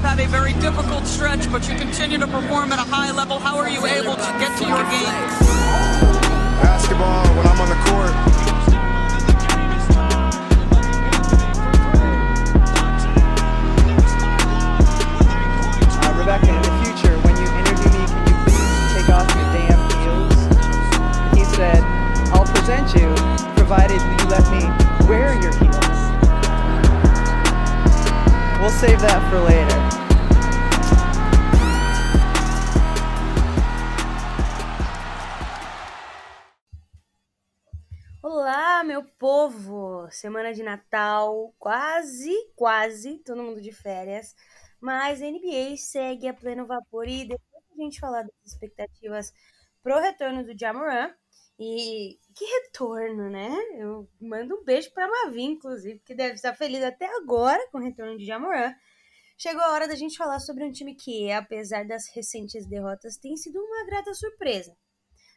have 0.00 0.18
had 0.18 0.26
a 0.26 0.28
very 0.28 0.54
difficult 0.54 1.06
stretch, 1.06 1.50
but 1.52 1.68
you 1.68 1.76
continue 1.76 2.16
to 2.18 2.26
perform 2.26 2.72
at 2.72 2.78
a 2.78 2.88
high 2.90 3.12
level. 3.12 3.38
How 3.38 3.56
are 3.58 3.68
you 3.68 3.84
able 3.84 4.14
to 4.14 4.30
get 4.40 4.56
to 4.58 4.64
your 4.64 4.82
game? 4.88 5.20
Basketball, 6.64 7.26
when 7.36 7.46
I'm 7.46 7.60
on 7.60 7.68
the 7.68 7.80
court, 7.90 8.14
Uh, 16.02 16.14
Rebecca, 16.18 16.48
in 16.48 16.62
the 16.62 16.74
future, 16.84 17.14
when 17.20 17.36
you 17.36 17.48
interview 17.60 17.90
me, 17.92 18.06
can 18.08 18.24
you 18.26 18.36
please 18.48 18.94
take 18.94 19.08
off 19.10 19.28
your 19.36 19.48
damn 19.52 19.82
heels? 20.00 20.38
He 21.36 21.44
said, 21.56 21.82
I'll 22.32 22.46
present 22.46 22.88
you, 22.96 23.08
provided 23.54 24.00
you 24.00 24.28
let 24.28 24.44
me 24.50 24.64
wear 25.06 25.34
your 25.42 25.52
heels. 25.58 25.99
We'll 28.60 28.68
save 28.68 29.00
that 29.00 29.22
for 29.30 29.40
later. 29.40 29.80
Olá, 38.22 38.84
meu 38.84 39.02
povo! 39.18 40.06
Semana 40.10 40.52
de 40.52 40.62
Natal, 40.62 41.54
quase, 41.58 42.34
quase, 42.54 43.16
todo 43.24 43.42
mundo 43.42 43.62
de 43.62 43.72
férias, 43.72 44.34
mas 44.78 45.22
a 45.22 45.26
NBA 45.30 45.78
segue 45.78 46.28
a 46.28 46.34
pleno 46.34 46.66
vapor 46.66 47.08
e 47.08 47.24
depois 47.24 47.64
a 47.72 47.82
gente 47.82 47.98
falar 47.98 48.24
das 48.24 48.52
expectativas 48.52 49.32
pro 49.82 49.98
retorno 49.98 50.44
do 50.44 50.52
Jamoran, 50.58 51.10
e 51.62 52.18
que 52.34 52.44
retorno, 52.46 53.28
né? 53.28 53.50
Eu 53.76 54.08
mando 54.18 54.56
um 54.56 54.64
beijo 54.64 54.90
pra 54.94 55.06
Mavi, 55.06 55.42
inclusive, 55.42 56.00
que 56.06 56.14
deve 56.14 56.36
estar 56.36 56.54
feliz 56.54 56.82
até 56.82 57.04
agora 57.18 57.60
com 57.70 57.76
o 57.76 57.82
retorno 57.82 58.16
de 58.16 58.24
Jamoran. 58.24 58.74
Chegou 59.36 59.62
a 59.62 59.72
hora 59.72 59.86
da 59.86 59.94
gente 59.94 60.16
falar 60.16 60.40
sobre 60.40 60.64
um 60.64 60.72
time 60.72 60.94
que, 60.94 61.30
apesar 61.30 61.86
das 61.86 62.08
recentes 62.14 62.66
derrotas, 62.66 63.18
tem 63.18 63.36
sido 63.36 63.58
uma 63.58 63.84
grata 63.84 64.14
surpresa. 64.14 64.74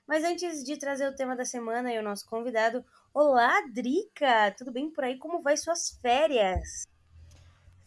Mas 0.08 0.24
antes 0.24 0.64
de 0.64 0.78
trazer 0.78 1.10
o 1.10 1.16
tema 1.16 1.36
da 1.36 1.44
semana 1.44 1.94
e 1.94 2.00
o 2.00 2.04
nosso 2.04 2.26
convidado, 2.26 2.86
olá, 3.14 3.60
Drica! 3.74 4.56
Tudo 4.58 4.72
bem 4.72 4.90
por 4.90 5.04
aí? 5.04 5.18
Como 5.18 5.42
vai 5.42 5.58
suas 5.58 5.90
férias? 6.02 6.86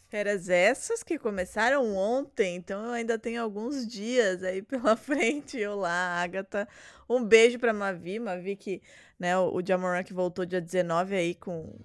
Férias 0.09 0.49
essas 0.49 1.03
que 1.03 1.19
começaram 1.19 1.97
ontem, 1.97 2.55
então 2.55 2.85
eu 2.85 2.93
ainda 2.93 3.19
tenho 3.19 3.43
alguns 3.43 3.85
dias 3.85 4.45
aí 4.45 4.62
pela 4.62 4.95
frente. 4.97 5.65
Olá, 5.67 6.23
Agatha. 6.23 6.69
Um 7.11 7.25
beijo 7.25 7.59
pra 7.59 7.73
Mavi, 7.73 8.21
Mavi 8.21 8.55
que, 8.55 8.81
né, 9.19 9.37
o 9.37 9.57
o 9.57 9.67
Jamoran 9.67 10.05
que 10.05 10.15
voltou 10.15 10.47
dia 10.47 10.61
19 10.61 11.17
aí 11.17 11.34
com 11.34 11.77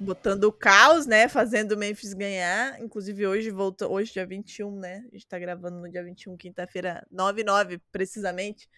botando 0.00 0.44
o 0.44 0.52
caos, 0.52 1.06
né, 1.06 1.28
fazendo 1.28 1.72
o 1.72 1.76
Memphis 1.78 2.14
ganhar. 2.14 2.80
Inclusive 2.80 3.24
hoje 3.26 3.50
voltou, 3.50 3.92
hoje 3.92 4.12
dia 4.12 4.26
21, 4.26 4.76
né? 4.80 5.04
A 5.12 5.14
gente 5.14 5.28
tá 5.28 5.38
gravando 5.38 5.78
no 5.78 5.88
dia 5.88 6.02
21, 6.02 6.36
quinta-feira, 6.36 7.06
9 7.12 7.44
9 7.44 7.78
precisamente. 7.92 8.68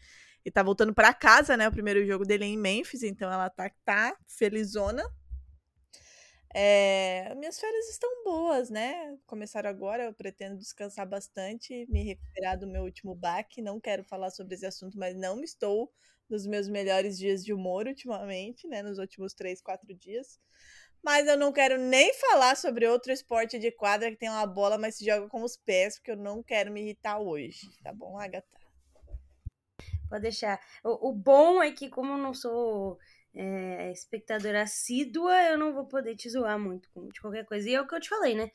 E 0.45 0.51
tá 0.51 0.63
voltando 0.63 0.93
pra 0.93 1.15
casa, 1.15 1.57
né? 1.57 1.69
O 1.69 1.73
primeiro 1.73 2.05
jogo 2.07 2.25
dele 2.25 2.45
é 2.45 2.49
em 2.49 2.59
Memphis, 2.59 3.03
então 3.03 3.33
ela 3.33 3.49
tá, 3.49 3.71
tá 3.85 4.15
felizona. 4.27 5.03
É, 6.55 7.35
minhas 7.37 7.61
férias 7.61 7.89
estão 7.91 8.25
boas, 8.25 8.71
né? 8.71 9.17
Começaram 9.27 9.69
agora, 9.69 10.05
eu 10.05 10.15
pretendo 10.15 10.57
descansar 10.57 11.07
bastante, 11.07 11.87
me 11.91 12.03
recuperar 12.03 12.59
do 12.59 12.67
meu 12.67 12.85
último 12.85 13.15
baque. 13.15 13.61
Não 13.61 13.79
quero 13.81 14.03
falar 14.05 14.31
sobre 14.31 14.55
esse 14.55 14.67
assunto, 14.67 14.99
mas 14.99 15.15
não 15.15 15.43
estou 15.43 15.93
nos 16.29 16.47
meus 16.47 16.69
melhores 16.69 17.19
dias 17.19 17.45
de 17.45 17.53
humor 17.53 17.87
ultimamente, 17.87 18.67
né? 18.67 18.83
Nos 18.83 18.99
últimos 18.99 19.35
três, 19.35 19.61
quatro 19.61 19.95
dias. 19.95 20.39
Mas 21.03 21.27
eu 21.29 21.37
não 21.37 21.53
quero 21.53 21.79
nem 21.79 22.13
falar 22.15 22.57
sobre 22.57 22.87
outro 22.87 23.13
esporte 23.13 23.59
de 23.59 23.71
quadra 23.71 24.11
que 24.11 24.17
tem 24.17 24.29
uma 24.29 24.47
bola, 24.47 24.77
mas 24.77 24.97
se 24.97 25.05
joga 25.05 25.29
com 25.29 25.43
os 25.43 25.57
pés, 25.57 25.97
porque 25.97 26.11
eu 26.11 26.17
não 26.17 26.43
quero 26.43 26.73
me 26.73 26.81
irritar 26.83 27.19
hoje, 27.19 27.71
tá 27.83 27.93
bom, 27.93 28.19
Agatha? 28.19 28.59
Pode 30.09 30.23
deixar. 30.23 30.61
O, 30.83 31.11
o 31.11 31.13
bom 31.13 31.63
é 31.63 31.71
que, 31.71 31.89
como 31.89 32.13
eu 32.13 32.19
não 32.19 32.35
sou 32.35 32.99
é, 33.41 33.93
espectadora 33.93 34.63
assídua, 34.63 35.33
eu 35.45 35.57
não 35.57 35.73
vou 35.73 35.87
poder 35.87 36.17
te 36.17 36.29
zoar 36.29 36.59
muito 36.59 36.91
com 36.93 37.07
de 37.09 37.21
qualquer 37.21 37.45
coisa. 37.47 37.71
E 37.71 37.75
é 37.75 37.81
o 37.81 37.87
que 37.87 37.95
eu 37.95 38.01
te 38.01 38.09
falei, 38.09 38.35
né? 38.35 38.51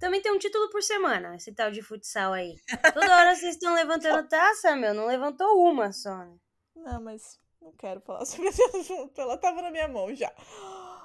Também 0.00 0.20
tem 0.20 0.32
um 0.32 0.38
título 0.38 0.68
por 0.70 0.82
semana, 0.82 1.36
esse 1.36 1.52
tal 1.52 1.70
de 1.70 1.80
futsal 1.80 2.32
aí. 2.32 2.56
Toda 2.92 3.16
hora 3.16 3.36
vocês 3.36 3.54
estão 3.54 3.72
levantando 3.76 4.28
taça, 4.28 4.74
meu. 4.74 4.92
Não 4.92 5.06
levantou 5.06 5.46
uma 5.70 5.92
só, 5.92 6.16
né? 6.16 6.36
Não, 6.74 7.00
mas 7.00 7.38
não 7.62 7.72
quero 7.78 8.00
falar 8.00 8.24
sobre 8.24 8.48
esse 8.50 8.62
assunto. 8.76 9.20
Ela 9.20 9.38
tava 9.38 9.62
na 9.62 9.70
minha 9.70 9.86
mão 9.86 10.12
já. 10.12 10.32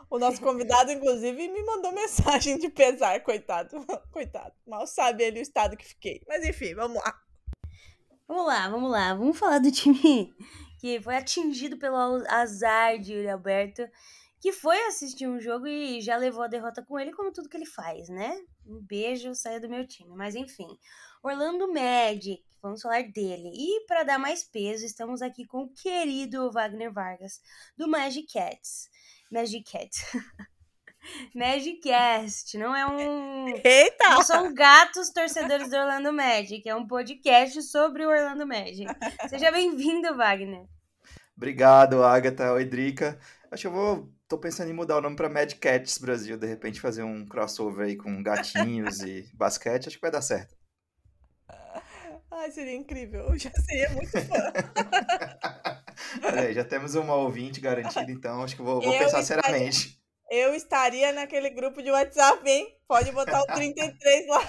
O 0.10 0.18
nosso 0.18 0.42
convidado, 0.42 0.92
inclusive, 0.92 1.48
me 1.50 1.64
mandou 1.64 1.92
mensagem 1.92 2.58
de 2.58 2.68
pesar, 2.68 3.22
coitado. 3.22 3.86
Coitado. 4.12 4.56
Mal 4.66 4.88
sabe 4.88 5.24
ele 5.24 5.40
o 5.40 5.44
estado 5.44 5.78
que 5.78 5.86
fiquei. 5.86 6.24
Mas 6.28 6.44
enfim, 6.44 6.74
vamos 6.74 6.98
lá. 6.98 7.14
Vamos 8.28 8.48
lá, 8.48 8.70
vamos 8.70 8.92
lá. 8.92 9.14
Vamos 9.14 9.38
falar 9.38 9.60
do 9.60 9.72
time 9.72 10.34
que 10.80 11.00
foi 11.02 11.16
atingido 11.18 11.78
pelo 11.78 11.98
azar 12.28 12.98
de 12.98 13.14
Yuri 13.14 13.30
Alberto, 13.30 13.88
que 14.40 14.54
foi 14.54 14.80
assistir 14.88 15.28
um 15.28 15.40
jogo 15.40 15.68
e 15.68 16.02
já 16.02 16.16
levou 16.16 16.42
a 16.42 16.48
derrota 16.48 16.82
com 16.82 16.98
ele, 16.98 17.12
como 17.12 17.32
tudo 17.32 17.50
que 17.50 17.58
ele 17.58 17.66
faz, 17.66 18.08
né? 18.08 18.42
Um 18.66 18.80
beijo, 18.80 19.36
saia 19.36 19.60
do 19.60 19.70
meu 19.70 19.86
time. 19.86 20.16
Mas 20.16 20.34
enfim, 20.36 20.80
Orlando 21.22 21.72
Magic, 21.72 22.42
vamos 22.62 22.82
falar 22.82 23.04
dele. 23.04 23.52
E 23.54 23.86
para 23.86 24.04
dar 24.04 24.18
mais 24.18 24.44
peso, 24.44 24.86
estamos 24.86 25.22
aqui 25.22 25.46
com 25.46 25.64
o 25.64 25.70
querido 25.74 26.50
Wagner 26.52 26.92
Vargas, 26.92 27.42
do 27.78 27.88
Magic 27.88 28.32
Cats. 28.32 28.90
Magic 29.30 29.70
Cats. 29.70 30.06
Magic 31.34 31.80
Cast, 31.82 32.58
não 32.58 32.76
é 32.76 32.86
um. 32.86 33.48
Eita! 33.64 34.10
Não 34.10 34.24
são 34.24 34.54
gatos 34.54 35.10
torcedores 35.10 35.70
do 35.70 35.78
Orlando 35.78 36.12
Magic, 36.14 36.68
é 36.68 36.76
um 36.76 36.88
podcast 36.88 37.62
sobre 37.64 38.06
o 38.06 38.10
Orlando 38.10 38.46
Magic. 38.46 38.86
Seja 39.30 39.52
bem-vindo, 39.52 40.16
Wagner. 40.16 40.66
Obrigado, 41.36 42.04
Agatha. 42.04 42.52
Oi, 42.54 42.66
Drica. 42.66 43.18
Acho 43.52 43.62
que 43.62 43.68
eu 43.68 43.72
vou. 43.72 44.12
Tô 44.28 44.38
pensando 44.38 44.70
em 44.70 44.74
mudar 44.74 44.98
o 44.98 45.02
nome 45.02 45.16
pra 45.16 45.30
Mad 45.30 45.52
Cats 45.54 45.98
Brasil, 45.98 46.38
de 46.38 46.46
repente 46.46 46.80
fazer 46.80 47.02
um 47.02 47.26
crossover 47.26 47.88
aí 47.88 47.96
com 47.96 48.22
gatinhos 48.22 49.02
e 49.02 49.28
basquete, 49.34 49.88
acho 49.88 49.96
que 49.96 50.02
vai 50.02 50.12
dar 50.12 50.22
certo. 50.22 50.56
Ai, 52.30 52.52
seria 52.52 52.76
incrível. 52.76 53.22
Eu 53.22 53.40
já 53.40 53.50
seria 53.52 53.90
muito 53.90 54.12
fã. 54.12 55.80
É, 56.24 56.54
já 56.54 56.64
temos 56.64 56.96
uma 56.96 57.14
ouvinte 57.14 57.60
garantida, 57.60 58.12
então 58.12 58.42
acho 58.42 58.56
que 58.56 58.62
vou, 58.62 58.82
vou 58.82 58.98
pensar 58.98 59.22
seriamente. 59.22 59.99
Eu 60.30 60.54
estaria 60.54 61.12
naquele 61.12 61.50
grupo 61.50 61.82
de 61.82 61.90
WhatsApp, 61.90 62.48
hein? 62.48 62.78
Pode 62.88 63.12
botar 63.12 63.42
o 63.42 63.48
33 63.54 64.28
lá. 64.28 64.42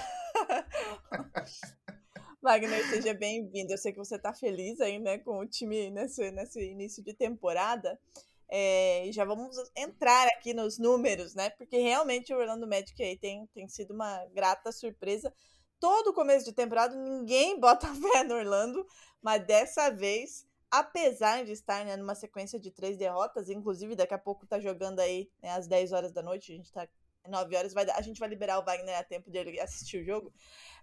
Wagner, 2.39 2.87
seja 2.87 3.15
bem-vindo. 3.15 3.73
Eu 3.73 3.77
sei 3.79 3.91
que 3.91 3.97
você 3.97 4.19
tá 4.19 4.31
feliz 4.31 4.79
aí, 4.79 4.99
né, 4.99 5.17
com 5.17 5.39
o 5.39 5.47
time 5.47 5.89
nesse, 5.89 6.29
nesse 6.31 6.61
início 6.61 7.03
de 7.03 7.15
temporada. 7.15 7.99
É, 8.47 9.07
e 9.07 9.11
já 9.11 9.25
vamos 9.25 9.55
entrar 9.75 10.27
aqui 10.27 10.53
nos 10.53 10.77
números, 10.77 11.33
né? 11.33 11.49
Porque 11.51 11.77
realmente 11.77 12.31
o 12.31 12.37
Orlando 12.37 12.67
Magic 12.67 13.01
aí 13.01 13.17
tem, 13.17 13.47
tem 13.47 13.67
sido 13.67 13.93
uma 13.93 14.23
grata 14.33 14.71
surpresa. 14.71 15.33
Todo 15.79 16.13
começo 16.13 16.45
de 16.45 16.53
temporada 16.53 16.95
ninguém 16.95 17.57
bota 17.61 17.87
fé 17.87 18.23
no 18.23 18.35
Orlando, 18.35 18.85
mas 19.19 19.43
dessa 19.47 19.89
vez, 19.89 20.45
apesar 20.71 21.43
de 21.43 21.51
estar 21.51 21.85
né, 21.85 21.97
numa 21.97 22.15
sequência 22.15 22.57
de 22.57 22.71
três 22.71 22.97
derrotas, 22.97 23.49
inclusive 23.49 23.95
daqui 23.95 24.13
a 24.13 24.19
pouco 24.19 24.47
tá 24.47 24.59
jogando 24.59 25.01
aí 25.01 25.29
né, 25.43 25.51
às 25.51 25.67
10 25.67 25.91
horas 25.91 26.13
da 26.13 26.23
noite, 26.23 26.53
a 26.53 26.55
gente 26.55 26.71
tá 26.71 26.87
9 27.27 27.55
horas, 27.55 27.73
vai, 27.73 27.87
a 27.91 28.01
gente 28.01 28.19
vai 28.19 28.29
liberar 28.29 28.57
o 28.59 28.63
Wagner 28.63 28.97
a 28.97 29.03
tempo 29.03 29.29
dele 29.29 29.59
assistir 29.59 30.01
o 30.01 30.05
jogo. 30.05 30.33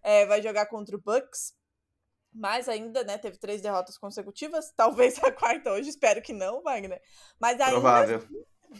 É, 0.02 0.26
vai 0.26 0.42
jogar 0.42 0.66
contra 0.66 0.94
o 0.94 1.00
Bucks. 1.00 1.56
Mas 2.30 2.68
ainda, 2.68 3.02
né, 3.02 3.16
teve 3.16 3.38
três 3.38 3.62
derrotas 3.62 3.96
consecutivas. 3.96 4.70
Talvez 4.76 5.18
a 5.24 5.32
quarta 5.32 5.72
hoje, 5.72 5.88
espero 5.88 6.20
que 6.20 6.32
não, 6.32 6.62
Wagner. 6.62 7.00
Mas 7.40 7.58
ainda. 7.58 7.72
Provável. 7.72 8.28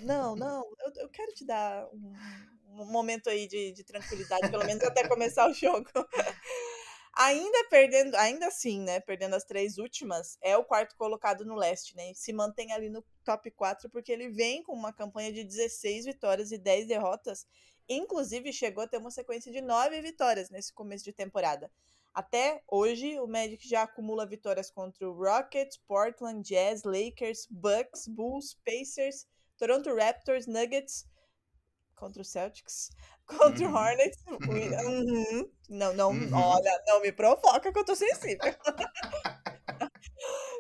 Não, 0.03 0.37
não. 0.37 0.63
Eu, 0.81 1.03
eu 1.03 1.09
quero 1.09 1.33
te 1.33 1.47
dar 1.47 1.87
um, 1.87 2.13
um 2.83 2.93
momento 2.93 3.31
aí 3.31 3.49
de, 3.49 3.73
de 3.73 3.83
tranquilidade, 3.83 4.51
pelo 4.51 4.67
menos 4.67 4.85
até 4.85 5.09
começar 5.09 5.49
o 5.49 5.55
jogo. 5.55 5.89
Ainda 7.21 7.65
perdendo, 7.69 8.15
ainda 8.15 8.47
assim, 8.47 8.81
né? 8.81 9.01
Perdendo 9.01 9.35
as 9.35 9.43
três 9.43 9.77
últimas, 9.77 10.39
é 10.41 10.57
o 10.57 10.63
quarto 10.63 10.95
colocado 10.97 11.45
no 11.45 11.57
leste, 11.57 11.97
né? 11.97 12.13
Se 12.15 12.33
mantém 12.33 12.73
ali 12.73 12.89
no 12.89 13.05
top 13.25 13.51
4, 13.51 13.91
porque 13.91 14.13
ele 14.13 14.29
vem 14.29 14.63
com 14.63 14.73
uma 14.73 14.93
campanha 14.93 15.33
de 15.33 15.43
16 15.43 16.05
vitórias 16.05 16.53
e 16.53 16.59
10 16.59 16.87
derrotas. 16.87 17.45
Inclusive, 17.89 18.53
chegou 18.53 18.85
a 18.85 18.87
ter 18.87 18.99
uma 18.99 19.11
sequência 19.11 19.51
de 19.51 19.61
9 19.61 20.01
vitórias 20.01 20.49
nesse 20.49 20.73
começo 20.73 21.05
de 21.05 21.13
temporada. 21.13 21.69
Até 22.15 22.63
hoje, 22.69 23.19
o 23.19 23.27
Magic 23.27 23.69
já 23.69 23.83
acumula 23.83 24.25
vitórias 24.25 24.71
contra 24.71 25.11
o 25.11 25.13
Rockets, 25.13 25.77
Portland, 25.89 26.49
Jazz, 26.49 26.85
Lakers, 26.85 27.49
Bucks, 27.51 28.07
Bulls, 28.07 28.57
Pacers, 28.65 29.27
Toronto 29.57 29.93
Raptors, 29.93 30.47
Nuggets, 30.47 31.05
contra 31.99 32.23
o 32.23 32.25
Celtics, 32.25 32.91
contra 33.27 33.67
o 33.67 33.69
Uhum. 33.69 33.77
Hornets. 33.77 34.19
Uhum. 34.49 35.51
Não, 35.69 35.93
não, 35.95 36.11
Uhum. 36.11 36.31
olha, 36.33 36.83
não 36.87 37.01
me 37.03 37.13
provoca 37.13 37.73
que 37.73 37.79
eu 37.79 37.85
tô 37.85 37.95
sensível. 37.95 38.39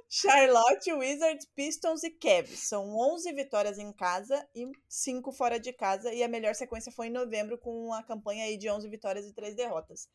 Charlotte, 0.09 0.93
Wizards, 0.93 1.47
Pistons 1.55 2.03
e 2.03 2.11
Cavs. 2.11 2.61
São 2.69 2.97
11 2.97 3.33
vitórias 3.33 3.79
em 3.79 3.93
casa 3.93 4.47
e 4.55 4.67
5 4.89 5.33
fora 5.33 5.59
de 5.59 5.73
casa. 5.73 6.13
E 6.13 6.23
a 6.23 6.29
melhor 6.29 6.55
sequência 6.55 6.91
foi 6.93 7.09
em 7.09 7.11
novembro, 7.11 7.59
com 7.59 7.71
uma 7.87 8.03
campanha 8.03 8.45
aí 8.45 8.57
de 8.57 8.71
11 8.71 8.89
vitórias 8.89 9.27
e 9.27 9.33
3 9.35 9.55
derrotas. 9.55 10.09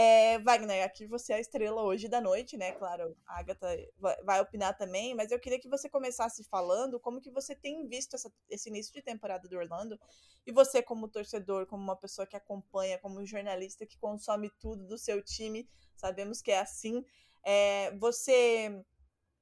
É, 0.00 0.38
Wagner, 0.38 0.84
aqui 0.84 1.08
você 1.08 1.32
é 1.32 1.36
a 1.36 1.40
estrela 1.40 1.82
hoje 1.82 2.06
da 2.06 2.20
noite, 2.20 2.56
né? 2.56 2.70
Claro, 2.70 3.16
a 3.26 3.40
Agatha 3.40 3.66
vai 4.24 4.40
opinar 4.40 4.78
também, 4.78 5.12
mas 5.12 5.32
eu 5.32 5.40
queria 5.40 5.58
que 5.58 5.68
você 5.68 5.88
começasse 5.88 6.44
falando 6.44 7.00
como 7.00 7.20
que 7.20 7.32
você 7.32 7.52
tem 7.52 7.84
visto 7.88 8.14
essa, 8.14 8.32
esse 8.48 8.68
início 8.68 8.94
de 8.94 9.02
temporada 9.02 9.48
do 9.48 9.56
Orlando 9.56 9.98
e 10.46 10.52
você 10.52 10.80
como 10.80 11.08
torcedor, 11.08 11.66
como 11.66 11.82
uma 11.82 11.96
pessoa 11.96 12.28
que 12.28 12.36
acompanha, 12.36 12.96
como 13.00 13.26
jornalista 13.26 13.84
que 13.84 13.98
consome 13.98 14.52
tudo 14.60 14.86
do 14.86 14.96
seu 14.96 15.20
time, 15.20 15.68
sabemos 15.96 16.40
que 16.40 16.52
é 16.52 16.60
assim. 16.60 17.04
É, 17.44 17.90
você 17.96 18.80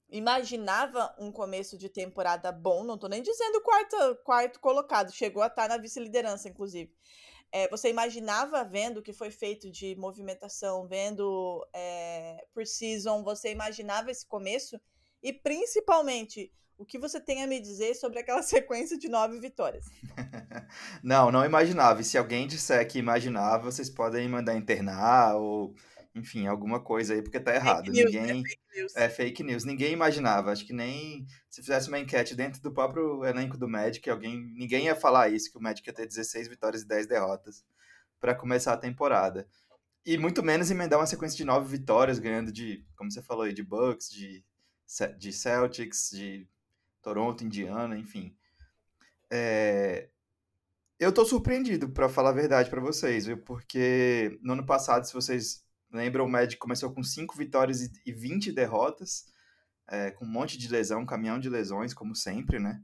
imaginava 0.08 1.14
um 1.18 1.30
começo 1.30 1.76
de 1.76 1.90
temporada 1.90 2.50
bom, 2.50 2.82
não 2.82 2.96
tô 2.96 3.08
nem 3.08 3.20
dizendo 3.20 3.60
quarto, 3.60 3.96
quarto 4.24 4.58
colocado, 4.58 5.12
chegou 5.12 5.42
a 5.42 5.48
estar 5.48 5.68
na 5.68 5.76
vice-liderança, 5.76 6.48
inclusive. 6.48 6.90
É, 7.52 7.68
você 7.68 7.88
imaginava 7.88 8.62
vendo 8.64 8.98
o 8.98 9.02
que 9.02 9.12
foi 9.12 9.30
feito 9.30 9.70
de 9.70 9.94
movimentação, 9.96 10.86
vendo 10.86 11.66
é, 11.72 12.44
season, 12.64 13.22
você 13.22 13.50
imaginava 13.50 14.10
esse 14.10 14.26
começo? 14.26 14.80
E 15.22 15.32
principalmente, 15.32 16.52
o 16.78 16.84
que 16.84 16.98
você 16.98 17.20
tem 17.20 17.42
a 17.42 17.46
me 17.46 17.60
dizer 17.60 17.94
sobre 17.94 18.18
aquela 18.18 18.42
sequência 18.44 18.98
de 18.98 19.08
nove 19.08 19.38
vitórias? 19.40 19.84
não, 21.02 21.30
não 21.30 21.44
imaginava. 21.44 22.00
E 22.00 22.04
se 22.04 22.18
alguém 22.18 22.46
disser 22.46 22.86
que 22.86 22.98
imaginava, 22.98 23.70
vocês 23.70 23.88
podem 23.88 24.28
mandar 24.28 24.56
internar 24.56 25.36
ou 25.36 25.74
enfim, 26.16 26.46
alguma 26.46 26.80
coisa 26.80 27.12
aí, 27.12 27.20
porque 27.20 27.38
tá 27.38 27.54
errado. 27.54 27.86
Fake 27.86 28.04
Ninguém. 28.04 28.42
News, 28.42 28.46
é, 28.46 28.48
fake 28.48 28.74
news. 28.74 28.96
é 28.96 29.08
fake 29.08 29.42
news. 29.42 29.64
Ninguém 29.64 29.92
imaginava. 29.92 30.50
Acho 30.50 30.64
que 30.64 30.72
nem 30.72 31.26
se 31.50 31.60
fizesse 31.60 31.88
uma 31.88 31.98
enquete 31.98 32.34
dentro 32.34 32.60
do 32.62 32.72
próprio 32.72 33.22
elenco 33.24 33.58
do 33.58 33.68
Magic, 33.68 34.08
alguém, 34.08 34.38
ninguém 34.56 34.86
ia 34.86 34.96
falar 34.96 35.28
isso, 35.28 35.50
que 35.50 35.58
o 35.58 35.62
Magic 35.62 35.86
ia 35.86 35.94
ter 35.94 36.06
16 36.06 36.48
vitórias 36.48 36.82
e 36.82 36.88
10 36.88 37.06
derrotas 37.06 37.64
para 38.18 38.34
começar 38.34 38.72
a 38.72 38.78
temporada. 38.78 39.46
E 40.06 40.16
muito 40.16 40.42
menos 40.42 40.70
emendar 40.70 40.98
uma 40.98 41.06
sequência 41.06 41.36
de 41.36 41.44
nove 41.44 41.68
vitórias, 41.68 42.18
ganhando 42.18 42.50
de, 42.50 42.82
como 42.96 43.10
você 43.10 43.20
falou 43.20 43.44
aí, 43.44 43.52
de 43.52 43.62
Bucks, 43.62 44.08
de, 44.10 44.42
de 45.18 45.32
Celtics, 45.32 46.10
de 46.12 46.48
Toronto, 47.02 47.44
Indiana, 47.44 47.98
enfim. 47.98 48.34
É... 49.30 50.08
Eu 50.98 51.12
tô 51.12 51.26
surpreendido, 51.26 51.90
para 51.90 52.08
falar 52.08 52.30
a 52.30 52.32
verdade 52.32 52.70
para 52.70 52.80
vocês, 52.80 53.26
viu? 53.26 53.36
Porque 53.36 54.38
no 54.40 54.54
ano 54.54 54.64
passado, 54.64 55.04
se 55.06 55.12
vocês 55.12 55.65
Lembra, 55.92 56.22
o 56.22 56.28
Magic 56.28 56.58
começou 56.58 56.92
com 56.92 57.02
5 57.02 57.36
vitórias 57.36 57.82
e 58.04 58.12
20 58.12 58.52
derrotas, 58.52 59.24
é, 59.88 60.10
com 60.10 60.24
um 60.24 60.30
monte 60.30 60.58
de 60.58 60.68
lesão, 60.68 61.00
um 61.00 61.06
caminhão 61.06 61.38
de 61.38 61.48
lesões, 61.48 61.94
como 61.94 62.14
sempre, 62.14 62.58
né? 62.58 62.80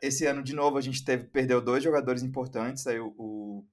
Esse 0.00 0.24
ano, 0.26 0.42
de 0.42 0.54
novo, 0.54 0.78
a 0.78 0.80
gente 0.80 1.04
teve, 1.04 1.24
perdeu 1.24 1.60
dois 1.60 1.82
jogadores 1.82 2.22
importantes, 2.22 2.86
aí 2.86 3.00
o, 3.00 3.14
o, 3.18 3.66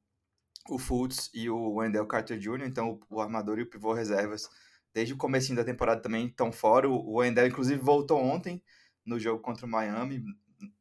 o 0.70 0.80
Fultz 0.80 1.30
e 1.34 1.50
o 1.50 1.76
Wendell 1.76 2.08
Carter 2.08 2.40
Jr., 2.40 2.66
então 2.66 3.00
o, 3.10 3.18
o 3.18 3.22
armador 3.22 3.60
e 3.60 3.62
o 3.62 3.70
pivô 3.70 3.94
reservas, 3.94 4.50
desde 4.94 5.14
o 5.14 5.18
começo 5.18 5.54
da 5.54 5.64
temporada 5.64 6.02
também 6.02 6.28
estão 6.28 6.52
fora. 6.52 6.90
O, 6.90 7.18
Wendell, 7.18 7.48
inclusive, 7.48 7.80
voltou 7.80 8.20
ontem 8.20 8.64
no 9.06 9.20
jogo 9.20 9.42
contra 9.42 9.66
o 9.66 9.70
Miami, 9.70 10.24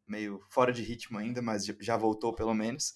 meio 0.06 0.40
fora 0.48 0.72
de 0.72 0.82
ritmo 0.82 1.18
ainda, 1.18 1.42
mas 1.42 1.66
já 1.66 1.96
voltou 1.96 2.34
pelo 2.34 2.54
menos. 2.54 2.94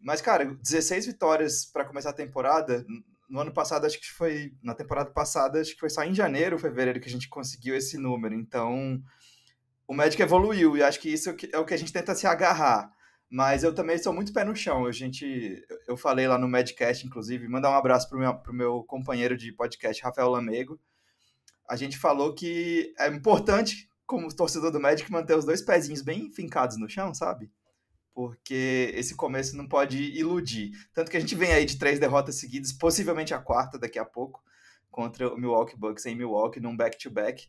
Mas, 0.00 0.22
cara, 0.22 0.44
16 0.62 1.06
vitórias 1.06 1.66
para 1.66 1.84
começar 1.84 2.10
a 2.10 2.14
temporada 2.14 2.86
no 3.28 3.40
ano 3.40 3.52
passado, 3.52 3.84
acho 3.84 4.00
que 4.00 4.10
foi. 4.10 4.52
Na 4.62 4.74
temporada 4.74 5.10
passada, 5.10 5.60
acho 5.60 5.74
que 5.74 5.80
foi 5.80 5.90
só 5.90 6.02
em 6.02 6.14
janeiro, 6.14 6.58
fevereiro, 6.58 7.00
que 7.00 7.08
a 7.08 7.12
gente 7.12 7.28
conseguiu 7.28 7.76
esse 7.76 7.98
número. 7.98 8.34
Então, 8.34 9.02
o 9.86 9.94
Magic 9.94 10.20
evoluiu 10.20 10.76
e 10.76 10.82
acho 10.82 11.00
que 11.00 11.12
isso 11.12 11.34
é 11.52 11.58
o 11.58 11.64
que 11.64 11.74
a 11.74 11.76
gente 11.76 11.92
tenta 11.92 12.14
se 12.14 12.26
agarrar. 12.26 12.90
Mas 13.30 13.62
eu 13.62 13.74
também 13.74 13.98
sou 13.98 14.12
muito 14.12 14.32
pé 14.32 14.44
no 14.44 14.56
chão. 14.56 14.86
A 14.86 14.92
gente, 14.92 15.62
eu 15.86 15.96
falei 15.96 16.26
lá 16.26 16.38
no 16.38 16.48
Madcast, 16.48 17.06
inclusive, 17.06 17.46
mandar 17.46 17.70
um 17.70 17.74
abraço 17.74 18.08
pro 18.08 18.18
meu, 18.18 18.40
meu 18.52 18.84
companheiro 18.84 19.36
de 19.36 19.52
podcast, 19.52 20.02
Rafael 20.02 20.30
Lamego. 20.30 20.80
A 21.68 21.76
gente 21.76 21.98
falou 21.98 22.34
que 22.34 22.94
é 22.98 23.08
importante, 23.08 23.90
como 24.06 24.34
torcedor 24.34 24.70
do 24.70 24.80
Magic, 24.80 25.10
manter 25.12 25.36
os 25.36 25.44
dois 25.44 25.60
pezinhos 25.60 26.00
bem 26.00 26.30
fincados 26.30 26.78
no 26.78 26.88
chão, 26.88 27.12
sabe? 27.12 27.50
Porque 28.18 28.90
esse 28.96 29.14
começo 29.14 29.56
não 29.56 29.68
pode 29.68 29.96
iludir. 29.96 30.72
Tanto 30.92 31.08
que 31.08 31.16
a 31.16 31.20
gente 31.20 31.36
vem 31.36 31.52
aí 31.52 31.64
de 31.64 31.78
três 31.78 32.00
derrotas 32.00 32.34
seguidas, 32.34 32.72
possivelmente 32.72 33.32
a 33.32 33.38
quarta 33.38 33.78
daqui 33.78 33.96
a 33.96 34.04
pouco, 34.04 34.42
contra 34.90 35.32
o 35.32 35.38
Milwaukee 35.38 35.76
Bucks 35.76 36.04
em 36.04 36.16
Milwaukee, 36.16 36.58
num 36.58 36.76
back-to-back. 36.76 37.44
-back. 37.44 37.48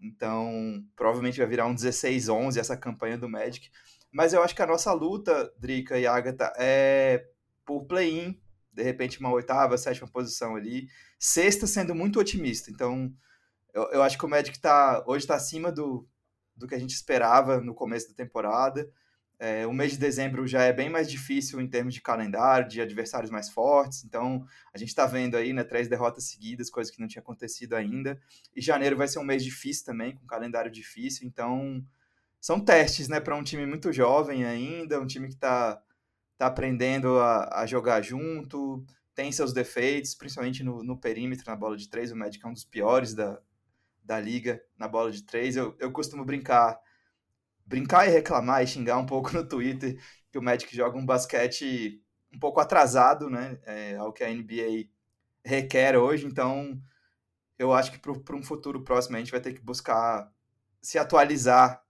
Então, 0.00 0.82
provavelmente 0.96 1.36
vai 1.36 1.46
virar 1.46 1.66
um 1.66 1.74
16-11 1.74 2.56
essa 2.56 2.74
campanha 2.78 3.18
do 3.18 3.28
Magic. 3.28 3.70
Mas 4.10 4.32
eu 4.32 4.42
acho 4.42 4.54
que 4.54 4.62
a 4.62 4.66
nossa 4.66 4.90
luta, 4.90 5.52
Drica 5.58 5.98
e 5.98 6.06
Agatha, 6.06 6.50
é 6.56 7.28
por 7.66 7.84
play-in, 7.84 8.40
de 8.72 8.82
repente 8.82 9.20
uma 9.20 9.30
oitava, 9.30 9.76
sétima 9.76 10.08
posição 10.08 10.56
ali. 10.56 10.88
Sexta 11.18 11.66
sendo 11.66 11.94
muito 11.94 12.18
otimista. 12.18 12.70
Então, 12.70 13.12
eu, 13.74 13.82
eu 13.90 14.02
acho 14.02 14.16
que 14.16 14.24
o 14.24 14.28
Magic 14.30 14.58
tá, 14.58 15.04
hoje 15.06 15.24
está 15.24 15.34
acima 15.34 15.70
do, 15.70 16.08
do 16.56 16.66
que 16.66 16.74
a 16.74 16.78
gente 16.78 16.94
esperava 16.94 17.60
no 17.60 17.74
começo 17.74 18.08
da 18.08 18.14
temporada. 18.14 18.90
É, 19.38 19.66
o 19.66 19.72
mês 19.72 19.92
de 19.92 19.98
dezembro 19.98 20.46
já 20.46 20.62
é 20.62 20.72
bem 20.72 20.88
mais 20.88 21.10
difícil 21.10 21.60
em 21.60 21.68
termos 21.68 21.92
de 21.92 22.00
calendário, 22.00 22.68
de 22.68 22.80
adversários 22.80 23.30
mais 23.30 23.50
fortes. 23.50 24.02
Então, 24.04 24.46
a 24.72 24.78
gente 24.78 24.88
está 24.88 25.04
vendo 25.06 25.36
aí, 25.36 25.52
né, 25.52 25.62
três 25.62 25.88
derrotas 25.88 26.24
seguidas, 26.24 26.70
coisa 26.70 26.90
que 26.90 27.00
não 27.00 27.08
tinha 27.08 27.20
acontecido 27.20 27.74
ainda. 27.74 28.18
E 28.54 28.62
janeiro 28.62 28.96
vai 28.96 29.08
ser 29.08 29.18
um 29.18 29.24
mês 29.24 29.44
difícil 29.44 29.84
também, 29.84 30.14
com 30.14 30.26
calendário 30.26 30.70
difícil. 30.70 31.26
Então, 31.26 31.84
são 32.40 32.60
testes, 32.60 33.08
né, 33.08 33.20
para 33.20 33.36
um 33.36 33.42
time 33.42 33.66
muito 33.66 33.92
jovem 33.92 34.44
ainda, 34.44 35.00
um 35.00 35.06
time 35.06 35.28
que 35.28 35.34
está 35.34 35.82
tá 36.38 36.46
aprendendo 36.46 37.18
a, 37.18 37.60
a, 37.62 37.66
jogar 37.66 38.02
junto, 38.02 38.84
tem 39.14 39.32
seus 39.32 39.52
defeitos, 39.52 40.14
principalmente 40.14 40.62
no, 40.62 40.82
no, 40.82 40.96
perímetro, 40.96 41.44
na 41.46 41.56
bola 41.56 41.76
de 41.76 41.88
três. 41.88 42.12
O 42.12 42.16
Magic 42.16 42.44
é 42.44 42.48
um 42.48 42.52
dos 42.52 42.64
piores 42.64 43.14
da, 43.14 43.38
da 44.04 44.20
liga 44.20 44.62
na 44.78 44.86
bola 44.86 45.10
de 45.10 45.22
três. 45.22 45.56
Eu, 45.56 45.74
eu 45.78 45.90
costumo 45.90 46.24
brincar 46.24 46.78
brincar 47.66 48.06
e 48.06 48.10
reclamar 48.10 48.62
e 48.62 48.66
xingar 48.66 48.96
um 48.98 49.06
pouco 49.06 49.32
no 49.32 49.46
Twitter 49.46 50.00
que 50.30 50.38
o 50.38 50.42
Magic 50.42 50.74
joga 50.74 50.96
um 50.96 51.04
basquete 51.04 52.02
um 52.32 52.38
pouco 52.38 52.60
atrasado, 52.60 53.30
né, 53.30 53.58
é, 53.64 53.96
ao 53.96 54.12
que 54.12 54.22
a 54.22 54.30
NBA 54.30 54.88
requer 55.44 55.96
hoje, 55.96 56.26
então 56.26 56.80
eu 57.58 57.72
acho 57.72 57.90
que 57.92 57.98
para 57.98 58.36
um 58.36 58.42
futuro 58.42 58.82
próximo 58.82 59.16
a 59.16 59.18
gente 59.18 59.30
vai 59.30 59.40
ter 59.40 59.54
que 59.54 59.60
buscar 59.60 60.30
se 60.82 60.98
atualizar, 60.98 61.82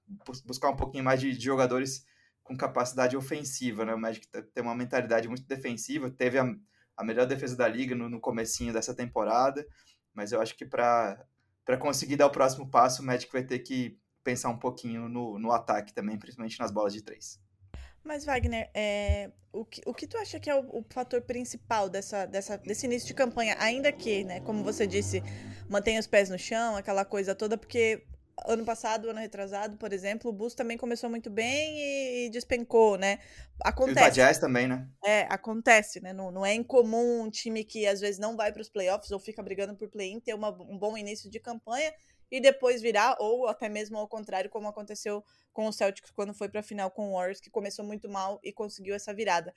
buscar 0.44 0.70
um 0.70 0.76
pouquinho 0.76 1.04
mais 1.04 1.20
de, 1.20 1.36
de 1.36 1.44
jogadores 1.44 2.06
com 2.42 2.56
capacidade 2.56 3.16
ofensiva, 3.16 3.84
né, 3.84 3.94
o 3.94 3.98
Magic 3.98 4.26
tem 4.28 4.62
uma 4.62 4.74
mentalidade 4.74 5.26
muito 5.26 5.44
defensiva, 5.44 6.10
teve 6.10 6.38
a, 6.38 6.46
a 6.96 7.04
melhor 7.04 7.26
defesa 7.26 7.56
da 7.56 7.66
liga 7.66 7.94
no, 7.94 8.08
no 8.08 8.20
comecinho 8.20 8.72
dessa 8.72 8.94
temporada, 8.94 9.66
mas 10.14 10.30
eu 10.32 10.40
acho 10.40 10.56
que 10.56 10.64
para 10.64 11.26
conseguir 11.80 12.16
dar 12.16 12.26
o 12.26 12.30
próximo 12.30 12.70
passo, 12.70 13.02
o 13.02 13.04
Magic 13.04 13.30
vai 13.32 13.42
ter 13.42 13.58
que 13.58 13.98
pensar 14.26 14.48
um 14.48 14.58
pouquinho 14.58 15.08
no, 15.08 15.38
no 15.38 15.52
ataque 15.52 15.94
também, 15.94 16.18
principalmente 16.18 16.58
nas 16.58 16.72
bolas 16.72 16.92
de 16.92 17.00
três. 17.00 17.40
Mas, 18.02 18.24
Wagner, 18.24 18.68
é, 18.74 19.30
o, 19.52 19.64
que, 19.64 19.82
o 19.86 19.94
que 19.94 20.06
tu 20.06 20.18
acha 20.18 20.40
que 20.40 20.50
é 20.50 20.54
o, 20.54 20.78
o, 20.78 20.84
fator 20.90 21.22
principal 21.22 21.88
dessa, 21.88 22.26
dessa, 22.26 22.58
desse 22.58 22.86
início 22.86 23.06
de 23.06 23.14
campanha? 23.14 23.56
Ainda 23.60 23.92
que, 23.92 24.24
né, 24.24 24.40
como 24.40 24.64
você 24.64 24.84
disse, 24.84 25.22
mantenha 25.68 26.00
os 26.00 26.08
pés 26.08 26.28
no 26.28 26.38
chão, 26.38 26.74
aquela 26.74 27.04
coisa 27.04 27.36
toda, 27.36 27.56
porque 27.56 28.04
ano 28.46 28.64
passado, 28.64 29.08
ano 29.08 29.20
retrasado, 29.20 29.76
por 29.76 29.92
exemplo, 29.92 30.30
o 30.30 30.34
Bus 30.34 30.54
também 30.54 30.76
começou 30.76 31.08
muito 31.08 31.30
bem 31.30 31.78
e, 31.78 32.26
e 32.26 32.30
despencou, 32.30 32.98
né? 32.98 33.20
Acontece. 33.64 34.20
E 34.20 34.24
o 34.24 34.40
também, 34.40 34.66
né? 34.66 34.88
É, 35.04 35.22
acontece, 35.30 36.00
né? 36.00 36.12
Não, 36.12 36.32
não 36.32 36.44
é 36.44 36.52
incomum 36.52 37.22
um 37.22 37.30
time 37.30 37.64
que 37.64 37.86
às 37.86 38.00
vezes 38.00 38.18
não 38.18 38.36
vai 38.36 38.52
para 38.52 38.62
os 38.62 38.68
playoffs 38.68 39.10
ou 39.10 39.18
fica 39.18 39.42
brigando 39.42 39.74
por 39.74 39.88
play-in 39.88 40.20
ter 40.20 40.34
uma, 40.34 40.50
um 40.50 40.76
bom 40.76 40.96
início 40.96 41.30
de 41.30 41.38
campanha 41.38 41.92
e 42.30 42.40
depois 42.40 42.82
virar, 42.82 43.16
ou 43.20 43.46
até 43.46 43.68
mesmo 43.68 43.98
ao 43.98 44.08
contrário, 44.08 44.50
como 44.50 44.68
aconteceu 44.68 45.24
com 45.52 45.66
o 45.66 45.72
Celtics 45.72 46.10
quando 46.10 46.34
foi 46.34 46.48
para 46.48 46.60
a 46.60 46.62
final 46.62 46.90
com 46.90 47.10
o 47.10 47.12
Warriors, 47.14 47.40
que 47.40 47.50
começou 47.50 47.84
muito 47.84 48.08
mal 48.08 48.40
e 48.42 48.52
conseguiu 48.52 48.94
essa 48.94 49.14
virada. 49.14 49.54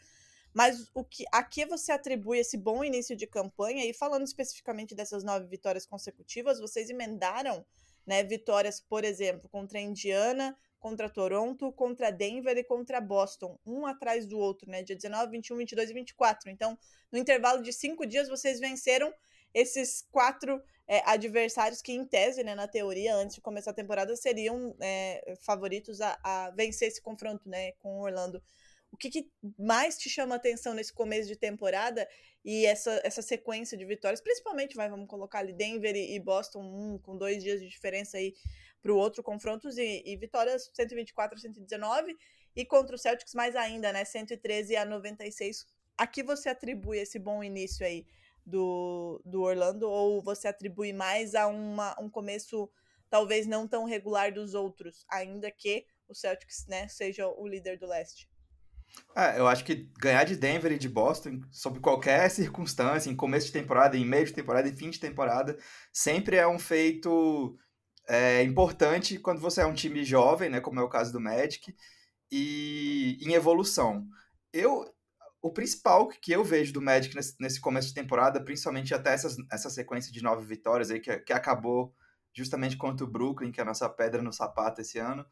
Mas 0.53 0.89
o 0.93 1.03
que, 1.03 1.25
a 1.31 1.43
que 1.43 1.65
você 1.65 1.91
atribui 1.91 2.39
esse 2.39 2.57
bom 2.57 2.83
início 2.83 3.15
de 3.15 3.27
campanha? 3.27 3.85
E 3.85 3.93
falando 3.93 4.25
especificamente 4.25 4.95
dessas 4.95 5.23
nove 5.23 5.47
vitórias 5.47 5.85
consecutivas, 5.85 6.59
vocês 6.59 6.89
emendaram 6.89 7.65
né, 8.05 8.23
vitórias, 8.23 8.81
por 8.81 9.03
exemplo, 9.03 9.47
contra 9.49 9.77
a 9.77 9.81
Indiana, 9.81 10.57
contra 10.79 11.09
Toronto, 11.09 11.71
contra 11.73 12.09
Denver 12.09 12.57
e 12.57 12.63
contra 12.63 12.99
Boston, 12.99 13.59
um 13.65 13.85
atrás 13.85 14.25
do 14.25 14.39
outro, 14.39 14.69
né? 14.69 14.81
Dia 14.81 14.95
19, 14.95 15.31
21, 15.31 15.57
22 15.57 15.89
e 15.89 15.93
24. 15.93 16.49
Então, 16.49 16.77
no 17.11 17.19
intervalo 17.19 17.61
de 17.61 17.71
cinco 17.71 18.05
dias, 18.05 18.27
vocês 18.27 18.59
venceram 18.59 19.13
esses 19.53 20.07
quatro 20.09 20.61
é, 20.89 21.03
adversários 21.05 21.83
que, 21.83 21.91
em 21.93 22.03
tese, 22.03 22.43
né, 22.43 22.55
na 22.55 22.67
teoria, 22.67 23.15
antes 23.15 23.35
de 23.35 23.41
começar 23.41 23.69
a 23.69 23.75
temporada, 23.75 24.15
seriam 24.15 24.75
é, 24.79 25.35
favoritos 25.39 26.01
a, 26.01 26.19
a, 26.23 26.49
vencer 26.49 26.87
esse 26.87 26.99
confronto 26.99 27.47
né, 27.47 27.73
com 27.73 27.99
o 27.99 28.01
Orlando. 28.01 28.41
O 28.91 28.97
que, 28.97 29.11
que, 29.11 29.29
mais 29.55 29.99
te 29.99 30.09
chama 30.09 30.33
atenção 30.33 30.73
nesse 30.73 30.91
começo 30.91 31.27
de 31.27 31.35
temporada 31.35 32.09
e 32.43 32.65
essa, 32.65 32.99
essa 33.03 33.21
sequência 33.21 33.77
de 33.77 33.85
vitórias, 33.85 34.19
principalmente, 34.19 34.75
vai, 34.75 34.89
vamos 34.89 35.07
colocar 35.07 35.39
ali 35.39 35.53
Denver 35.53 35.95
e, 35.95 36.15
e 36.15 36.19
Boston, 36.19 36.63
um, 36.63 36.97
com 36.97 37.15
dois 37.15 37.43
dias 37.43 37.61
de 37.61 37.69
diferença 37.69 38.17
aí 38.17 38.33
para 38.81 38.91
o 38.91 38.97
outro, 38.97 39.21
confrontos 39.21 39.77
e, 39.77 40.01
e 40.03 40.17
vitórias 40.17 40.71
124 40.73 41.37
a 41.37 41.39
119 41.39 42.17
e 42.55 42.65
contra 42.65 42.95
o 42.95 42.97
Celtics 42.97 43.35
mais 43.35 43.55
ainda, 43.55 43.93
né, 43.93 44.03
113 44.03 44.75
a 44.75 44.85
96. 44.85 45.67
A 45.95 46.07
que 46.07 46.23
você 46.23 46.49
atribui 46.49 46.97
esse 46.97 47.19
bom 47.19 47.43
início 47.43 47.85
aí? 47.85 48.07
Do, 48.49 49.21
do 49.25 49.41
Orlando, 49.41 49.89
ou 49.89 50.21
você 50.21 50.47
atribui 50.47 50.91
mais 50.91 51.35
a 51.35 51.47
uma, 51.47 51.95
um 51.99 52.09
começo 52.09 52.69
talvez 53.09 53.47
não 53.47 53.67
tão 53.67 53.85
regular 53.85 54.33
dos 54.33 54.53
outros, 54.53 55.05
ainda 55.09 55.49
que 55.51 55.85
o 56.07 56.13
Celtics 56.13 56.65
né, 56.67 56.87
seja 56.87 57.27
o 57.27 57.47
líder 57.47 57.77
do 57.77 57.87
leste? 57.87 58.29
É, 59.15 59.39
eu 59.39 59.47
acho 59.47 59.63
que 59.63 59.89
ganhar 59.99 60.23
de 60.23 60.35
Denver 60.35 60.71
e 60.71 60.79
de 60.79 60.89
Boston, 60.89 61.41
sob 61.51 61.79
qualquer 61.79 62.29
circunstância, 62.29 63.09
em 63.09 63.15
começo 63.15 63.47
de 63.47 63.53
temporada, 63.53 63.95
em 63.97 64.05
meio 64.05 64.25
de 64.25 64.33
temporada, 64.33 64.67
em 64.67 64.75
fim 64.75 64.89
de 64.89 64.99
temporada, 64.99 65.57
sempre 65.93 66.37
é 66.37 66.47
um 66.47 66.59
feito 66.59 67.57
é, 68.07 68.41
importante 68.43 69.19
quando 69.19 69.39
você 69.39 69.61
é 69.61 69.65
um 69.65 69.73
time 69.73 70.03
jovem, 70.03 70.49
né, 70.49 70.59
como 70.59 70.79
é 70.79 70.83
o 70.83 70.89
caso 70.89 71.11
do 71.11 71.19
Magic, 71.19 71.75
e 72.31 73.17
em 73.21 73.33
evolução. 73.33 74.07
Eu, 74.51 74.85
o 75.41 75.51
principal 75.51 76.07
que 76.07 76.31
eu 76.31 76.43
vejo 76.43 76.73
do 76.73 76.81
Magic 76.81 77.15
nesse, 77.15 77.35
nesse 77.39 77.61
começo 77.61 77.89
de 77.89 77.93
temporada, 77.93 78.43
principalmente 78.43 78.93
até 78.93 79.13
essas, 79.13 79.35
essa 79.51 79.69
sequência 79.69 80.11
de 80.11 80.21
nove 80.21 80.45
vitórias 80.45 80.91
aí, 80.91 80.99
que, 80.99 81.17
que 81.19 81.33
acabou 81.33 81.93
justamente 82.33 82.77
contra 82.77 83.05
o 83.05 83.09
Brooklyn, 83.09 83.51
que 83.51 83.59
é 83.59 83.63
a 83.63 83.65
nossa 83.65 83.89
pedra 83.89 84.21
no 84.21 84.33
sapato 84.33 84.81
esse 84.81 84.99
ano, 84.99 85.25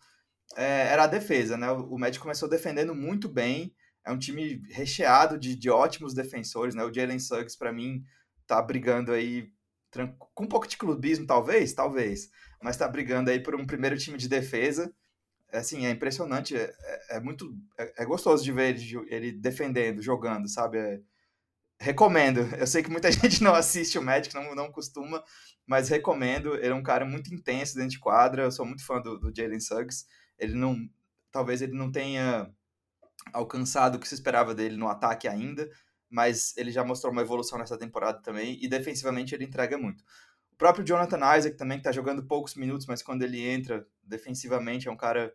é, 0.56 0.88
era 0.88 1.04
a 1.04 1.08
defesa, 1.08 1.58
né? 1.58 1.70
O 1.72 1.98
Magic 1.98 2.22
começou 2.22 2.50
defendendo 2.50 2.96
muito 2.96 3.28
bem. 3.28 3.76
É 4.06 4.12
um 4.12 4.18
time 4.18 4.62
recheado 4.70 5.38
de, 5.38 5.56
de 5.56 5.70
ótimos 5.70 6.14
defensores, 6.14 6.74
né? 6.74 6.84
O 6.84 6.94
Jalen 6.94 7.20
Suggs, 7.20 7.58
para 7.58 7.74
mim, 7.74 8.04
tá 8.46 8.62
brigando 8.62 9.12
aí 9.12 9.52
com 10.34 10.44
um 10.44 10.48
pouco 10.48 10.68
de 10.68 10.78
clubismo, 10.78 11.26
talvez, 11.26 11.74
talvez, 11.74 12.30
mas 12.62 12.78
tá 12.78 12.88
brigando 12.88 13.32
aí 13.32 13.42
por 13.42 13.56
um 13.56 13.66
primeiro 13.66 13.98
time 13.98 14.18
de 14.18 14.28
defesa. 14.30 14.94
É, 15.52 15.60
assim, 15.60 15.86
é 15.86 15.92
impressionante, 15.92 16.56
é, 16.56 16.74
é, 17.10 17.18
é 17.18 17.20
muito, 17.20 17.56
é, 17.78 18.04
é, 18.04 18.06
gostoso 18.06 18.44
de 18.44 18.52
ver 18.52 18.76
ele, 18.76 19.06
ele 19.08 19.32
defendendo, 19.32 20.02
jogando, 20.02 20.48
sabe? 20.50 20.78
É, 20.78 21.00
recomendo. 21.80 22.40
Eu 22.60 22.68
sei 22.68 22.84
que 22.84 22.90
muita 22.90 23.12
gente 23.12 23.44
não 23.44 23.54
assiste 23.56 23.98
o 23.98 24.02
Magic, 24.02 24.34
não, 24.36 24.56
não 24.56 24.72
costuma, 24.72 25.24
mas 25.66 25.90
recomendo. 25.90 26.56
Ele 26.56 26.70
é 26.70 26.76
um 26.76 26.84
cara 26.84 27.06
muito 27.06 27.34
intenso 27.34 27.76
dentro 27.76 27.92
de 27.92 28.00
quadra. 28.00 28.44
Eu 28.44 28.52
sou 28.52 28.66
muito 28.66 28.86
fã 28.86 29.02
do, 29.02 29.18
do 29.20 29.34
Jalen 29.36 29.60
Suggs 29.60 30.06
ele 30.38 30.54
não. 30.56 30.90
Talvez 31.32 31.62
ele 31.62 31.74
não 31.74 31.92
tenha 31.92 32.52
alcançado 33.34 33.96
o 33.96 34.00
que 34.00 34.08
se 34.08 34.16
esperava 34.16 34.56
dele 34.56 34.78
no 34.78 34.88
ataque 34.88 35.28
ainda, 35.28 35.70
mas 36.10 36.56
ele 36.58 36.72
já 36.72 36.84
mostrou 36.84 37.12
uma 37.12 37.22
evolução 37.22 37.60
nessa 37.60 37.78
temporada 37.78 38.22
também, 38.22 38.58
e 38.64 38.68
defensivamente 38.68 39.36
ele 39.36 39.44
entrega 39.44 39.78
muito. 39.78 40.04
O 40.58 40.66
próprio 40.66 40.84
Jonathan 40.84 41.38
Isaac 41.38 41.56
também, 41.56 41.78
que 41.78 41.82
está 41.82 41.92
jogando 41.92 42.26
poucos 42.26 42.56
minutos, 42.56 42.88
mas 42.88 43.04
quando 43.04 43.22
ele 43.22 43.46
entra 43.46 43.86
defensivamente 44.02 44.88
é 44.88 44.92
um 44.92 44.98
cara 44.98 45.32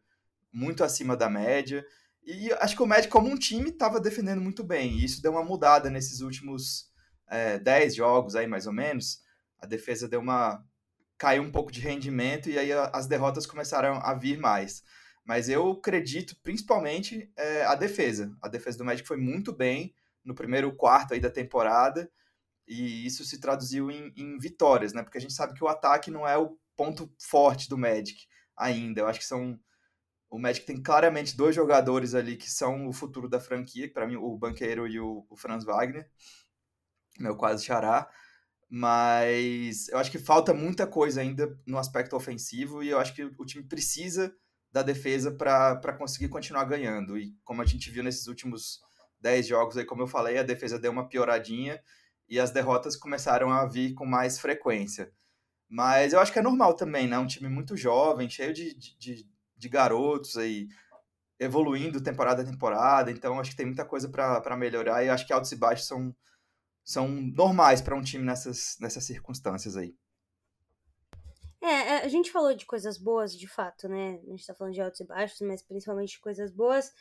muito 0.52 0.82
acima 0.82 1.16
da 1.16 1.30
média. 1.30 1.86
E 2.24 2.52
acho 2.54 2.74
que 2.74 2.82
o 2.82 2.86
Magic, 2.88 3.08
como 3.08 3.28
um 3.28 3.38
time, 3.38 3.70
estava 3.70 4.00
defendendo 4.00 4.40
muito 4.40 4.64
bem. 4.64 4.94
E 4.94 5.04
isso 5.04 5.22
deu 5.22 5.30
uma 5.30 5.44
mudada 5.44 5.88
nesses 5.88 6.22
últimos 6.22 6.90
é, 7.30 7.56
10 7.60 7.94
jogos 7.94 8.34
aí, 8.34 8.48
mais 8.48 8.66
ou 8.66 8.72
menos. 8.72 9.20
A 9.60 9.66
defesa 9.66 10.08
deu 10.08 10.18
uma, 10.18 10.60
caiu 11.16 11.44
um 11.44 11.52
pouco 11.52 11.70
de 11.70 11.78
rendimento 11.78 12.50
e 12.50 12.58
aí 12.58 12.72
as 12.72 13.06
derrotas 13.06 13.46
começaram 13.46 14.00
a 14.02 14.14
vir 14.14 14.40
mais. 14.40 14.82
Mas 15.24 15.48
eu 15.48 15.70
acredito 15.70 16.34
principalmente 16.42 17.30
é, 17.36 17.64
a 17.64 17.76
defesa. 17.76 18.36
A 18.42 18.48
defesa 18.48 18.78
do 18.78 18.84
Magic 18.84 19.06
foi 19.06 19.18
muito 19.18 19.52
bem 19.52 19.94
no 20.24 20.34
primeiro 20.34 20.74
quarto 20.74 21.14
aí 21.14 21.20
da 21.20 21.30
temporada 21.30 22.10
e 22.72 23.06
isso 23.06 23.24
se 23.24 23.40
traduziu 23.40 23.90
em, 23.90 24.12
em 24.16 24.38
vitórias, 24.38 24.92
né? 24.92 25.02
Porque 25.02 25.18
a 25.18 25.20
gente 25.20 25.34
sabe 25.34 25.54
que 25.54 25.64
o 25.64 25.68
ataque 25.68 26.10
não 26.10 26.26
é 26.26 26.36
o 26.38 26.58
ponto 26.76 27.12
forte 27.20 27.68
do 27.68 27.78
Magic 27.78 28.26
ainda. 28.56 29.00
Eu 29.00 29.06
acho 29.06 29.20
que 29.20 29.26
são 29.26 29.58
o 30.30 30.38
Magic 30.38 30.64
tem 30.64 30.82
claramente 30.82 31.36
dois 31.36 31.54
jogadores 31.54 32.14
ali 32.14 32.36
que 32.36 32.50
são 32.50 32.88
o 32.88 32.92
futuro 32.92 33.28
da 33.28 33.38
franquia, 33.38 33.92
para 33.92 34.06
mim 34.06 34.16
o 34.16 34.36
Banqueiro 34.38 34.88
e 34.88 34.98
o, 34.98 35.26
o 35.28 35.36
Franz 35.36 35.62
Wagner, 35.62 36.08
meu 37.18 37.36
quase 37.36 37.64
xará 37.64 38.08
mas 38.74 39.90
eu 39.90 39.98
acho 39.98 40.10
que 40.10 40.18
falta 40.18 40.54
muita 40.54 40.86
coisa 40.86 41.20
ainda 41.20 41.54
no 41.66 41.76
aspecto 41.76 42.16
ofensivo 42.16 42.82
e 42.82 42.88
eu 42.88 42.98
acho 42.98 43.14
que 43.14 43.22
o 43.22 43.44
time 43.44 43.62
precisa 43.62 44.34
da 44.72 44.82
defesa 44.82 45.30
para 45.30 45.92
conseguir 45.92 46.30
continuar 46.30 46.64
ganhando. 46.64 47.18
E 47.18 47.36
como 47.44 47.60
a 47.60 47.66
gente 47.66 47.90
viu 47.90 48.02
nesses 48.02 48.28
últimos 48.28 48.80
10 49.20 49.46
jogos, 49.46 49.76
aí, 49.76 49.84
como 49.84 50.00
eu 50.00 50.06
falei, 50.06 50.38
a 50.38 50.42
defesa 50.42 50.78
deu 50.78 50.90
uma 50.90 51.06
pioradinha 51.06 51.78
e 52.32 52.40
as 52.40 52.50
derrotas 52.50 52.96
começaram 52.96 53.50
a 53.50 53.66
vir 53.66 53.92
com 53.92 54.06
mais 54.06 54.40
frequência. 54.40 55.12
Mas 55.68 56.14
eu 56.14 56.18
acho 56.18 56.32
que 56.32 56.38
é 56.38 56.42
normal 56.42 56.72
também, 56.72 57.06
né? 57.06 57.18
Um 57.18 57.26
time 57.26 57.46
muito 57.46 57.76
jovem, 57.76 58.30
cheio 58.30 58.54
de, 58.54 58.72
de, 58.72 59.28
de 59.54 59.68
garotos 59.68 60.38
aí, 60.38 60.66
evoluindo 61.38 62.02
temporada 62.02 62.40
a 62.40 62.46
temporada. 62.46 63.10
Então 63.10 63.38
acho 63.38 63.50
que 63.50 63.56
tem 63.58 63.66
muita 63.66 63.84
coisa 63.84 64.08
para 64.08 64.56
melhorar 64.56 65.04
e 65.04 65.10
acho 65.10 65.26
que 65.26 65.32
altos 65.32 65.52
e 65.52 65.56
baixos 65.56 65.86
são 65.86 66.16
são 66.82 67.06
normais 67.06 67.82
para 67.82 67.94
um 67.94 68.02
time 68.02 68.24
nessas, 68.24 68.78
nessas 68.80 69.04
circunstâncias 69.04 69.76
aí. 69.76 69.94
É, 71.60 71.66
é, 71.66 72.04
a 72.04 72.08
gente 72.08 72.32
falou 72.32 72.56
de 72.56 72.64
coisas 72.64 72.96
boas, 72.96 73.38
de 73.38 73.46
fato, 73.46 73.90
né? 73.90 74.18
A 74.26 74.30
gente 74.30 74.46
tá 74.46 74.54
falando 74.54 74.72
de 74.72 74.80
altos 74.80 75.00
e 75.00 75.04
baixos, 75.04 75.40
mas 75.42 75.62
principalmente 75.62 76.12
de 76.12 76.20
coisas 76.20 76.50
boas. 76.50 76.92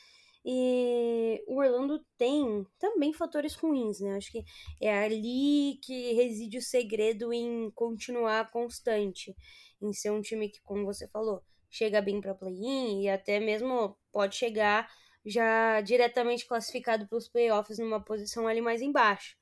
E 0.43 1.43
o 1.47 1.59
Orlando 1.59 2.03
tem 2.17 2.65
também 2.79 3.13
fatores 3.13 3.53
ruins, 3.55 3.99
né? 3.99 4.15
Acho 4.15 4.31
que 4.31 4.43
é 4.81 5.03
ali 5.03 5.79
que 5.83 6.13
reside 6.13 6.57
o 6.57 6.61
segredo 6.61 7.31
em 7.31 7.69
continuar 7.71 8.49
constante, 8.49 9.35
em 9.81 9.93
ser 9.93 10.11
um 10.11 10.21
time 10.21 10.49
que, 10.49 10.61
como 10.61 10.85
você 10.85 11.07
falou, 11.07 11.43
chega 11.69 12.01
bem 12.01 12.19
para 12.19 12.35
play-in 12.35 13.03
e 13.03 13.09
até 13.09 13.39
mesmo 13.39 13.95
pode 14.11 14.35
chegar 14.35 14.89
já 15.25 15.79
diretamente 15.81 16.47
classificado 16.47 17.07
para 17.07 17.17
os 17.17 17.27
playoffs 17.29 17.77
numa 17.77 18.03
posição 18.03 18.47
ali 18.47 18.61
mais 18.61 18.81
embaixo. 18.81 19.37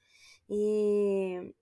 E 0.49 1.53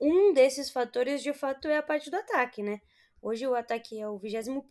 um 0.00 0.32
desses 0.32 0.70
fatores, 0.70 1.22
de 1.22 1.32
fato, 1.32 1.68
é 1.68 1.76
a 1.76 1.82
parte 1.82 2.10
do 2.10 2.16
ataque, 2.16 2.62
né? 2.62 2.80
Hoje 3.20 3.46
o 3.46 3.54
ataque 3.54 4.00
é 4.00 4.08
o 4.08 4.18
21 4.18 4.62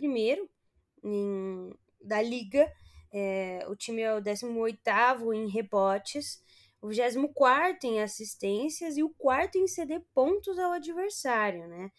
em, 1.03 1.73
da 2.01 2.21
liga, 2.21 2.71
é, 3.11 3.65
o 3.67 3.75
time 3.75 4.01
é 4.01 4.13
o 4.13 4.21
18 4.21 5.33
em 5.33 5.49
rebotes, 5.49 6.43
o 6.81 6.87
24 6.87 7.87
em 7.87 8.01
assistências 8.01 8.97
e 8.97 9.03
o 9.03 9.09
quarto 9.09 9.57
em 9.57 9.67
ceder 9.67 10.01
pontos 10.13 10.57
ao 10.57 10.71
adversário, 10.71 11.67
né? 11.67 11.91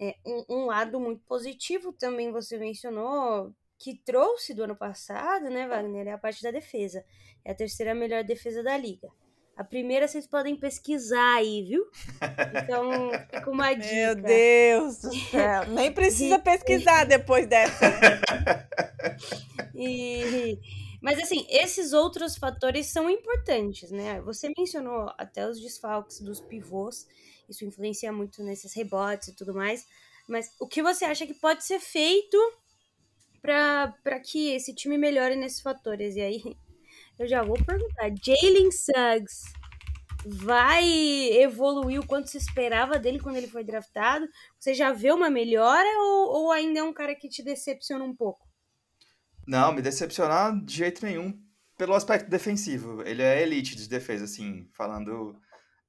É, 0.00 0.16
um, 0.24 0.44
um, 0.48 0.66
lado 0.66 1.00
muito 1.00 1.22
positivo 1.24 1.92
também 1.92 2.30
você 2.30 2.56
mencionou, 2.56 3.52
que 3.76 3.96
trouxe 4.04 4.54
do 4.54 4.62
ano 4.62 4.76
passado, 4.76 5.50
né, 5.50 5.66
Wagner, 5.66 6.06
é 6.08 6.12
a 6.12 6.18
parte 6.18 6.42
da 6.42 6.50
defesa. 6.50 7.04
É 7.44 7.52
a 7.52 7.54
terceira 7.54 7.94
melhor 7.94 8.22
defesa 8.22 8.62
da 8.62 8.76
liga. 8.76 9.08
A 9.58 9.64
primeira 9.64 10.06
vocês 10.06 10.24
podem 10.24 10.54
pesquisar 10.54 11.34
aí, 11.34 11.64
viu? 11.64 11.84
Então, 12.62 13.10
fica 13.28 13.50
uma 13.50 13.74
dica. 13.74 13.92
Meu 13.92 14.14
Deus 14.14 14.98
do 15.00 15.12
céu. 15.12 15.66
Nem 15.74 15.92
precisa 15.92 16.38
pesquisar 16.38 17.02
depois 17.02 17.44
dessa. 17.48 17.86
e... 19.74 20.56
Mas, 21.02 21.18
assim, 21.18 21.44
esses 21.50 21.92
outros 21.92 22.36
fatores 22.36 22.86
são 22.86 23.10
importantes, 23.10 23.90
né? 23.90 24.20
Você 24.20 24.48
mencionou 24.56 25.12
até 25.18 25.44
os 25.44 25.60
desfalques 25.60 26.20
dos 26.20 26.40
pivôs. 26.40 27.08
Isso 27.48 27.64
influencia 27.64 28.12
muito 28.12 28.44
nesses 28.44 28.72
rebotes 28.74 29.26
e 29.26 29.34
tudo 29.34 29.52
mais. 29.52 29.84
Mas 30.28 30.52
o 30.60 30.68
que 30.68 30.80
você 30.80 31.04
acha 31.04 31.26
que 31.26 31.34
pode 31.34 31.64
ser 31.64 31.80
feito 31.80 32.38
para 33.42 34.20
que 34.20 34.52
esse 34.52 34.72
time 34.72 34.96
melhore 34.96 35.34
nesses 35.34 35.60
fatores? 35.60 36.14
E 36.14 36.20
aí, 36.20 36.56
eu 37.18 37.26
já 37.26 37.42
vou 37.42 37.56
perguntar. 37.64 38.10
Jalen 38.22 38.70
Suggs 38.70 39.52
vai 40.24 40.84
evoluir 41.40 42.00
o 42.00 42.06
quanto 42.06 42.28
se 42.28 42.38
esperava 42.38 42.98
dele 42.98 43.20
quando 43.20 43.36
ele 43.36 43.48
foi 43.48 43.64
draftado? 43.64 44.28
Você 44.58 44.74
já 44.74 44.92
vê 44.92 45.12
uma 45.12 45.30
melhora 45.30 45.88
ou, 46.00 46.42
ou 46.42 46.52
ainda 46.52 46.80
é 46.80 46.82
um 46.82 46.92
cara 46.92 47.14
que 47.14 47.28
te 47.28 47.42
decepciona 47.42 48.04
um 48.04 48.14
pouco? 48.14 48.46
Não, 49.46 49.72
me 49.72 49.80
decepcionar 49.80 50.62
de 50.62 50.74
jeito 50.74 51.04
nenhum 51.04 51.40
pelo 51.78 51.94
aspecto 51.94 52.28
defensivo. 52.28 53.02
Ele 53.06 53.22
é 53.22 53.42
elite 53.42 53.76
de 53.76 53.88
defesa, 53.88 54.24
assim, 54.24 54.68
falando. 54.74 55.40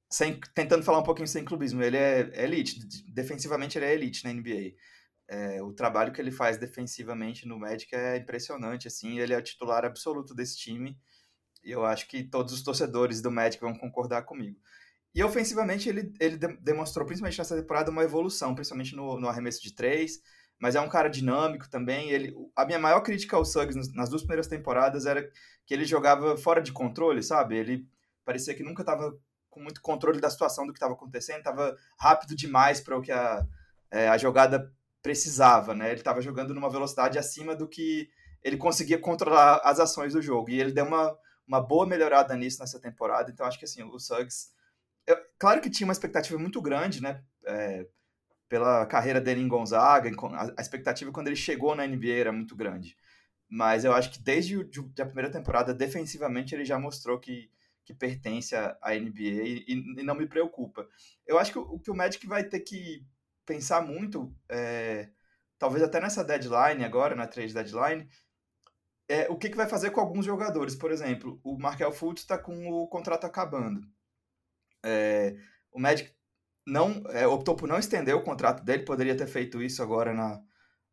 Sem, 0.08 0.40
tentando 0.54 0.82
falar 0.82 1.00
um 1.00 1.04
pouquinho 1.04 1.28
sem 1.28 1.44
clubismo. 1.44 1.82
Ele 1.82 1.96
é 1.96 2.44
elite. 2.44 2.80
Defensivamente, 3.12 3.76
ele 3.76 3.84
é 3.84 3.94
elite 3.94 4.24
na 4.24 4.32
NBA. 4.32 4.72
É, 5.28 5.62
o 5.62 5.72
trabalho 5.72 6.12
que 6.12 6.20
ele 6.20 6.32
faz 6.32 6.56
defensivamente 6.56 7.46
no 7.46 7.58
Magic 7.58 7.94
é 7.94 8.16
impressionante, 8.16 8.88
assim. 8.88 9.18
Ele 9.18 9.34
é 9.34 9.38
o 9.38 9.42
titular 9.42 9.84
absoluto 9.84 10.34
desse 10.34 10.56
time. 10.56 10.96
Eu 11.62 11.84
acho 11.84 12.08
que 12.08 12.22
todos 12.22 12.52
os 12.52 12.62
torcedores 12.62 13.20
do 13.20 13.30
Magic 13.30 13.60
vão 13.60 13.74
concordar 13.74 14.22
comigo. 14.22 14.58
E 15.14 15.22
ofensivamente 15.22 15.88
ele, 15.88 16.12
ele 16.20 16.36
demonstrou, 16.36 17.04
principalmente 17.04 17.38
nessa 17.38 17.56
temporada, 17.56 17.90
uma 17.90 18.04
evolução, 18.04 18.54
principalmente 18.54 18.94
no, 18.94 19.18
no 19.18 19.28
arremesso 19.28 19.62
de 19.62 19.72
três. 19.74 20.20
Mas 20.58 20.74
é 20.74 20.80
um 20.80 20.88
cara 20.88 21.08
dinâmico 21.08 21.68
também. 21.68 22.10
Ele, 22.10 22.34
a 22.54 22.64
minha 22.64 22.78
maior 22.78 23.00
crítica 23.00 23.36
ao 23.36 23.44
Suggs 23.44 23.92
nas 23.94 24.08
duas 24.08 24.22
primeiras 24.22 24.46
temporadas 24.46 25.06
era 25.06 25.28
que 25.66 25.74
ele 25.74 25.84
jogava 25.84 26.36
fora 26.36 26.60
de 26.60 26.72
controle, 26.72 27.22
sabe? 27.22 27.56
Ele 27.56 27.88
parecia 28.24 28.54
que 28.54 28.62
nunca 28.62 28.82
estava 28.82 29.16
com 29.48 29.60
muito 29.60 29.80
controle 29.80 30.20
da 30.20 30.30
situação 30.30 30.66
do 30.66 30.72
que 30.72 30.78
estava 30.78 30.94
acontecendo, 30.94 31.38
estava 31.38 31.76
rápido 31.98 32.36
demais 32.36 32.80
para 32.80 32.96
o 32.96 33.02
que 33.02 33.10
a, 33.10 33.44
é, 33.90 34.08
a 34.08 34.16
jogada 34.16 34.72
precisava, 35.02 35.74
né? 35.74 35.90
Ele 35.90 36.00
estava 36.00 36.20
jogando 36.20 36.54
numa 36.54 36.70
velocidade 36.70 37.18
acima 37.18 37.56
do 37.56 37.66
que 37.66 38.08
ele 38.44 38.56
conseguia 38.56 38.98
controlar 38.98 39.60
as 39.64 39.80
ações 39.80 40.12
do 40.12 40.22
jogo. 40.22 40.50
E 40.50 40.60
ele 40.60 40.72
deu 40.72 40.84
uma 40.84 41.16
uma 41.50 41.60
boa 41.60 41.84
melhorada 41.84 42.36
nisso 42.36 42.60
nessa 42.60 42.78
temporada. 42.78 43.30
Então 43.30 43.44
acho 43.44 43.58
que 43.58 43.64
assim, 43.64 43.82
o 43.82 43.98
Suggs 43.98 44.50
eu, 45.06 45.16
claro 45.38 45.60
que 45.60 45.68
tinha 45.68 45.86
uma 45.86 45.92
expectativa 45.92 46.38
muito 46.38 46.62
grande, 46.62 47.02
né? 47.02 47.22
É, 47.44 47.84
pela 48.48 48.86
carreira 48.86 49.20
dele 49.20 49.40
em 49.40 49.48
Gonzaga, 49.48 50.10
a 50.56 50.60
expectativa 50.60 51.12
quando 51.12 51.28
ele 51.28 51.36
chegou 51.36 51.74
na 51.74 51.86
NBA 51.86 52.12
era 52.12 52.32
muito 52.32 52.54
grande. 52.54 52.96
Mas 53.48 53.84
eu 53.84 53.92
acho 53.92 54.12
que 54.12 54.20
desde 54.20 54.56
a 55.00 55.06
primeira 55.06 55.30
temporada, 55.30 55.74
defensivamente, 55.74 56.54
ele 56.54 56.64
já 56.64 56.78
mostrou 56.78 57.18
que, 57.18 57.50
que 57.84 57.92
pertence 57.92 58.54
à 58.54 58.94
NBA 58.94 59.20
e, 59.20 59.64
e 59.98 60.02
não 60.02 60.14
me 60.14 60.26
preocupa. 60.26 60.88
Eu 61.26 61.38
acho 61.38 61.52
que 61.52 61.58
o, 61.58 61.78
que 61.78 61.90
o 61.90 61.94
Magic 61.94 62.24
vai 62.26 62.44
ter 62.44 62.60
que 62.60 63.04
pensar 63.44 63.82
muito, 63.82 64.32
é, 64.48 65.08
talvez 65.58 65.82
até 65.82 66.00
nessa 66.00 66.24
deadline 66.24 66.84
agora, 66.84 67.16
na 67.16 67.26
trade 67.26 67.54
deadline, 67.54 68.08
é, 69.10 69.26
o 69.28 69.36
que, 69.36 69.50
que 69.50 69.56
vai 69.56 69.66
fazer 69.66 69.90
com 69.90 70.00
alguns 70.00 70.24
jogadores. 70.24 70.76
Por 70.76 70.92
exemplo, 70.92 71.40
o 71.42 71.58
Markel 71.58 71.90
Fultz 71.90 72.22
está 72.22 72.38
com 72.38 72.68
o 72.70 72.86
contrato 72.86 73.24
acabando. 73.24 73.80
É, 74.84 75.36
o 75.72 75.80
Magic 75.80 76.14
não 76.64 77.02
é, 77.08 77.26
optou 77.26 77.56
por 77.56 77.68
não 77.68 77.76
estender 77.76 78.14
o 78.14 78.22
contrato 78.22 78.62
dele, 78.64 78.84
poderia 78.84 79.16
ter 79.16 79.26
feito 79.26 79.60
isso 79.60 79.82
agora 79.82 80.14
na, 80.14 80.40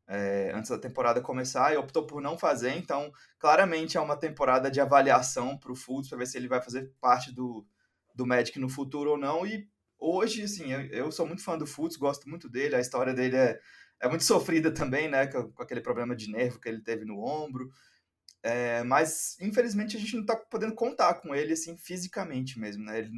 é, 0.08 0.52
antes 0.56 0.72
da 0.72 0.80
temporada 0.80 1.22
começar 1.22 1.72
e 1.72 1.78
optou 1.78 2.08
por 2.08 2.20
não 2.20 2.40
fazer. 2.40 2.72
Então, 2.72 3.12
claramente 3.38 3.98
é 3.98 4.02
uma 4.02 4.18
temporada 4.18 4.72
de 4.72 4.82
avaliação 4.82 5.56
para 5.56 5.72
o 5.72 5.76
Fultz 5.76 6.10
para 6.10 6.18
ver 6.18 6.26
se 6.26 6.38
ele 6.38 6.48
vai 6.48 6.60
fazer 6.60 6.92
parte 7.00 7.32
do, 7.32 7.68
do 8.16 8.26
Magic 8.26 8.58
no 8.58 8.68
futuro 8.68 9.12
ou 9.12 9.18
não. 9.18 9.46
E 9.46 9.70
hoje, 10.00 10.42
assim, 10.42 10.74
eu, 10.74 10.82
eu 10.88 11.12
sou 11.12 11.28
muito 11.28 11.44
fã 11.44 11.56
do 11.56 11.68
Fultz, 11.68 11.96
gosto 11.96 12.28
muito 12.28 12.50
dele, 12.50 12.78
a 12.78 12.80
história 12.80 13.14
dele 13.14 13.36
é, 13.38 13.60
é 14.00 14.10
muito 14.10 14.24
sofrida 14.24 14.74
também, 14.74 15.08
né, 15.08 15.28
com, 15.28 15.52
com 15.52 15.62
aquele 15.62 15.82
problema 15.82 16.16
de 16.16 16.32
nervo 16.32 16.60
que 16.60 16.68
ele 16.68 16.82
teve 16.82 17.06
no 17.06 17.24
ombro. 17.24 17.70
É, 18.44 18.84
mas, 18.84 19.38
infelizmente, 19.42 19.98
a 19.98 20.00
gente 20.00 20.16
não 20.16 20.22
está 20.22 20.36
podendo 20.36 20.76
contar 20.76 21.16
com 21.16 21.34
ele, 21.34 21.54
assim, 21.54 21.76
fisicamente 21.76 22.60
mesmo, 22.60 22.84
né? 22.86 23.00
Ele 23.00 23.12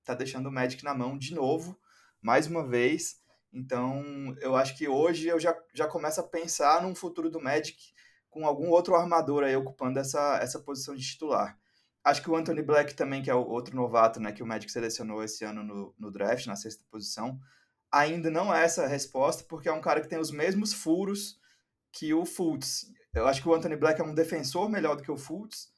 está 0.00 0.14
deixando 0.14 0.48
o 0.48 0.52
Magic 0.52 0.82
na 0.84 0.94
mão 0.94 1.16
de 1.16 1.34
novo, 1.34 1.78
mais 2.20 2.46
uma 2.46 2.66
vez. 2.66 3.20
Então, 3.52 4.34
eu 4.40 4.56
acho 4.56 4.76
que 4.76 4.88
hoje 4.88 5.28
eu 5.28 5.38
já, 5.38 5.56
já 5.72 5.86
começo 5.86 6.20
a 6.20 6.24
pensar 6.24 6.82
num 6.82 6.94
futuro 6.94 7.30
do 7.30 7.40
Magic 7.40 7.94
com 8.28 8.46
algum 8.46 8.68
outro 8.68 8.96
armador 8.96 9.44
aí 9.44 9.54
ocupando 9.54 9.98
essa, 10.00 10.38
essa 10.42 10.58
posição 10.58 10.94
de 10.94 11.04
titular. 11.04 11.56
Acho 12.02 12.20
que 12.20 12.28
o 12.28 12.36
Anthony 12.36 12.62
Black 12.62 12.94
também, 12.94 13.22
que 13.22 13.30
é 13.30 13.34
o 13.34 13.46
outro 13.46 13.74
novato, 13.74 14.20
né, 14.20 14.32
que 14.32 14.42
o 14.42 14.46
Magic 14.46 14.70
selecionou 14.70 15.22
esse 15.22 15.44
ano 15.44 15.62
no, 15.62 15.94
no 15.98 16.10
draft, 16.10 16.44
na 16.46 16.56
sexta 16.56 16.84
posição, 16.90 17.40
ainda 17.90 18.30
não 18.30 18.52
é 18.52 18.64
essa 18.64 18.86
resposta, 18.86 19.44
porque 19.48 19.68
é 19.68 19.72
um 19.72 19.80
cara 19.80 20.00
que 20.00 20.08
tem 20.08 20.18
os 20.18 20.32
mesmos 20.32 20.74
furos 20.74 21.38
que 21.92 22.12
o 22.12 22.26
Fultz. 22.26 22.92
Eu 23.14 23.28
acho 23.28 23.40
que 23.40 23.48
o 23.48 23.54
Anthony 23.54 23.76
Black 23.76 24.00
é 24.00 24.04
um 24.04 24.14
defensor 24.14 24.68
melhor 24.68 24.96
do 24.96 25.02
que 25.02 25.10
o 25.10 25.16
Fultz, 25.16 25.72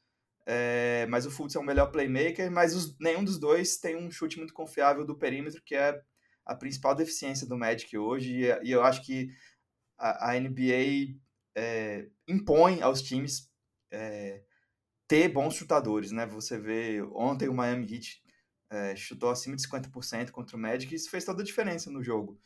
é, 0.47 1.07
mas 1.11 1.27
o 1.27 1.31
Fultz 1.31 1.55
é 1.55 1.59
um 1.59 1.65
melhor 1.65 1.91
playmaker, 1.91 2.51
mas 2.51 2.75
os, 2.75 2.97
nenhum 2.99 3.23
dos 3.23 3.39
dois 3.39 3.77
tem 3.77 3.95
um 3.95 4.11
chute 4.11 4.39
muito 4.39 4.55
confiável 4.55 5.05
do 5.05 5.19
perímetro, 5.19 5.63
que 5.63 5.75
é 5.75 6.01
a 6.47 6.55
principal 6.55 6.95
deficiência 6.95 7.47
do 7.47 7.59
Magic 7.59 7.97
hoje, 7.99 8.33
e, 8.33 8.69
e 8.69 8.73
eu 8.73 8.83
acho 8.83 9.03
que 9.03 9.29
a, 9.99 10.31
a 10.31 10.41
NBA 10.41 11.19
é, 11.55 12.09
impõe 12.27 12.81
aos 12.81 13.03
times 13.03 13.51
é, 13.91 14.43
ter 15.07 15.29
bons 15.29 15.55
chutadores, 15.55 16.13
né? 16.13 16.25
Você 16.27 16.59
vê, 16.59 17.03
ontem 17.13 17.49
o 17.49 17.55
Miami 17.55 17.93
Heat 17.93 18.25
chutou 18.97 19.31
acima 19.31 19.55
de 19.55 19.63
50% 19.63 20.31
contra 20.31 20.57
o 20.57 20.61
Magic, 20.61 20.93
e 20.93 20.97
isso 20.97 21.11
fez 21.11 21.25
toda 21.25 21.43
a 21.43 21.45
diferença 21.45 21.91
no 21.91 22.03
jogo. 22.03 22.41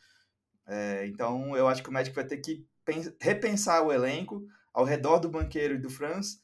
Então, 1.05 1.57
eu 1.57 1.67
acho 1.67 1.81
que 1.81 1.89
o 1.89 1.91
Magic 1.91 2.15
vai 2.15 2.25
ter 2.25 2.37
que 2.37 2.63
repensar 3.19 3.81
o 3.81 3.91
elenco, 3.91 4.47
ao 4.73 4.85
redor 4.85 5.19
do 5.19 5.29
banqueiro 5.29 5.75
e 5.75 5.79
do 5.79 5.89
Franz 5.89 6.39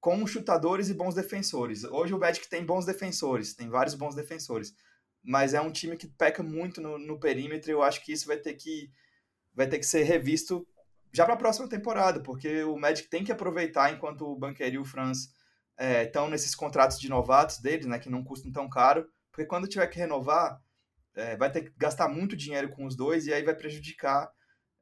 com 0.00 0.26
chutadores 0.26 0.88
e 0.88 0.94
bons 0.94 1.14
defensores. 1.14 1.84
Hoje 1.84 2.14
o 2.14 2.18
Magic 2.18 2.48
tem 2.48 2.64
bons 2.64 2.86
defensores, 2.86 3.54
tem 3.54 3.68
vários 3.68 3.94
bons 3.94 4.14
defensores, 4.14 4.74
mas 5.22 5.52
é 5.52 5.60
um 5.60 5.70
time 5.70 5.96
que 5.96 6.08
peca 6.08 6.42
muito 6.42 6.80
no, 6.80 6.98
no 6.98 7.20
perímetro 7.20 7.70
e 7.70 7.74
eu 7.74 7.82
acho 7.82 8.02
que 8.02 8.12
isso 8.12 8.26
vai 8.26 8.38
ter 8.38 8.54
que, 8.54 8.90
vai 9.54 9.68
ter 9.68 9.78
que 9.78 9.86
ser 9.86 10.02
revisto 10.04 10.66
já 11.12 11.24
para 11.24 11.34
a 11.34 11.38
próxima 11.38 11.68
temporada, 11.68 12.22
porque 12.22 12.62
o 12.64 12.78
Magic 12.78 13.08
tem 13.10 13.24
que 13.24 13.32
aproveitar 13.32 13.92
enquanto 13.92 14.22
o 14.22 14.36
banqueiro 14.36 14.76
e 14.76 14.78
o 14.78 14.84
Franz 14.84 15.28
estão 16.04 16.26
é, 16.26 16.30
nesses 16.30 16.54
contratos 16.54 16.98
de 16.98 17.08
novatos 17.08 17.58
deles, 17.58 17.86
né, 17.86 17.98
que 17.98 18.10
não 18.10 18.22
custam 18.22 18.52
tão 18.52 18.68
caro, 18.68 19.06
porque 19.30 19.46
quando 19.46 19.68
tiver 19.68 19.86
que 19.88 19.98
renovar, 19.98 20.60
é, 21.14 21.36
vai 21.36 21.50
ter 21.50 21.62
que 21.62 21.72
gastar 21.76 22.08
muito 22.08 22.36
dinheiro 22.36 22.70
com 22.70 22.86
os 22.86 22.96
dois 22.96 23.26
e 23.26 23.32
aí 23.32 23.42
vai 23.42 23.54
prejudicar 23.54 24.30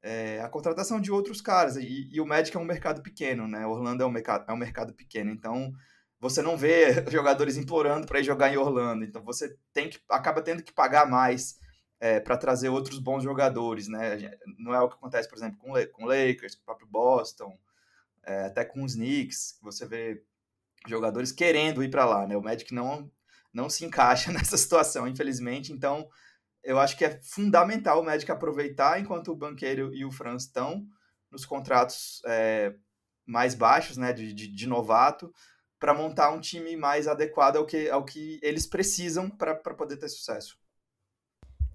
é, 0.02 0.40
a 0.40 0.48
contratação 0.48 1.00
de 1.00 1.11
outros 1.11 1.40
caras. 1.40 1.76
E, 1.76 2.08
e, 2.12 2.20
o 2.20 2.26
Magic 2.26 2.56
é 2.56 2.61
um 2.61 2.64
mercado 2.64 3.02
pequeno, 3.02 3.46
né? 3.48 3.66
Orlando 3.66 4.02
é 4.02 4.06
um 4.06 4.11
mercado, 4.11 4.44
é 4.48 4.52
um 4.52 4.56
mercado 4.56 4.94
pequeno, 4.94 5.30
então 5.30 5.72
você 6.20 6.42
não 6.42 6.56
vê 6.56 7.04
jogadores 7.11 7.56
implorando 7.56 8.06
para 8.06 8.20
ir 8.20 8.24
jogar 8.24 8.52
em 8.52 8.56
Orlando. 8.56 9.04
Então 9.04 9.22
você 9.24 9.56
tem 9.72 9.88
que 9.88 10.00
acaba 10.08 10.42
tendo 10.42 10.62
que 10.62 10.72
pagar 10.72 11.08
mais 11.08 11.58
é, 12.00 12.20
para 12.20 12.37
trazer 12.37 12.68
outros 12.68 12.98
bons 12.98 13.22
jogadores, 13.22 13.88
né? 13.88 14.38
Não 14.58 14.74
é 14.74 14.80
o 14.80 14.88
que 14.88 14.94
acontece, 14.94 15.28
por 15.28 15.37
exemplo, 15.37 15.58
com 15.58 15.72
com 15.92 16.06
Lakers, 16.06 16.54
com 16.54 16.62
o 16.62 16.64
próprio 16.64 16.87
Boston, 16.87 17.58
é, 18.24 18.44
até 18.44 18.64
com 18.64 18.84
os 18.84 18.94
Knicks, 18.94 19.58
você 19.62 19.87
vê 19.87 20.22
jogadores 20.87 21.32
querendo 21.32 21.82
ir 21.82 21.90
para 21.90 22.04
lá, 22.04 22.26
né? 22.26 22.37
O 22.37 22.42
Magic 22.42 22.72
não 22.74 23.11
não 23.52 23.70
se 23.70 23.84
encaixa 23.84 24.30
nessa 24.32 24.56
situação, 24.56 25.08
infelizmente. 25.08 25.72
Então 25.72 26.08
eu 26.62 26.79
acho 26.79 26.97
que 26.97 27.05
é 27.05 27.21
fundamental 27.23 28.01
o 28.01 28.05
Magic 28.05 28.31
aproveitar 28.31 29.01
enquanto 29.01 29.33
o 29.33 29.37
Banqueiro 29.37 29.94
e 29.94 30.05
o 30.05 30.11
Franz 30.11 30.44
estão 30.44 30.87
nos 31.31 31.44
contratos 31.44 32.23
é, 32.27 32.75
mais 33.27 33.55
baixos, 33.55 33.97
né, 33.97 34.12
de, 34.12 34.33
de, 34.33 34.49
de 34.49 34.66
novato, 34.66 35.33
para 35.79 35.94
montar 35.94 36.31
um 36.31 36.40
time 36.40 36.77
mais 36.77 37.07
adequado 37.07 37.57
ao 37.57 37.66
que, 37.66 37.88
ao 37.88 38.05
que 38.05 38.40
eles 38.42 38.66
precisam 38.66 39.31
para 39.31 39.55
poder 39.55 39.97
ter 39.97 40.09
sucesso. 40.09 40.59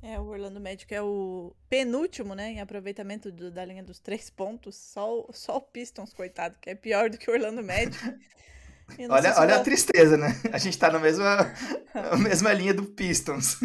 É, 0.01 0.19
o 0.19 0.25
Orlando 0.25 0.59
Magic 0.59 0.93
é 0.93 1.01
o 1.01 1.55
penúltimo, 1.69 2.35
né, 2.35 2.51
em 2.51 2.59
aproveitamento 2.59 3.31
do, 3.31 3.49
da 3.49 3.63
linha 3.63 3.81
dos 3.81 3.99
três 3.99 4.29
pontos. 4.29 4.75
Só 4.75 5.21
o, 5.21 5.31
só 5.31 5.55
o 5.55 5.61
Pistons, 5.61 6.13
coitado, 6.13 6.57
que 6.59 6.69
é 6.69 6.75
pior 6.75 7.09
do 7.09 7.17
que 7.17 7.31
o 7.31 7.33
Orlando 7.33 7.63
Magic. 7.63 7.95
olha 9.09 9.33
olha 9.39 9.55
a 9.55 9.63
tristeza, 9.63 10.17
né? 10.17 10.35
A 10.51 10.57
gente 10.57 10.77
tá 10.77 10.91
na 10.91 10.99
mesma, 10.99 11.53
na 11.95 12.17
mesma 12.17 12.51
linha 12.51 12.73
do 12.73 12.83
Pistons. 12.83 13.59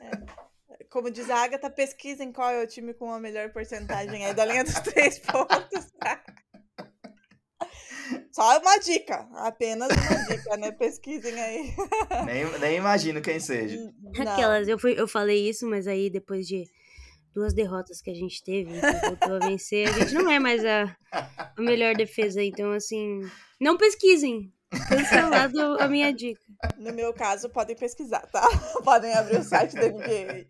É 0.00 0.16
como 0.90 1.10
diz 1.10 1.30
a 1.30 1.44
Agatha, 1.44 1.70
pesquisem 1.70 2.32
qual 2.32 2.50
é 2.50 2.62
o 2.62 2.66
time 2.66 2.92
com 2.92 3.12
a 3.12 3.20
melhor 3.20 3.52
porcentagem 3.52 4.26
aí 4.26 4.34
da 4.34 4.44
linha 4.44 4.64
dos 4.64 4.74
três 4.74 5.18
pontos. 5.32 5.88
Só 8.32 8.58
uma 8.58 8.76
dica, 8.78 9.28
apenas 9.34 9.88
uma 9.88 10.26
dica, 10.26 10.56
né? 10.56 10.72
Pesquisem 10.72 11.40
aí. 11.40 11.72
Nem, 12.26 12.58
nem 12.58 12.76
imagino 12.76 13.22
quem 13.22 13.38
seja. 13.38 13.78
Aquelas, 14.18 14.66
eu, 14.66 14.78
fui, 14.78 14.94
eu 14.98 15.06
falei 15.06 15.48
isso, 15.48 15.68
mas 15.68 15.86
aí 15.86 16.10
depois 16.10 16.46
de 16.46 16.64
duas 17.32 17.54
derrotas 17.54 18.02
que 18.02 18.10
a 18.10 18.14
gente 18.14 18.42
teve, 18.42 18.72
que 18.72 19.06
voltou 19.06 19.36
a 19.36 19.38
vencer, 19.38 19.88
a 19.88 19.92
gente 19.92 20.14
não 20.14 20.28
é 20.28 20.40
mais 20.40 20.64
a, 20.64 20.96
a 21.12 21.60
melhor 21.60 21.94
defesa. 21.94 22.42
Então, 22.42 22.72
assim, 22.72 23.20
não 23.60 23.76
pesquisem. 23.76 24.52
Cancelado 24.88 25.80
a 25.80 25.88
minha 25.88 26.12
dica. 26.12 26.40
No 26.76 26.92
meu 26.92 27.12
caso, 27.12 27.50
podem 27.50 27.74
pesquisar, 27.74 28.24
tá? 28.26 28.40
podem 28.84 29.12
abrir 29.14 29.38
o 29.38 29.42
site 29.42 29.74
da 29.74 29.88
NBA. 29.88 30.46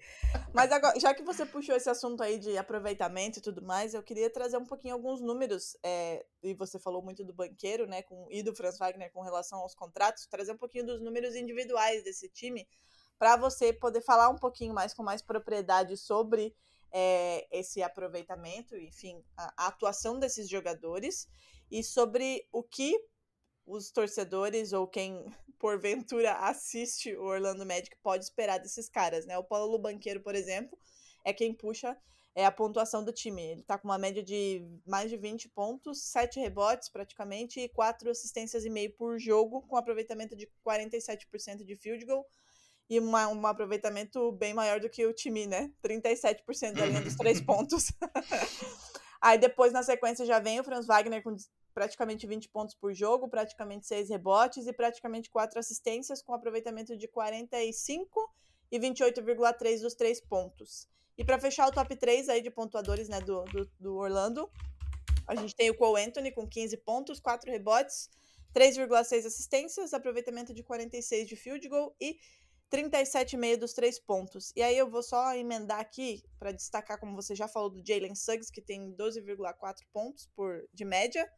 Mas 0.53 0.71
agora, 0.71 0.99
já 1.01 1.15
que 1.15 1.23
você 1.23 1.47
puxou 1.47 1.75
esse 1.75 1.89
assunto 1.89 2.23
aí 2.23 2.39
de 2.39 2.57
aproveitamento 2.59 3.39
e 3.39 3.43
tudo 3.43 3.63
mais, 3.63 3.95
eu 3.95 4.03
queria 4.03 4.29
trazer 4.29 4.59
um 4.59 4.67
pouquinho 4.67 4.95
alguns 4.95 5.23
números. 5.23 5.75
É, 5.83 6.23
e 6.43 6.53
você 6.53 6.79
falou 6.79 7.03
muito 7.03 7.25
do 7.25 7.33
banqueiro, 7.33 7.87
né? 7.87 8.03
Com, 8.03 8.27
e 8.31 8.43
do 8.43 8.55
Franz 8.55 8.77
Wagner 8.77 9.11
com 9.11 9.23
relação 9.23 9.59
aos 9.61 9.75
contratos, 9.75 10.27
trazer 10.27 10.53
um 10.53 10.59
pouquinho 10.59 10.85
dos 10.85 11.01
números 11.01 11.35
individuais 11.35 12.05
desse 12.05 12.29
time, 12.29 12.69
para 13.19 13.37
você 13.37 13.73
poder 13.73 14.03
falar 14.03 14.29
um 14.29 14.37
pouquinho 14.37 14.75
mais 14.75 14.93
com 14.93 15.03
mais 15.03 15.23
propriedade 15.23 15.97
sobre 15.97 16.55
é, 16.93 17.47
esse 17.51 17.83
aproveitamento, 17.83 18.77
enfim, 18.77 19.23
a, 19.37 19.65
a 19.65 19.67
atuação 19.69 20.19
desses 20.19 20.49
jogadores 20.49 21.27
e 21.71 21.83
sobre 21.83 22.47
o 22.53 22.63
que 22.63 22.99
os 23.71 23.91
torcedores 23.91 24.73
ou 24.73 24.87
quem 24.87 25.25
porventura 25.59 26.33
assiste 26.35 27.15
o 27.17 27.25
Orlando 27.25 27.65
Magic 27.65 27.97
pode 28.03 28.25
esperar 28.25 28.59
desses 28.59 28.89
caras, 28.89 29.27
né? 29.27 29.39
O 29.39 29.45
Paulo 29.45 29.79
Banqueiro, 29.79 30.21
por 30.21 30.35
exemplo, 30.35 30.79
é 31.25 31.33
quem 31.33 31.55
puxa 31.55 31.97
é 32.35 32.45
a 32.45 32.51
pontuação 32.51 33.05
do 33.05 33.13
time. 33.13 33.43
Ele 33.43 33.63
tá 33.63 33.77
com 33.77 33.89
uma 33.89 33.99
média 33.99 34.23
de 34.23 34.65
mais 34.87 35.11
de 35.11 35.17
20 35.17 35.49
pontos, 35.49 36.03
7 36.05 36.39
rebotes 36.39 36.89
praticamente 36.89 37.61
e 37.61 37.69
4 37.69 38.09
assistências 38.11 38.65
e 38.65 38.71
meio 38.71 38.93
por 38.93 39.19
jogo, 39.19 39.63
com 39.63 39.77
aproveitamento 39.77 40.37
de 40.37 40.49
47% 40.65 41.65
de 41.65 41.77
field 41.77 42.05
goal 42.05 42.25
e 42.89 42.99
uma, 42.99 43.29
um 43.29 43.47
aproveitamento 43.47 44.33
bem 44.33 44.55
maior 44.55 44.81
do 44.81 44.89
que 44.89 45.05
o 45.07 45.13
time, 45.13 45.47
né? 45.47 45.73
37% 45.83 46.73
da 46.73 46.87
linha 46.87 47.01
dos 47.01 47.17
três 47.17 47.41
pontos. 47.43 47.93
Aí 49.21 49.39
depois, 49.39 49.73
na 49.73 49.83
sequência, 49.83 50.25
já 50.25 50.39
vem 50.39 50.59
o 50.59 50.65
Franz 50.65 50.87
Wagner 50.87 51.23
com 51.23 51.37
praticamente 51.75 52.27
20 52.27 52.49
pontos 52.49 52.75
por 52.75 52.93
jogo, 52.95 53.29
praticamente 53.29 53.87
6 53.87 54.09
rebotes 54.09 54.67
e 54.67 54.73
praticamente 54.73 55.31
4 55.31 55.59
assistências, 55.59 56.23
com 56.23 56.33
aproveitamento 56.33 56.97
de 56.97 57.07
45 57.07 58.35
e 58.73 58.79
28,3 58.79 59.81
dos 59.81 59.95
3 59.95 60.21
pontos. 60.23 60.89
E 61.19 61.25
para 61.25 61.39
fechar 61.39 61.69
o 61.69 61.73
top 61.73 61.95
3 61.95 62.29
aí 62.29 62.41
de 62.41 62.51
pontuadores 62.51 63.09
né, 63.09 63.21
do, 63.21 63.45
do, 63.45 63.71
do, 63.79 63.97
Orlando, 63.97 64.51
a 65.27 65.35
gente 65.35 65.55
tem 65.55 65.69
o 65.69 65.77
Cole 65.77 66.03
Anthony 66.03 66.33
com 66.33 66.49
15 66.49 66.79
pontos, 66.79 67.21
4 67.21 67.51
rebotes, 67.51 68.09
3,6 68.55 69.27
assistências, 69.27 69.93
aproveitamento 69.93 70.55
de 70.55 70.63
46 70.63 71.29
de 71.29 71.37
field 71.37 71.69
goal 71.69 71.95
e 72.01 72.19
37,5 72.71 73.57
dos 73.57 73.73
três 73.73 73.99
pontos. 73.99 74.53
E 74.55 74.63
aí 74.63 74.79
eu 74.79 74.89
vou 74.89 75.03
só 75.03 75.35
emendar 75.35 75.81
aqui 75.81 76.23
para 76.39 76.53
destacar, 76.53 76.99
como 76.99 77.17
você 77.17 77.35
já 77.35 77.49
falou, 77.49 77.69
do 77.69 77.83
Jalen 77.85 78.15
Suggs, 78.15 78.51
que 78.51 78.63
tem 78.63 78.95
12,4 78.97 79.75
pontos 79.93 80.29
por, 80.35 80.63
de 80.73 80.85
média. 80.85 81.29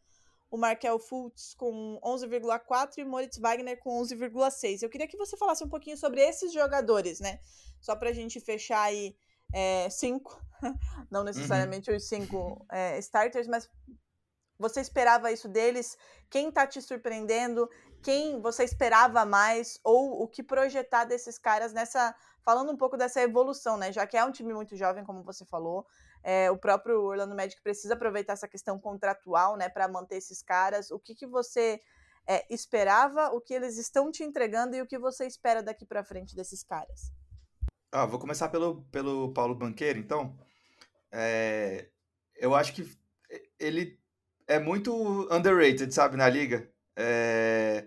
O 0.51 0.59
Markel 0.59 0.99
Fultz 0.99 1.55
com 1.55 1.99
11,4 2.05 2.99
e 2.99 3.05
Moritz 3.05 3.39
Wagner 3.39 3.79
com 3.79 3.99
11,6. 4.03 4.83
Eu 4.83 4.91
queria 4.91 5.09
que 5.09 5.17
você 5.17 5.37
falasse 5.37 5.65
um 5.65 5.69
pouquinho 5.69 5.97
sobre 5.97 6.21
esses 6.21 6.53
jogadores, 6.53 7.21
né? 7.21 7.41
Só 7.81 7.97
para 7.97 8.11
a 8.11 8.13
gente 8.13 8.39
fechar 8.39 8.83
aí 8.83 9.17
é, 9.55 9.89
cinco, 9.89 10.39
não 11.11 11.25
necessariamente 11.25 11.91
uhum. 11.91 11.97
os 11.97 12.07
cinco 12.07 12.67
é, 12.71 12.99
starters, 12.99 13.47
mas 13.47 13.69
você 14.63 14.81
esperava 14.81 15.33
isso 15.33 15.49
deles? 15.49 15.99
Quem 16.31 16.49
está 16.49 16.67
te 16.67 16.81
surpreendendo? 16.81 17.69
Quem 18.01 18.41
você 18.41 18.63
esperava 18.63 19.27
mais? 19.27 19.81
Ou 19.83 20.23
o 20.23 20.29
que 20.29 20.43
projetar 20.43 21.05
desses 21.05 21.37
caras 21.37 21.73
nessa. 21.73 22.15
Falando 22.45 22.73
um 22.73 22.77
pouco 22.77 22.97
dessa 22.97 23.21
evolução, 23.21 23.77
né? 23.77 23.93
Já 23.93 24.07
que 24.07 24.17
é 24.17 24.25
um 24.25 24.33
time 24.33 24.55
muito 24.55 24.77
jovem, 24.77 25.05
como 25.05 25.23
você 25.23 25.45
falou. 25.45 25.87
É, 26.25 26.51
o 26.51 26.57
próprio 26.57 27.03
Orlando 27.03 27.35
Magic 27.35 27.61
precisa 27.63 27.95
aproveitar 27.95 28.35
essa 28.35 28.49
questão 28.49 28.79
contratual, 28.79 29.57
né, 29.57 29.69
para 29.69 29.89
manter 29.89 30.17
esses 30.17 30.41
caras. 30.41 30.91
O 30.93 30.99
que, 30.99 31.17
que 31.17 31.27
você 31.27 31.81
é, 32.27 32.47
esperava, 32.49 33.31
o 33.31 33.41
que 33.41 33.53
eles 33.53 33.77
estão 33.77 34.11
te 34.11 34.23
entregando 34.23 34.77
e 34.77 34.81
o 34.81 34.87
que 34.87 34.99
você 34.99 35.27
espera 35.27 35.63
daqui 35.63 35.85
para 35.85 36.05
frente 36.05 36.37
desses 36.37 36.63
caras? 36.63 37.13
Ah, 37.91 38.07
vou 38.07 38.21
começar 38.21 38.49
pelo, 38.49 38.85
pelo 38.85 39.33
Paulo 39.33 39.55
Banqueiro, 39.55 39.99
então. 39.99 40.39
É, 41.11 41.89
eu 42.37 42.55
acho 42.55 42.73
que 42.73 42.89
ele 43.59 44.02
é 44.47 44.59
muito 44.59 45.29
underrated, 45.31 45.93
sabe, 45.93 46.17
na 46.17 46.29
liga. 46.29 46.69
É... 46.97 47.87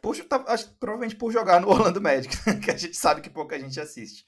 Por, 0.00 0.16
tá, 0.24 0.44
acho, 0.48 0.74
provavelmente 0.78 1.16
por 1.16 1.32
jogar 1.32 1.60
no 1.60 1.68
Orlando 1.70 2.00
Magic, 2.00 2.36
que 2.60 2.70
a 2.70 2.76
gente 2.76 2.96
sabe 2.96 3.20
que 3.20 3.30
pouca 3.30 3.58
gente 3.58 3.80
assiste. 3.80 4.24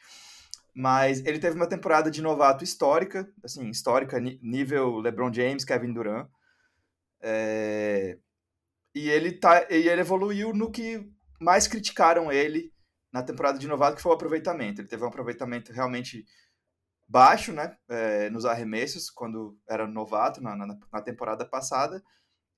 Mas 0.74 1.24
ele 1.24 1.38
teve 1.38 1.56
uma 1.56 1.68
temporada 1.68 2.10
de 2.10 2.20
novato 2.20 2.62
histórica, 2.62 3.30
assim, 3.42 3.68
histórica, 3.70 4.20
nível 4.20 4.98
LeBron 4.98 5.32
James, 5.32 5.64
Kevin 5.64 5.92
Durant. 5.92 6.28
É... 7.20 8.18
E 8.94 9.10
ele 9.10 9.32
tá, 9.32 9.66
e 9.70 9.88
ele 9.88 10.00
evoluiu 10.00 10.54
no 10.54 10.70
que 10.70 11.06
mais 11.40 11.66
criticaram 11.66 12.32
ele 12.32 12.72
na 13.12 13.22
temporada 13.22 13.58
de 13.58 13.66
novato, 13.66 13.96
que 13.96 14.02
foi 14.02 14.12
o 14.12 14.14
aproveitamento. 14.14 14.80
Ele 14.80 14.88
teve 14.88 15.02
um 15.02 15.08
aproveitamento 15.08 15.72
realmente 15.72 16.24
baixo, 17.08 17.52
né, 17.52 17.76
é, 17.88 18.28
nos 18.30 18.44
arremessos, 18.44 19.10
quando 19.10 19.58
era 19.68 19.86
novato, 19.86 20.42
na, 20.42 20.56
na, 20.56 20.78
na, 20.92 21.00
temporada 21.00 21.44
passada, 21.44 22.02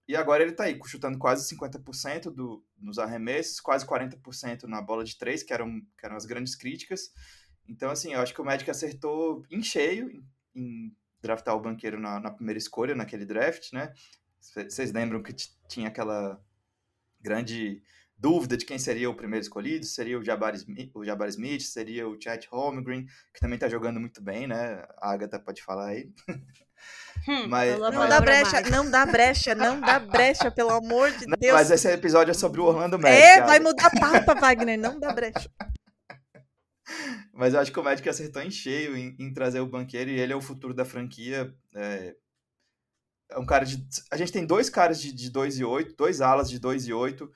e 0.06 0.16
agora 0.16 0.42
ele 0.42 0.52
está 0.52 0.64
aí, 0.64 0.80
chutando 0.86 1.18
quase 1.18 1.54
50% 1.54 2.30
do, 2.30 2.64
nos 2.78 2.98
arremessos, 2.98 3.60
quase 3.60 3.86
40% 3.86 4.62
na 4.64 4.80
bola 4.80 5.04
de 5.04 5.18
três, 5.18 5.42
que 5.42 5.52
eram, 5.52 5.80
que 5.98 6.06
eram 6.06 6.16
as 6.16 6.24
grandes 6.24 6.54
críticas. 6.54 7.12
Então, 7.68 7.90
assim, 7.90 8.14
eu 8.14 8.20
acho 8.20 8.32
que 8.32 8.40
o 8.40 8.44
Magic 8.44 8.70
acertou 8.70 9.44
em 9.50 9.62
cheio 9.62 10.10
em, 10.10 10.26
em 10.54 10.96
draftar 11.20 11.54
o 11.54 11.60
banqueiro 11.60 12.00
na, 12.00 12.18
na, 12.18 12.30
primeira 12.30 12.58
escolha, 12.58 12.94
naquele 12.94 13.26
draft, 13.26 13.70
né? 13.74 13.92
Vocês 14.40 14.92
lembram 14.92 15.22
que 15.22 15.34
tinha 15.68 15.88
aquela 15.88 16.42
grande 17.20 17.82
dúvida 18.18 18.56
de 18.56 18.66
quem 18.66 18.78
seria 18.78 19.08
o 19.08 19.14
primeiro 19.14 19.42
escolhido, 19.42 19.86
seria 19.86 20.18
o 20.18 20.24
Jabari 20.24 20.56
Smith, 20.56 20.90
o 20.94 21.04
Jabari 21.04 21.30
Smith 21.30 21.62
seria 21.62 22.08
o 22.08 22.20
Chet 22.20 22.48
Holmgren, 22.50 23.06
que 23.32 23.40
também 23.40 23.58
tá 23.58 23.68
jogando 23.68 24.00
muito 24.00 24.20
bem, 24.20 24.48
né? 24.48 24.84
A 25.00 25.12
Agatha 25.12 25.38
pode 25.38 25.62
falar 25.62 25.90
aí. 25.90 26.10
Hum, 27.28 27.46
mas 27.48 27.78
não 27.78 28.08
dá 28.08 28.20
brecha, 28.20 28.60
não 28.62 28.90
dá 28.90 29.06
brecha, 29.06 29.54
não 29.54 29.80
dá 29.80 29.98
brecha, 30.00 30.50
pelo 30.50 30.70
amor 30.70 31.12
de 31.12 31.26
não, 31.26 31.36
Deus. 31.38 31.54
Mas 31.54 31.70
esse 31.70 31.88
episódio 31.92 32.32
é 32.32 32.34
sobre 32.34 32.60
o 32.60 32.64
Orlando 32.64 32.98
Magic. 32.98 33.22
É, 33.22 33.40
vai 33.42 33.60
mudar 33.60 33.90
papa, 33.90 34.34
Wagner, 34.34 34.78
não 34.78 34.98
dá 34.98 35.12
brecha. 35.12 35.48
Mas 37.32 37.54
eu 37.54 37.60
acho 37.60 37.70
que 37.70 37.78
o 37.78 37.84
Magic 37.84 38.08
acertou 38.08 38.42
em 38.42 38.50
cheio 38.50 38.96
em, 38.96 39.14
em, 39.18 39.32
trazer 39.32 39.60
o 39.60 39.66
banqueiro 39.66 40.10
e 40.10 40.18
ele 40.18 40.32
é 40.32 40.36
o 40.36 40.40
futuro 40.40 40.74
da 40.74 40.84
franquia. 40.84 41.54
É, 41.76 42.14
é 43.30 43.38
um 43.38 43.46
cara 43.46 43.64
de. 43.64 43.86
A 44.10 44.16
gente 44.16 44.32
tem 44.32 44.44
dois 44.44 44.70
caras 44.70 45.00
de, 45.00 45.12
de 45.12 45.30
2 45.30 45.58
e 45.58 45.64
8, 45.64 45.94
dois 45.94 46.20
alas 46.20 46.50
de 46.50 46.58
2 46.58 46.88
e 46.88 46.92
8 46.92 47.30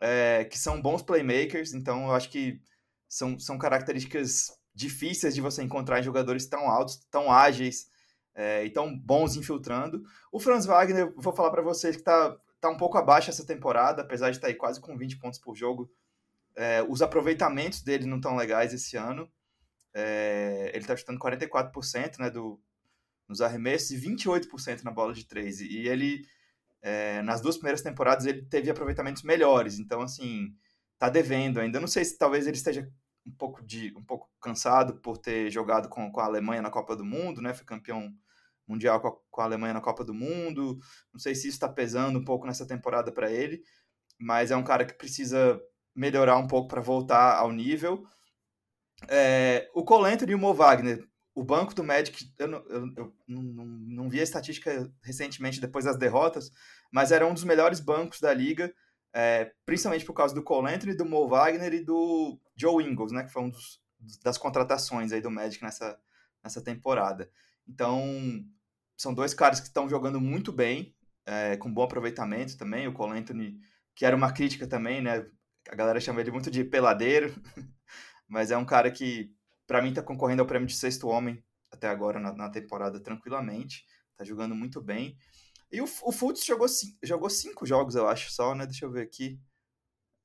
é, 0.00 0.44
que 0.44 0.58
são 0.58 0.80
bons 0.80 1.02
playmakers, 1.02 1.72
então 1.72 2.06
eu 2.06 2.14
acho 2.14 2.30
que 2.30 2.60
são, 3.08 3.38
são 3.38 3.58
características 3.58 4.52
difíceis 4.74 5.34
de 5.34 5.40
você 5.40 5.62
encontrar 5.62 6.00
em 6.00 6.02
jogadores 6.02 6.46
tão 6.46 6.68
altos, 6.68 6.96
tão 7.10 7.32
ágeis 7.32 7.88
é, 8.34 8.64
e 8.64 8.70
tão 8.70 8.96
bons 8.96 9.36
infiltrando. 9.36 10.02
O 10.30 10.38
Franz 10.38 10.66
Wagner, 10.66 11.12
vou 11.16 11.32
falar 11.32 11.50
para 11.50 11.62
vocês 11.62 11.96
que 11.96 12.02
está 12.02 12.36
tá 12.60 12.68
um 12.68 12.76
pouco 12.76 12.98
abaixo 12.98 13.30
essa 13.30 13.46
temporada, 13.46 14.02
apesar 14.02 14.30
de 14.30 14.36
estar 14.36 14.48
tá 14.48 14.52
aí 14.52 14.56
quase 14.56 14.80
com 14.80 14.96
20 14.96 15.18
pontos 15.18 15.38
por 15.38 15.56
jogo. 15.56 15.90
É, 16.54 16.82
os 16.88 17.00
aproveitamentos 17.00 17.82
dele 17.82 18.06
não 18.06 18.16
estão 18.16 18.36
legais 18.36 18.74
esse 18.74 18.96
ano. 18.96 19.30
É, 19.94 20.70
ele 20.74 20.84
está 20.84 20.94
chutando 20.94 21.18
44% 21.18 22.18
né, 22.18 22.28
do, 22.28 22.60
nos 23.26 23.40
arremessos 23.40 23.90
e 23.92 24.00
28% 24.00 24.82
na 24.82 24.90
bola 24.90 25.14
de 25.14 25.24
3. 25.24 25.62
E 25.62 25.88
ele 25.88 26.26
é, 26.86 27.20
nas 27.22 27.40
duas 27.40 27.56
primeiras 27.56 27.82
temporadas 27.82 28.26
ele 28.26 28.42
teve 28.42 28.70
aproveitamentos 28.70 29.24
melhores, 29.24 29.80
então 29.80 30.02
assim, 30.02 30.54
tá 30.96 31.08
devendo 31.08 31.58
ainda. 31.58 31.80
Não 31.80 31.88
sei 31.88 32.04
se 32.04 32.16
talvez 32.16 32.46
ele 32.46 32.56
esteja 32.56 32.88
um 33.26 33.32
pouco 33.32 33.60
de 33.66 33.92
um 33.96 34.04
pouco 34.04 34.30
cansado 34.40 34.94
por 35.00 35.18
ter 35.18 35.50
jogado 35.50 35.88
com, 35.88 36.12
com 36.12 36.20
a 36.20 36.26
Alemanha 36.26 36.62
na 36.62 36.70
Copa 36.70 36.94
do 36.94 37.04
Mundo, 37.04 37.42
né? 37.42 37.52
Foi 37.52 37.66
campeão 37.66 38.14
mundial 38.68 39.00
com 39.00 39.08
a, 39.08 39.12
com 39.28 39.40
a 39.40 39.44
Alemanha 39.44 39.74
na 39.74 39.80
Copa 39.80 40.04
do 40.04 40.14
Mundo. 40.14 40.78
Não 41.12 41.18
sei 41.18 41.34
se 41.34 41.48
isso 41.48 41.56
está 41.56 41.68
pesando 41.68 42.20
um 42.20 42.24
pouco 42.24 42.46
nessa 42.46 42.64
temporada 42.64 43.10
para 43.10 43.32
ele, 43.32 43.64
mas 44.16 44.52
é 44.52 44.56
um 44.56 44.62
cara 44.62 44.84
que 44.84 44.94
precisa 44.94 45.60
melhorar 45.92 46.36
um 46.38 46.46
pouco 46.46 46.68
para 46.68 46.80
voltar 46.80 47.36
ao 47.36 47.50
nível. 47.50 48.04
É, 49.08 49.68
o 49.74 49.84
Colentro 49.84 50.30
e 50.30 50.36
o 50.36 50.38
Mo 50.38 50.54
Wagner 50.54 51.04
o 51.36 51.44
banco 51.44 51.74
do 51.74 51.84
Magic, 51.84 52.32
eu, 52.38 52.48
não, 52.48 52.64
eu, 52.66 52.92
eu 52.96 53.14
não, 53.28 53.42
não, 53.66 54.08
vi 54.08 54.20
a 54.20 54.22
estatística 54.22 54.90
recentemente 55.02 55.60
depois 55.60 55.84
das 55.84 55.98
derrotas, 55.98 56.50
mas 56.90 57.12
era 57.12 57.26
um 57.26 57.34
dos 57.34 57.44
melhores 57.44 57.78
bancos 57.78 58.20
da 58.20 58.32
liga, 58.32 58.74
é, 59.12 59.52
principalmente 59.66 60.06
por 60.06 60.14
causa 60.14 60.34
do 60.34 60.42
Cole 60.42 60.72
Anthony, 60.72 60.96
do 60.96 61.04
Mo 61.04 61.28
Wagner 61.28 61.74
e 61.74 61.84
do 61.84 62.40
Joe 62.56 62.82
Ingles, 62.82 63.12
né, 63.12 63.22
que 63.22 63.30
foi 63.30 63.42
um 63.42 63.50
dos, 63.50 63.78
das 64.24 64.38
contratações 64.38 65.12
aí 65.12 65.20
do 65.20 65.30
Magic 65.30 65.62
nessa, 65.62 66.00
nessa 66.42 66.64
temporada. 66.64 67.30
Então, 67.68 68.02
são 68.96 69.12
dois 69.12 69.34
caras 69.34 69.60
que 69.60 69.66
estão 69.66 69.90
jogando 69.90 70.18
muito 70.18 70.50
bem, 70.50 70.96
é, 71.26 71.58
com 71.58 71.70
bom 71.70 71.82
aproveitamento 71.82 72.56
também. 72.56 72.88
O 72.88 72.94
Cole 72.94 73.18
Anthony, 73.18 73.60
que 73.94 74.06
era 74.06 74.16
uma 74.16 74.32
crítica 74.32 74.66
também, 74.66 75.02
né? 75.02 75.26
A 75.68 75.74
galera 75.74 76.00
chama 76.00 76.22
ele 76.22 76.30
muito 76.30 76.50
de 76.50 76.64
peladeiro, 76.64 77.34
mas 78.26 78.50
é 78.50 78.56
um 78.56 78.64
cara 78.64 78.90
que 78.90 79.35
para 79.66 79.82
mim, 79.82 79.92
tá 79.92 80.02
concorrendo 80.02 80.42
ao 80.42 80.46
prêmio 80.46 80.68
de 80.68 80.74
sexto 80.74 81.08
homem 81.08 81.42
até 81.70 81.88
agora 81.88 82.20
na, 82.20 82.32
na 82.32 82.48
temporada 82.48 83.00
tranquilamente. 83.00 83.84
Tá 84.16 84.24
jogando 84.24 84.54
muito 84.54 84.80
bem. 84.80 85.16
E 85.70 85.80
o, 85.80 85.84
o 85.84 86.12
Fultz 86.12 86.44
jogou, 86.44 86.66
jogou 87.02 87.28
cinco 87.28 87.66
jogos, 87.66 87.94
eu 87.94 88.08
acho, 88.08 88.30
só, 88.32 88.54
né? 88.54 88.64
Deixa 88.66 88.84
eu 88.84 88.90
ver 88.90 89.02
aqui. 89.02 89.40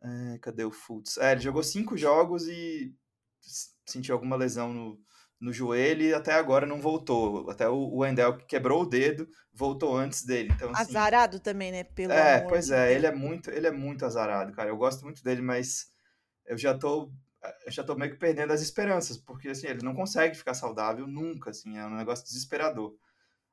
É, 0.01 0.37
cadê 0.39 0.63
o 0.63 0.71
Fultz? 0.71 1.17
É, 1.17 1.31
ele 1.31 1.41
jogou 1.41 1.63
cinco 1.63 1.97
jogos 1.97 2.47
e 2.47 2.95
sentiu 3.85 4.15
alguma 4.15 4.35
lesão 4.35 4.73
no, 4.73 4.99
no 5.39 5.51
joelho 5.51 6.03
e 6.03 6.13
até 6.13 6.33
agora 6.33 6.65
não 6.65 6.79
voltou. 6.79 7.49
Até 7.49 7.67
o, 7.67 7.97
Wendell 7.97 8.37
que 8.37 8.45
quebrou 8.45 8.83
o 8.83 8.85
dedo 8.85 9.27
voltou 9.51 9.97
antes 9.97 10.23
dele. 10.23 10.51
Então, 10.53 10.69
assim, 10.69 10.91
azarado 10.91 11.39
também, 11.39 11.71
né? 11.71 11.83
Pelo 11.83 12.13
é, 12.13 12.39
pois 12.41 12.69
é, 12.69 12.93
ele 12.93 13.07
é 13.07 13.11
muito, 13.11 13.49
ele 13.49 13.67
é 13.67 13.71
muito 13.71 14.05
azarado, 14.05 14.53
cara. 14.53 14.69
Eu 14.69 14.77
gosto 14.77 15.03
muito 15.03 15.23
dele, 15.23 15.41
mas 15.41 15.87
eu 16.45 16.57
já 16.57 16.77
tô 16.77 17.11
eu 17.65 17.71
já 17.71 17.83
tô 17.83 17.95
meio 17.95 18.11
que 18.11 18.17
perdendo 18.17 18.53
as 18.53 18.61
esperanças, 18.61 19.17
porque 19.17 19.49
assim, 19.49 19.67
ele 19.67 19.83
não 19.83 19.95
consegue 19.95 20.35
ficar 20.35 20.53
saudável 20.53 21.07
nunca, 21.07 21.49
assim, 21.49 21.77
é 21.77 21.85
um 21.85 21.95
negócio 21.95 22.25
desesperador. 22.25 22.95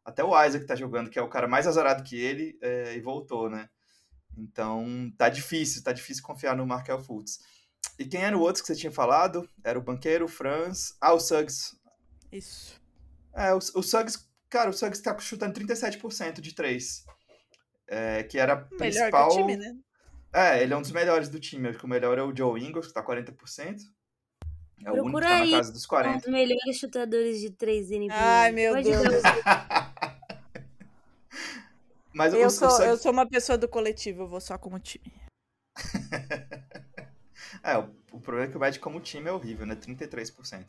Até 0.05 0.23
o 0.25 0.45
Isaac 0.45 0.67
tá 0.67 0.75
jogando, 0.75 1.11
que 1.11 1.19
é 1.19 1.23
o 1.23 1.29
cara 1.29 1.49
mais 1.49 1.67
azarado 1.67 2.03
que 2.03 2.17
ele, 2.17 2.59
é, 2.63 2.95
e 2.95 3.01
voltou, 3.01 3.51
né? 3.51 3.69
Então, 4.37 5.13
tá 5.19 5.29
difícil, 5.29 5.83
tá 5.83 5.93
difícil 5.93 6.23
confiar 6.23 6.57
no 6.57 6.67
Markel 6.67 7.01
Fultz. 7.01 7.41
E 7.99 8.05
quem 8.05 8.23
era 8.23 8.37
o 8.37 8.41
outro 8.41 8.63
que 8.63 8.69
você 8.69 8.77
tinha 8.77 8.93
falado? 8.93 9.49
Era 9.65 9.79
o 9.79 9.83
banqueiro, 9.83 10.25
o 10.25 10.29
Franz. 10.29 10.97
Ah, 11.01 11.13
o 11.13 11.21
Suggs. 11.21 11.77
Isso. 12.31 12.81
É, 13.35 13.53
o, 13.53 13.59
o 13.59 13.83
Suggs, 13.83 14.27
cara, 14.49 14.71
o 14.71 14.73
Suggs 14.73 15.03
tá 15.03 15.19
chutando 15.19 15.59
37% 15.59 16.41
de 16.41 16.55
3. 16.55 17.05
É, 17.89 18.23
que 18.23 18.39
era 18.39 18.53
a 18.53 18.57
principal. 18.57 19.29
Melhor 19.29 19.29
que 19.29 19.35
o 19.35 19.37
time, 19.37 19.57
né? 19.57 19.77
É, 20.33 20.63
ele 20.63 20.75
é 20.75 20.77
um 20.77 20.83
dos 20.83 20.93
melhores 20.93 21.29
do 21.29 21.41
time. 21.41 21.69
Acho 21.69 21.79
que 21.79 21.85
o 21.85 21.89
melhor 21.89 22.19
é 22.19 22.23
o 22.23 22.35
Joe 22.37 22.63
Ingles, 22.63 22.87
que 22.87 22.93
tá 22.93 23.03
40%. 23.05 23.81
É 24.85 24.91
o 24.91 24.95
Procura 24.95 25.03
único 25.03 25.21
que 25.21 25.27
tá 25.27 25.45
na 25.45 25.51
casa 25.51 25.73
dos 25.73 25.87
40. 25.87 26.19
Os 26.19 26.27
melhores 26.33 26.77
chutadores 26.77 27.41
de 27.41 27.51
3 27.51 27.91
NBA. 27.91 28.09
Ai, 28.13 28.53
meu 28.53 28.75
Pode 28.75 28.91
Deus. 28.91 29.23
Mas 32.15 32.35
eu, 32.35 32.47
o, 32.47 32.51
sou, 32.51 32.69
o 32.69 32.83
eu 32.83 32.97
sou 32.97 33.13
uma 33.13 33.29
pessoa 33.29 33.57
do 33.57 33.69
coletivo, 33.69 34.23
eu 34.23 34.29
vou 34.29 34.41
só 34.41 34.59
como 34.59 34.81
time. 34.81 35.13
é, 37.63 37.79
o, 37.79 37.95
o, 38.13 38.21
problema 38.21 38.49
é 38.49 38.51
que 38.51 38.57
o 38.57 38.61
Magic 38.61 38.83
como 38.83 38.99
time 39.01 39.29
é 39.29 39.33
horrível, 39.33 39.65
né? 39.65 39.77
33%. 39.77 40.67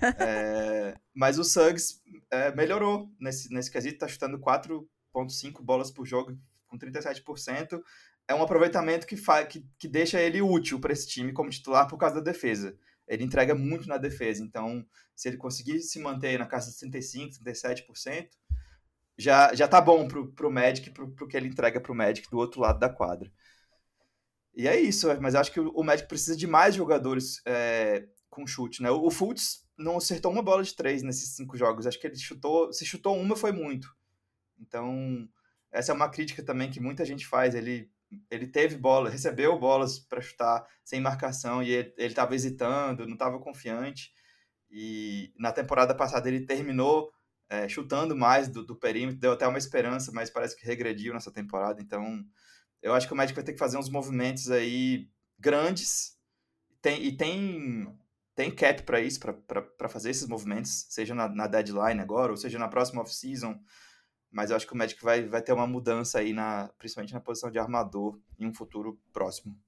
é, 0.18 0.94
mas 1.14 1.38
o 1.38 1.44
Suggs 1.44 2.00
é, 2.30 2.54
melhorou 2.54 3.10
nesse, 3.20 3.52
nesse 3.52 3.70
quesito, 3.70 3.98
tá 3.98 4.08
chutando 4.08 4.38
4.5 4.38 5.60
bolas 5.62 5.90
por 5.90 6.06
jogo 6.06 6.38
com 6.68 6.78
37%. 6.78 7.82
É 8.28 8.34
um 8.34 8.42
aproveitamento 8.42 9.06
que, 9.06 9.16
fa 9.16 9.44
que, 9.46 9.66
que 9.78 9.88
deixa 9.88 10.20
ele 10.20 10.42
útil 10.42 10.78
para 10.78 10.92
esse 10.92 11.08
time 11.08 11.32
como 11.32 11.48
titular 11.48 11.88
por 11.88 11.96
causa 11.96 12.16
da 12.16 12.20
defesa. 12.20 12.78
Ele 13.08 13.24
entrega 13.24 13.54
muito 13.54 13.88
na 13.88 13.96
defesa, 13.96 14.44
então 14.44 14.86
se 15.16 15.28
ele 15.28 15.38
conseguir 15.38 15.80
se 15.80 15.98
manter 15.98 16.38
na 16.38 16.46
casa 16.46 16.70
de 16.70 16.78
35, 16.78 17.42
37%, 17.42 18.28
já, 19.16 19.52
já 19.54 19.66
tá 19.66 19.80
bom 19.80 20.06
pro, 20.06 20.30
pro 20.32 20.50
Magic, 20.50 20.90
pro, 20.90 21.10
pro 21.10 21.26
que 21.26 21.36
ele 21.36 21.48
entrega 21.48 21.80
pro 21.80 21.94
Magic 21.94 22.30
do 22.30 22.36
outro 22.36 22.60
lado 22.60 22.78
da 22.78 22.88
quadra. 22.88 23.32
E 24.54 24.68
é 24.68 24.78
isso, 24.78 25.08
mas 25.20 25.34
acho 25.34 25.50
que 25.50 25.60
o 25.60 25.82
Magic 25.82 26.06
precisa 26.06 26.36
de 26.36 26.46
mais 26.46 26.74
jogadores 26.74 27.40
é, 27.46 28.06
com 28.28 28.46
chute, 28.46 28.82
né? 28.82 28.90
O 28.90 29.10
Fultz 29.10 29.66
não 29.76 29.96
acertou 29.96 30.30
uma 30.30 30.42
bola 30.42 30.62
de 30.62 30.74
três 30.74 31.02
nesses 31.02 31.34
cinco 31.34 31.56
jogos. 31.56 31.86
Acho 31.86 31.98
que 31.98 32.06
ele 32.06 32.18
chutou, 32.18 32.72
se 32.72 32.84
chutou 32.84 33.16
uma 33.16 33.36
foi 33.36 33.52
muito. 33.52 33.88
Então, 34.58 35.28
essa 35.70 35.92
é 35.92 35.94
uma 35.94 36.08
crítica 36.08 36.42
também 36.42 36.70
que 36.70 36.80
muita 36.80 37.04
gente 37.04 37.26
faz. 37.26 37.54
Ele 37.54 37.90
ele 38.30 38.46
teve 38.46 38.76
bola, 38.76 39.10
recebeu 39.10 39.58
bolas 39.58 39.98
para 39.98 40.20
chutar 40.20 40.66
sem 40.84 41.00
marcação 41.00 41.62
e 41.62 41.70
ele 41.70 41.94
estava 41.98 42.34
hesitando, 42.34 43.06
não 43.06 43.14
estava 43.14 43.38
confiante. 43.38 44.12
E 44.70 45.32
na 45.38 45.52
temporada 45.52 45.94
passada 45.94 46.28
ele 46.28 46.46
terminou 46.46 47.10
é, 47.48 47.68
chutando 47.68 48.14
mais 48.16 48.48
do, 48.48 48.64
do, 48.64 48.76
perímetro, 48.76 49.20
deu 49.20 49.32
até 49.32 49.46
uma 49.46 49.58
esperança, 49.58 50.12
mas 50.12 50.30
parece 50.30 50.56
que 50.56 50.66
regrediu 50.66 51.14
nessa 51.14 51.32
temporada. 51.32 51.80
Então 51.80 52.22
eu 52.82 52.94
acho 52.94 53.06
que 53.06 53.12
o 53.12 53.16
Magic 53.16 53.34
vai 53.34 53.44
ter 53.44 53.52
que 53.52 53.58
fazer 53.58 53.78
uns 53.78 53.88
movimentos 53.88 54.50
aí 54.50 55.08
grandes 55.38 56.18
tem, 56.80 57.04
e 57.04 57.16
tem, 57.16 57.98
tem 58.34 58.50
cap 58.50 58.82
para 58.82 59.00
isso, 59.00 59.20
para 59.20 59.88
fazer 59.88 60.10
esses 60.10 60.28
movimentos, 60.28 60.86
seja 60.88 61.14
na, 61.14 61.28
na 61.28 61.46
deadline 61.46 62.00
agora, 62.00 62.30
ou 62.30 62.36
seja 62.36 62.58
na 62.58 62.68
próxima 62.68 63.02
off-season 63.02 63.58
mas 64.30 64.50
eu 64.50 64.56
acho 64.56 64.66
que 64.66 64.72
o 64.72 64.76
Magic 64.76 65.02
vai, 65.02 65.24
vai 65.24 65.42
ter 65.42 65.52
uma 65.52 65.66
mudança 65.66 66.18
aí, 66.18 66.32
na, 66.32 66.70
principalmente 66.78 67.14
na 67.14 67.20
posição 67.20 67.50
de 67.50 67.58
armador, 67.58 68.18
em 68.38 68.46
um 68.46 68.54
futuro 68.54 69.00
próximo. 69.12 69.58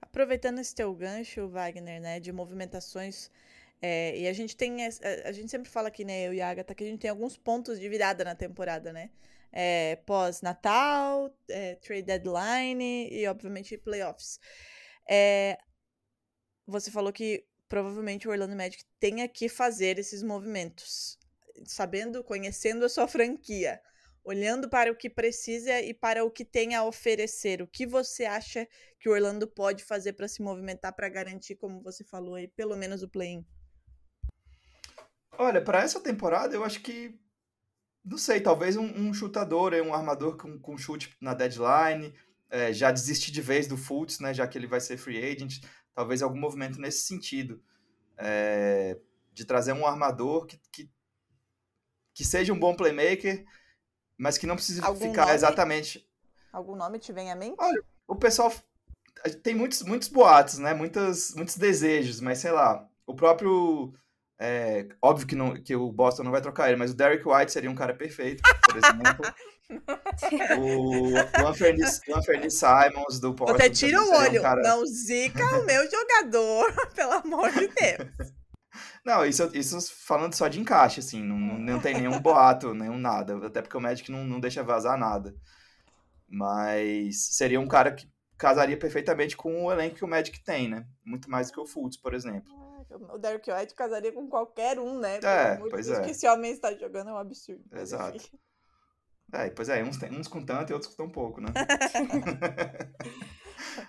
Aproveitando 0.00 0.58
esse 0.58 0.74
teu 0.74 0.92
gancho, 0.94 1.48
Wagner, 1.48 2.00
né, 2.00 2.20
de 2.20 2.32
movimentações, 2.32 3.30
é, 3.80 4.18
e 4.18 4.28
a 4.28 4.32
gente 4.32 4.56
tem, 4.56 4.84
a, 4.84 4.90
a, 5.24 5.32
gente 5.32 5.50
sempre 5.50 5.70
fala 5.70 5.88
aqui, 5.88 6.04
né, 6.04 6.26
eu 6.26 6.34
e 6.34 6.40
a 6.40 6.50
Agatha, 6.50 6.74
que 6.74 6.84
a 6.84 6.86
gente 6.86 7.00
tem 7.00 7.10
alguns 7.10 7.36
pontos 7.36 7.80
de 7.80 7.88
virada 7.88 8.24
na 8.24 8.34
temporada, 8.34 8.92
né, 8.92 9.10
é, 9.52 9.96
pós-Natal, 10.06 11.34
é, 11.48 11.76
trade 11.76 12.02
deadline 12.02 13.08
e, 13.10 13.26
obviamente, 13.26 13.78
playoffs. 13.78 14.38
É, 15.08 15.58
você 16.66 16.90
falou 16.90 17.12
que 17.12 17.44
provavelmente 17.68 18.28
o 18.28 18.30
Orlando 18.30 18.54
Magic 18.54 18.84
tenha 18.98 19.26
que 19.28 19.48
fazer 19.48 19.98
esses 19.98 20.22
movimentos, 20.22 21.18
sabendo, 21.64 22.22
conhecendo 22.22 22.84
a 22.84 22.88
sua 22.88 23.08
franquia 23.08 23.80
olhando 24.24 24.68
para 24.68 24.90
o 24.90 24.96
que 24.96 25.08
precisa 25.08 25.80
e 25.80 25.94
para 25.94 26.24
o 26.24 26.30
que 26.30 26.44
tem 26.44 26.74
a 26.74 26.84
oferecer. 26.84 27.62
O 27.62 27.66
que 27.66 27.86
você 27.86 28.24
acha 28.24 28.66
que 28.98 29.08
o 29.08 29.12
Orlando 29.12 29.46
pode 29.46 29.84
fazer 29.84 30.12
para 30.12 30.28
se 30.28 30.42
movimentar 30.42 30.94
para 30.94 31.08
garantir, 31.08 31.56
como 31.56 31.82
você 31.82 32.04
falou 32.04 32.34
aí, 32.34 32.48
pelo 32.48 32.76
menos 32.76 33.02
o 33.02 33.08
play-in? 33.08 33.44
Olha, 35.38 35.62
para 35.62 35.82
essa 35.82 36.00
temporada 36.00 36.54
eu 36.54 36.64
acho 36.64 36.80
que 36.80 37.18
não 38.04 38.18
sei, 38.18 38.40
talvez 38.40 38.76
um, 38.76 38.86
um 38.86 39.12
chutador, 39.12 39.74
um 39.74 39.94
armador 39.94 40.36
com, 40.36 40.58
com 40.58 40.78
chute 40.78 41.14
na 41.20 41.34
deadline, 41.34 42.14
é, 42.48 42.72
já 42.72 42.90
desistir 42.90 43.30
de 43.30 43.42
vez 43.42 43.66
do 43.66 43.76
Fultz, 43.76 44.18
né, 44.20 44.32
já 44.32 44.46
que 44.46 44.56
ele 44.56 44.66
vai 44.66 44.80
ser 44.80 44.96
free 44.96 45.22
agent, 45.22 45.62
talvez 45.94 46.22
algum 46.22 46.38
movimento 46.38 46.80
nesse 46.80 47.02
sentido, 47.02 47.62
é, 48.16 48.98
de 49.32 49.44
trazer 49.44 49.72
um 49.72 49.86
armador 49.86 50.46
que, 50.46 50.60
que, 50.72 50.90
que 52.14 52.24
seja 52.24 52.52
um 52.52 52.58
bom 52.58 52.74
playmaker, 52.74 53.44
mas 54.20 54.36
que 54.36 54.46
não 54.46 54.54
precisa 54.54 54.84
Algum 54.84 55.08
ficar 55.08 55.22
nome? 55.22 55.34
exatamente. 55.34 56.06
Algum 56.52 56.76
nome 56.76 56.98
te 56.98 57.10
vem 57.10 57.32
à 57.32 57.34
mente? 57.34 57.56
Olha, 57.58 57.82
o 58.06 58.14
pessoal 58.14 58.52
tem 59.42 59.54
muitos, 59.54 59.82
muitos 59.82 60.08
boatos, 60.08 60.58
né? 60.58 60.74
Muitos, 60.74 61.34
muitos 61.34 61.56
desejos, 61.56 62.20
mas 62.20 62.38
sei 62.38 62.50
lá, 62.50 62.86
o 63.06 63.14
próprio. 63.14 63.94
É, 64.38 64.86
óbvio 65.02 65.26
que, 65.26 65.34
não, 65.34 65.54
que 65.54 65.74
o 65.74 65.90
Boston 65.90 66.24
não 66.24 66.30
vai 66.30 66.40
trocar 66.40 66.68
ele, 66.68 66.76
mas 66.76 66.90
o 66.90 66.94
Derek 66.94 67.26
White 67.26 67.52
seria 67.52 67.70
um 67.70 67.74
cara 67.74 67.94
perfeito, 67.94 68.42
por 68.64 68.76
exemplo. 68.76 69.34
o, 70.58 71.16
Anthony 72.16 72.50
Simons 72.50 73.20
do 73.20 73.34
Portland. 73.34 73.62
Você 73.62 73.70
tira 73.70 74.02
o 74.02 74.10
olho, 74.16 74.40
um 74.40 74.42
cara... 74.42 74.62
não 74.62 74.84
zica 74.86 75.44
o 75.58 75.64
meu 75.64 75.90
jogador, 75.90 76.74
pelo 76.94 77.12
amor 77.12 77.50
de 77.52 77.68
Deus. 77.68 78.39
Não, 79.04 79.24
isso, 79.24 79.50
isso 79.54 79.78
falando 80.06 80.34
só 80.34 80.46
de 80.48 80.60
encaixe, 80.60 81.00
assim, 81.00 81.22
não, 81.22 81.36
não 81.36 81.80
tem 81.80 81.94
nenhum 81.94 82.18
boato, 82.20 82.74
nenhum 82.74 82.98
nada. 82.98 83.46
Até 83.46 83.62
porque 83.62 83.76
o 83.76 83.80
Magic 83.80 84.10
não, 84.10 84.24
não 84.24 84.40
deixa 84.40 84.62
vazar 84.62 84.98
nada. 84.98 85.34
Mas 86.28 87.34
seria 87.34 87.60
um 87.60 87.66
cara 87.66 87.92
que 87.92 88.08
casaria 88.36 88.78
perfeitamente 88.78 89.36
com 89.36 89.64
o 89.64 89.72
elenco 89.72 89.96
que 89.96 90.04
o 90.04 90.08
Magic 90.08 90.42
tem, 90.42 90.68
né? 90.68 90.86
Muito 91.04 91.30
mais 91.30 91.48
do 91.48 91.54
que 91.54 91.60
o 91.60 91.66
Fultz, 91.66 91.96
por 91.96 92.14
exemplo. 92.14 92.52
Ah, 92.90 93.14
o 93.14 93.18
Derek 93.18 93.50
White 93.50 93.74
casaria 93.74 94.12
com 94.12 94.28
qualquer 94.28 94.78
um, 94.78 94.98
né? 94.98 95.18
É, 95.22 95.56
pois 95.56 95.86
Deus, 95.86 95.98
é. 95.98 96.02
que 96.02 96.10
esse 96.10 96.26
homem 96.28 96.52
está 96.52 96.72
jogando 96.74 97.10
é 97.10 97.12
um 97.12 97.18
absurdo. 97.18 97.64
Exato. 97.72 98.18
É, 99.32 99.48
pois 99.50 99.68
é, 99.68 99.82
uns, 99.84 100.02
uns 100.02 100.26
com 100.26 100.44
tanto 100.44 100.70
e 100.70 100.74
outros 100.74 100.94
com 100.94 101.04
tão 101.04 101.12
pouco, 101.12 101.40
né? 101.40 101.48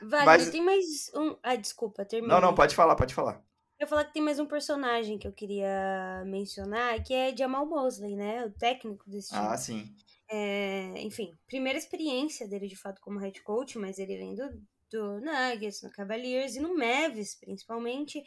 Vale, 0.02 0.26
Mas... 0.26 0.50
tem 0.50 0.64
mais 0.64 1.12
um. 1.16 1.36
Ah, 1.42 1.56
desculpa, 1.56 2.06
termina. 2.06 2.34
Não, 2.34 2.42
não, 2.42 2.56
pode 2.56 2.76
falar, 2.76 2.96
pode 2.96 3.14
falar. 3.14 3.42
Eu 3.82 3.88
falar 3.88 4.06
que 4.06 4.14
tem 4.14 4.22
mais 4.22 4.38
um 4.38 4.46
personagem 4.46 5.18
que 5.18 5.28
eu 5.28 5.34
queria 5.34 6.24
mencionar, 6.28 7.04
que 7.04 7.16
é 7.16 7.36
Jamal 7.36 7.66
Mosley, 7.66 8.16
né? 8.16 8.46
O 8.46 8.52
técnico 8.52 9.10
desse 9.10 9.30
time. 9.30 9.42
Ah, 9.42 9.58
sim. 9.58 9.96
É, 10.30 10.94
enfim, 11.02 11.36
primeira 11.48 11.80
experiência 11.80 12.48
dele 12.48 12.68
de 12.68 12.76
fato 12.76 13.02
como 13.02 13.18
head 13.18 13.42
coach, 13.42 13.80
mas 13.80 13.98
ele 13.98 14.16
vem 14.18 14.36
do, 14.36 14.48
do 14.88 15.20
Nuggets, 15.22 15.82
no 15.82 15.90
Cavaliers 15.90 16.56
e 16.56 16.60
no 16.60 16.78
Mavis, 16.78 17.34
principalmente, 17.34 18.24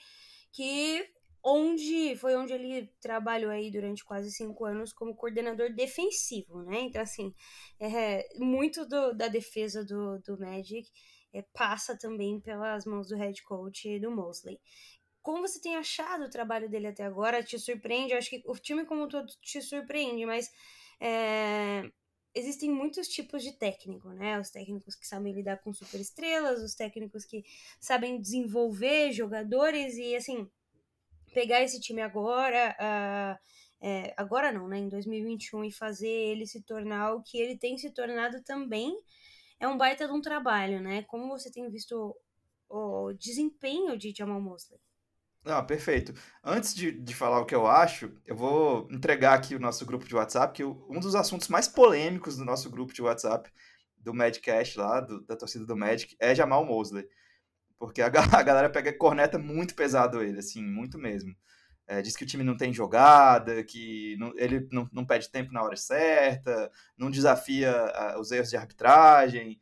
que 0.50 1.08
onde 1.40 2.16
foi 2.16 2.34
onde 2.34 2.52
ele 2.52 2.92
trabalhou 3.00 3.52
aí 3.52 3.70
durante 3.70 4.04
quase 4.04 4.32
cinco 4.32 4.64
anos 4.64 4.92
como 4.92 5.14
coordenador 5.14 5.72
defensivo, 5.72 6.64
né? 6.64 6.80
Então, 6.80 7.00
assim, 7.00 7.32
é, 7.78 8.26
muito 8.40 8.84
do, 8.88 9.12
da 9.12 9.28
defesa 9.28 9.84
do, 9.84 10.18
do 10.18 10.36
Magic 10.36 10.90
é, 11.32 11.42
passa 11.52 11.96
também 11.96 12.40
pelas 12.40 12.84
mãos 12.84 13.06
do 13.06 13.16
head 13.16 13.40
coach 13.44 14.00
do 14.00 14.10
Mosley 14.10 14.58
como 15.24 15.40
você 15.40 15.58
tem 15.58 15.74
achado 15.74 16.24
o 16.24 16.30
trabalho 16.30 16.68
dele 16.68 16.88
até 16.88 17.02
agora? 17.02 17.42
Te 17.42 17.58
surpreende? 17.58 18.12
Eu 18.12 18.18
acho 18.18 18.28
que 18.28 18.42
o 18.46 18.54
time 18.56 18.84
como 18.84 19.04
um 19.04 19.08
todo 19.08 19.26
te 19.40 19.62
surpreende, 19.62 20.26
mas 20.26 20.52
é, 21.00 21.90
existem 22.34 22.70
muitos 22.70 23.08
tipos 23.08 23.42
de 23.42 23.52
técnico, 23.52 24.10
né? 24.10 24.38
Os 24.38 24.50
técnicos 24.50 24.94
que 24.94 25.06
sabem 25.06 25.32
lidar 25.32 25.62
com 25.62 25.72
superestrelas, 25.72 26.62
os 26.62 26.74
técnicos 26.74 27.24
que 27.24 27.42
sabem 27.80 28.20
desenvolver 28.20 29.12
jogadores 29.12 29.96
e, 29.96 30.14
assim, 30.14 30.46
pegar 31.32 31.62
esse 31.62 31.80
time 31.80 32.02
agora, 32.02 32.76
uh, 32.78 33.86
é, 33.86 34.12
agora 34.18 34.52
não, 34.52 34.68
né? 34.68 34.76
Em 34.76 34.90
2021 34.90 35.64
e 35.64 35.72
fazer 35.72 36.06
ele 36.06 36.46
se 36.46 36.62
tornar 36.62 37.14
o 37.14 37.22
que 37.22 37.38
ele 37.38 37.56
tem 37.56 37.78
se 37.78 37.90
tornado 37.90 38.42
também 38.42 38.94
é 39.58 39.66
um 39.66 39.78
baita 39.78 40.06
de 40.06 40.12
um 40.12 40.20
trabalho, 40.20 40.82
né? 40.82 41.02
Como 41.04 41.28
você 41.28 41.50
tem 41.50 41.70
visto 41.70 42.14
o 42.68 43.14
desempenho 43.14 43.96
de 43.96 44.12
Jamal 44.14 44.38
Mosley? 44.38 44.78
Não, 45.44 45.64
perfeito. 45.66 46.14
Antes 46.42 46.74
de, 46.74 46.90
de 46.90 47.14
falar 47.14 47.40
o 47.40 47.44
que 47.44 47.54
eu 47.54 47.66
acho, 47.66 48.10
eu 48.24 48.34
vou 48.34 48.88
entregar 48.90 49.34
aqui 49.34 49.54
o 49.54 49.60
nosso 49.60 49.84
grupo 49.84 50.06
de 50.08 50.14
WhatsApp, 50.14 50.54
que 50.54 50.64
um 50.64 50.98
dos 50.98 51.14
assuntos 51.14 51.48
mais 51.48 51.68
polêmicos 51.68 52.36
do 52.38 52.44
nosso 52.44 52.70
grupo 52.70 52.94
de 52.94 53.02
WhatsApp, 53.02 53.50
do 53.98 54.14
Madcast 54.14 54.78
lá, 54.78 55.00
do, 55.00 55.20
da 55.26 55.36
torcida 55.36 55.66
do 55.66 55.76
Magic, 55.76 56.16
é 56.18 56.34
Jamal 56.34 56.64
Mosley. 56.64 57.06
Porque 57.78 58.02
a, 58.02 58.06
a 58.38 58.42
galera 58.42 58.70
pega 58.70 58.92
corneta 58.92 59.38
muito 59.38 59.74
pesado 59.74 60.22
ele, 60.22 60.38
assim, 60.38 60.62
muito 60.64 60.98
mesmo. 60.98 61.34
É, 61.86 62.00
diz 62.00 62.16
que 62.16 62.24
o 62.24 62.26
time 62.26 62.44
não 62.44 62.56
tem 62.56 62.72
jogada, 62.72 63.62
que 63.64 64.16
não, 64.18 64.32
ele 64.36 64.66
não, 64.72 64.88
não 64.92 65.04
pede 65.06 65.30
tempo 65.30 65.52
na 65.52 65.62
hora 65.62 65.76
certa, 65.76 66.70
não 66.96 67.10
desafia 67.10 67.70
a, 67.72 68.18
os 68.18 68.30
erros 68.32 68.48
de 68.50 68.56
arbitragem. 68.56 69.60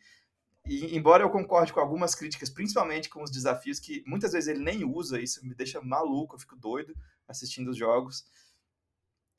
E 0.67 0.97
embora 0.97 1.25
eu 1.25 1.31
concorde 1.31 1.73
com 1.73 1.81
algumas 1.81 2.15
críticas, 2.15 2.49
principalmente 2.49 3.09
com 3.09 3.23
os 3.23 3.31
desafios 3.31 3.81
que 3.81 4.03
muitas 4.07 4.33
vezes 4.33 4.49
ele 4.49 4.63
nem 4.63 4.85
usa, 4.85 5.21
isso 5.21 5.45
me 5.45 5.55
deixa 5.55 5.81
maluco, 5.81 6.37
eu 6.37 6.41
fico 6.41 6.57
doido 6.57 6.95
assistindo 7.27 7.71
os 7.71 7.77
jogos. 7.77 8.25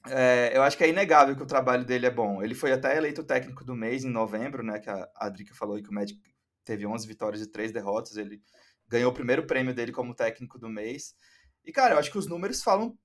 É, 0.05 0.51
eu 0.55 0.61
acho 0.63 0.77
que 0.77 0.83
é 0.83 0.89
inegável 0.89 1.35
que 1.35 1.43
o 1.43 1.47
trabalho 1.47 1.85
dele 1.85 2.05
é 2.05 2.11
bom. 2.11 2.43
Ele 2.43 2.53
foi 2.53 2.73
até 2.73 2.97
eleito 2.97 3.23
técnico 3.23 3.63
do 3.63 3.75
mês 3.75 4.03
em 4.03 4.09
novembro, 4.09 4.61
né? 4.61 4.79
Que 4.79 4.89
a 4.89 5.09
Adrica 5.15 5.53
falou 5.55 5.81
que 5.81 5.89
o 5.89 5.93
Magic 5.93 6.19
teve 6.65 6.85
11 6.85 7.07
vitórias 7.07 7.41
e 7.41 7.47
3 7.47 7.71
derrotas. 7.71 8.17
Ele 8.17 8.41
ganhou 8.87 9.11
o 9.11 9.13
primeiro 9.13 9.47
prêmio 9.47 9.73
dele 9.73 9.93
como 9.93 10.13
técnico 10.13 10.59
do 10.59 10.69
mês. 10.69 11.15
E, 11.63 11.71
cara, 11.71 11.95
eu 11.95 11.99
acho 11.99 12.11
que 12.11 12.17
os 12.17 12.27
números 12.27 12.61
falam 12.61 12.97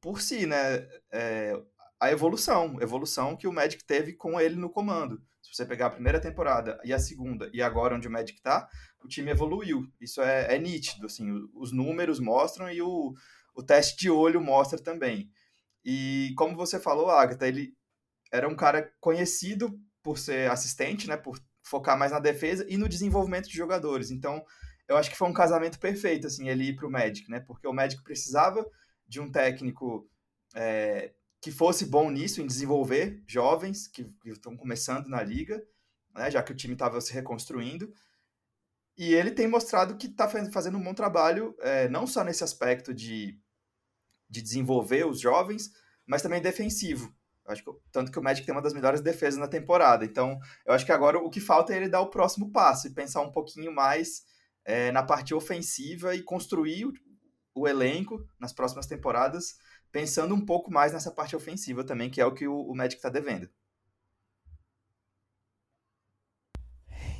por 0.00 0.22
si, 0.22 0.46
né? 0.46 0.88
É, 1.12 1.52
a 2.00 2.10
evolução, 2.10 2.80
evolução 2.80 3.36
que 3.36 3.46
o 3.46 3.52
Magic 3.52 3.84
teve 3.84 4.14
com 4.14 4.40
ele 4.40 4.56
no 4.56 4.70
comando. 4.70 5.22
Se 5.50 5.56
você 5.56 5.66
pegar 5.66 5.86
a 5.86 5.90
primeira 5.90 6.20
temporada 6.20 6.78
e 6.84 6.92
a 6.92 6.98
segunda, 6.98 7.50
e 7.52 7.62
agora 7.62 7.94
onde 7.94 8.06
o 8.06 8.10
Magic 8.10 8.40
tá, 8.42 8.68
o 9.02 9.08
time 9.08 9.30
evoluiu. 9.30 9.90
Isso 10.00 10.20
é, 10.20 10.54
é 10.54 10.58
nítido, 10.58 11.06
assim, 11.06 11.26
os 11.54 11.72
números 11.72 12.20
mostram 12.20 12.70
e 12.70 12.82
o, 12.82 13.14
o 13.54 13.62
teste 13.62 13.96
de 13.96 14.10
olho 14.10 14.40
mostra 14.40 14.78
também. 14.78 15.30
E 15.84 16.34
como 16.36 16.54
você 16.54 16.78
falou, 16.78 17.10
Agatha, 17.10 17.46
ele 17.46 17.72
era 18.30 18.48
um 18.48 18.54
cara 18.54 18.92
conhecido 19.00 19.78
por 20.02 20.18
ser 20.18 20.50
assistente, 20.50 21.08
né, 21.08 21.16
por 21.16 21.38
focar 21.62 21.98
mais 21.98 22.12
na 22.12 22.18
defesa 22.18 22.66
e 22.68 22.76
no 22.76 22.88
desenvolvimento 22.88 23.48
de 23.48 23.56
jogadores. 23.56 24.10
Então, 24.10 24.44
eu 24.88 24.96
acho 24.96 25.10
que 25.10 25.16
foi 25.16 25.28
um 25.28 25.34
casamento 25.34 25.78
perfeito, 25.78 26.26
assim, 26.26 26.48
ele 26.48 26.68
ir 26.68 26.76
pro 26.76 26.90
Magic, 26.90 27.30
né? 27.30 27.40
Porque 27.40 27.68
o 27.68 27.72
Magic 27.72 28.02
precisava 28.02 28.64
de 29.06 29.20
um 29.20 29.30
técnico 29.30 30.08
é, 30.54 31.12
que 31.40 31.50
fosse 31.52 31.86
bom 31.86 32.10
nisso, 32.10 32.40
em 32.40 32.46
desenvolver 32.46 33.22
jovens 33.26 33.86
que, 33.86 34.12
estão 34.24 34.56
começando 34.56 35.08
na 35.08 35.22
liga, 35.22 35.62
né? 36.14 36.30
Já 36.30 36.42
que 36.42 36.52
o 36.52 36.56
time 36.56 36.74
estava 36.74 37.00
se 37.00 37.12
reconstruindo. 37.12 37.92
E 38.96 39.14
ele 39.14 39.30
tem 39.30 39.46
mostrado 39.46 39.96
que 39.96 40.08
está 40.08 40.28
fazendo 40.50 40.76
um 40.76 40.82
bom 40.82 40.92
trabalho, 40.92 41.54
é, 41.60 41.88
não 41.88 42.06
só 42.06 42.24
nesse 42.24 42.42
aspecto 42.42 42.92
de, 42.92 43.38
de 44.28 44.42
desenvolver 44.42 45.06
os 45.06 45.20
jovens, 45.20 45.70
mas 46.04 46.22
também 46.22 46.42
defensivo. 46.42 47.14
Acho 47.46 47.64
que, 47.64 47.70
tanto 47.90 48.12
que 48.12 48.18
o 48.18 48.22
Magic 48.22 48.44
tem 48.44 48.54
uma 48.54 48.60
das 48.60 48.74
melhores 48.74 49.00
defesas 49.00 49.38
na 49.38 49.48
temporada. 49.48 50.04
Então, 50.04 50.38
eu 50.66 50.74
acho 50.74 50.84
que 50.84 50.92
agora 50.92 51.18
o 51.18 51.30
que 51.30 51.40
falta 51.40 51.72
é 51.72 51.76
ele 51.76 51.88
dar 51.88 52.00
o 52.00 52.10
próximo 52.10 52.50
passo 52.50 52.86
e 52.86 52.94
pensar 52.94 53.22
um 53.22 53.32
pouquinho 53.32 53.72
mais 53.72 54.22
é, 54.64 54.92
na 54.92 55.02
parte 55.02 55.32
ofensiva 55.32 56.14
e 56.14 56.22
construir 56.22 56.84
o, 56.84 56.92
o, 57.54 57.66
elenco 57.66 58.22
nas 58.38 58.52
próximas 58.52 58.86
temporadas, 58.86 59.56
pensando 59.90 60.34
um 60.34 60.44
pouco 60.44 60.70
mais 60.70 60.92
nessa 60.92 61.10
parte 61.10 61.34
ofensiva 61.36 61.84
também, 61.84 62.10
que 62.10 62.20
é 62.20 62.26
o 62.26 62.34
que 62.34 62.46
o, 62.46 62.60
o 62.60 62.74
Magic 62.74 62.96
está 62.96 63.08
devendo. 63.08 63.48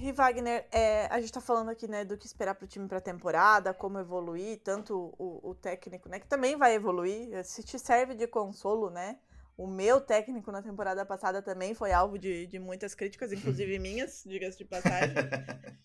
E 0.01 0.13
Wagner, 0.13 0.65
é, 0.71 1.07
a 1.07 1.17
gente 1.17 1.31
está 1.31 1.41
falando 1.41 1.71
aqui 1.71 1.89
né, 1.89 2.05
do 2.05 2.17
que 2.17 2.25
esperar 2.25 2.55
para 2.55 2.65
o 2.65 2.69
time 2.69 2.87
para 2.87 2.99
a 2.99 3.01
temporada, 3.01 3.75
como 3.75 3.99
evoluir, 3.99 4.61
tanto 4.63 5.13
o, 5.19 5.51
o, 5.51 5.55
técnico, 5.57 6.09
né, 6.09 6.21
que 6.21 6.29
também 6.29 6.57
vai 6.57 6.73
evoluir, 6.73 7.45
se 7.45 7.65
te 7.65 7.79
serve 7.81 8.15
de 8.15 8.27
consolo, 8.29 8.91
né? 8.91 9.19
O 9.57 9.67
meu 9.67 10.01
técnico 10.01 10.53
na 10.53 10.63
temporada 10.63 11.05
passada 11.05 11.43
também 11.43 11.75
foi 11.75 11.91
alvo 11.91 12.17
de, 12.17 12.47
de 12.47 12.61
muitas 12.61 12.95
críticas, 12.95 13.33
inclusive 13.33 13.77
minhas, 13.81 14.23
diga-se 14.25 14.57
de 14.57 14.65
passagem. 14.65 15.17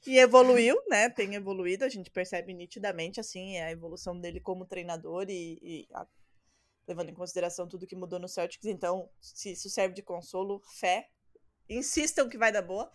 E 0.06 0.20
evoluiu, 0.20 0.76
né? 0.88 1.10
Tem 1.10 1.34
evoluído, 1.34 1.84
a 1.84 1.90
gente 1.90 2.12
percebe 2.12 2.54
nitidamente, 2.54 3.20
assim, 3.20 3.58
a 3.58 3.72
evolução 3.72 4.20
dele 4.20 4.40
como 4.40 4.64
treinador 4.64 5.26
e, 5.28 5.58
e 5.60 5.88
a, 5.92 6.06
levando 6.88 7.10
em 7.10 7.14
consideração 7.14 7.68
tudo 7.68 7.88
que 7.88 7.96
mudou 7.96 8.20
no 8.20 8.28
Celtics. 8.28 8.66
Então, 8.66 9.10
se 9.20 9.52
isso 9.52 9.70
serve 9.70 9.96
de 9.96 10.02
consolo, 10.02 10.62
fé. 10.80 11.08
Insistam 11.70 12.28
que 12.28 12.38
vai 12.38 12.52
dar 12.52 12.62
boa. 12.62 12.92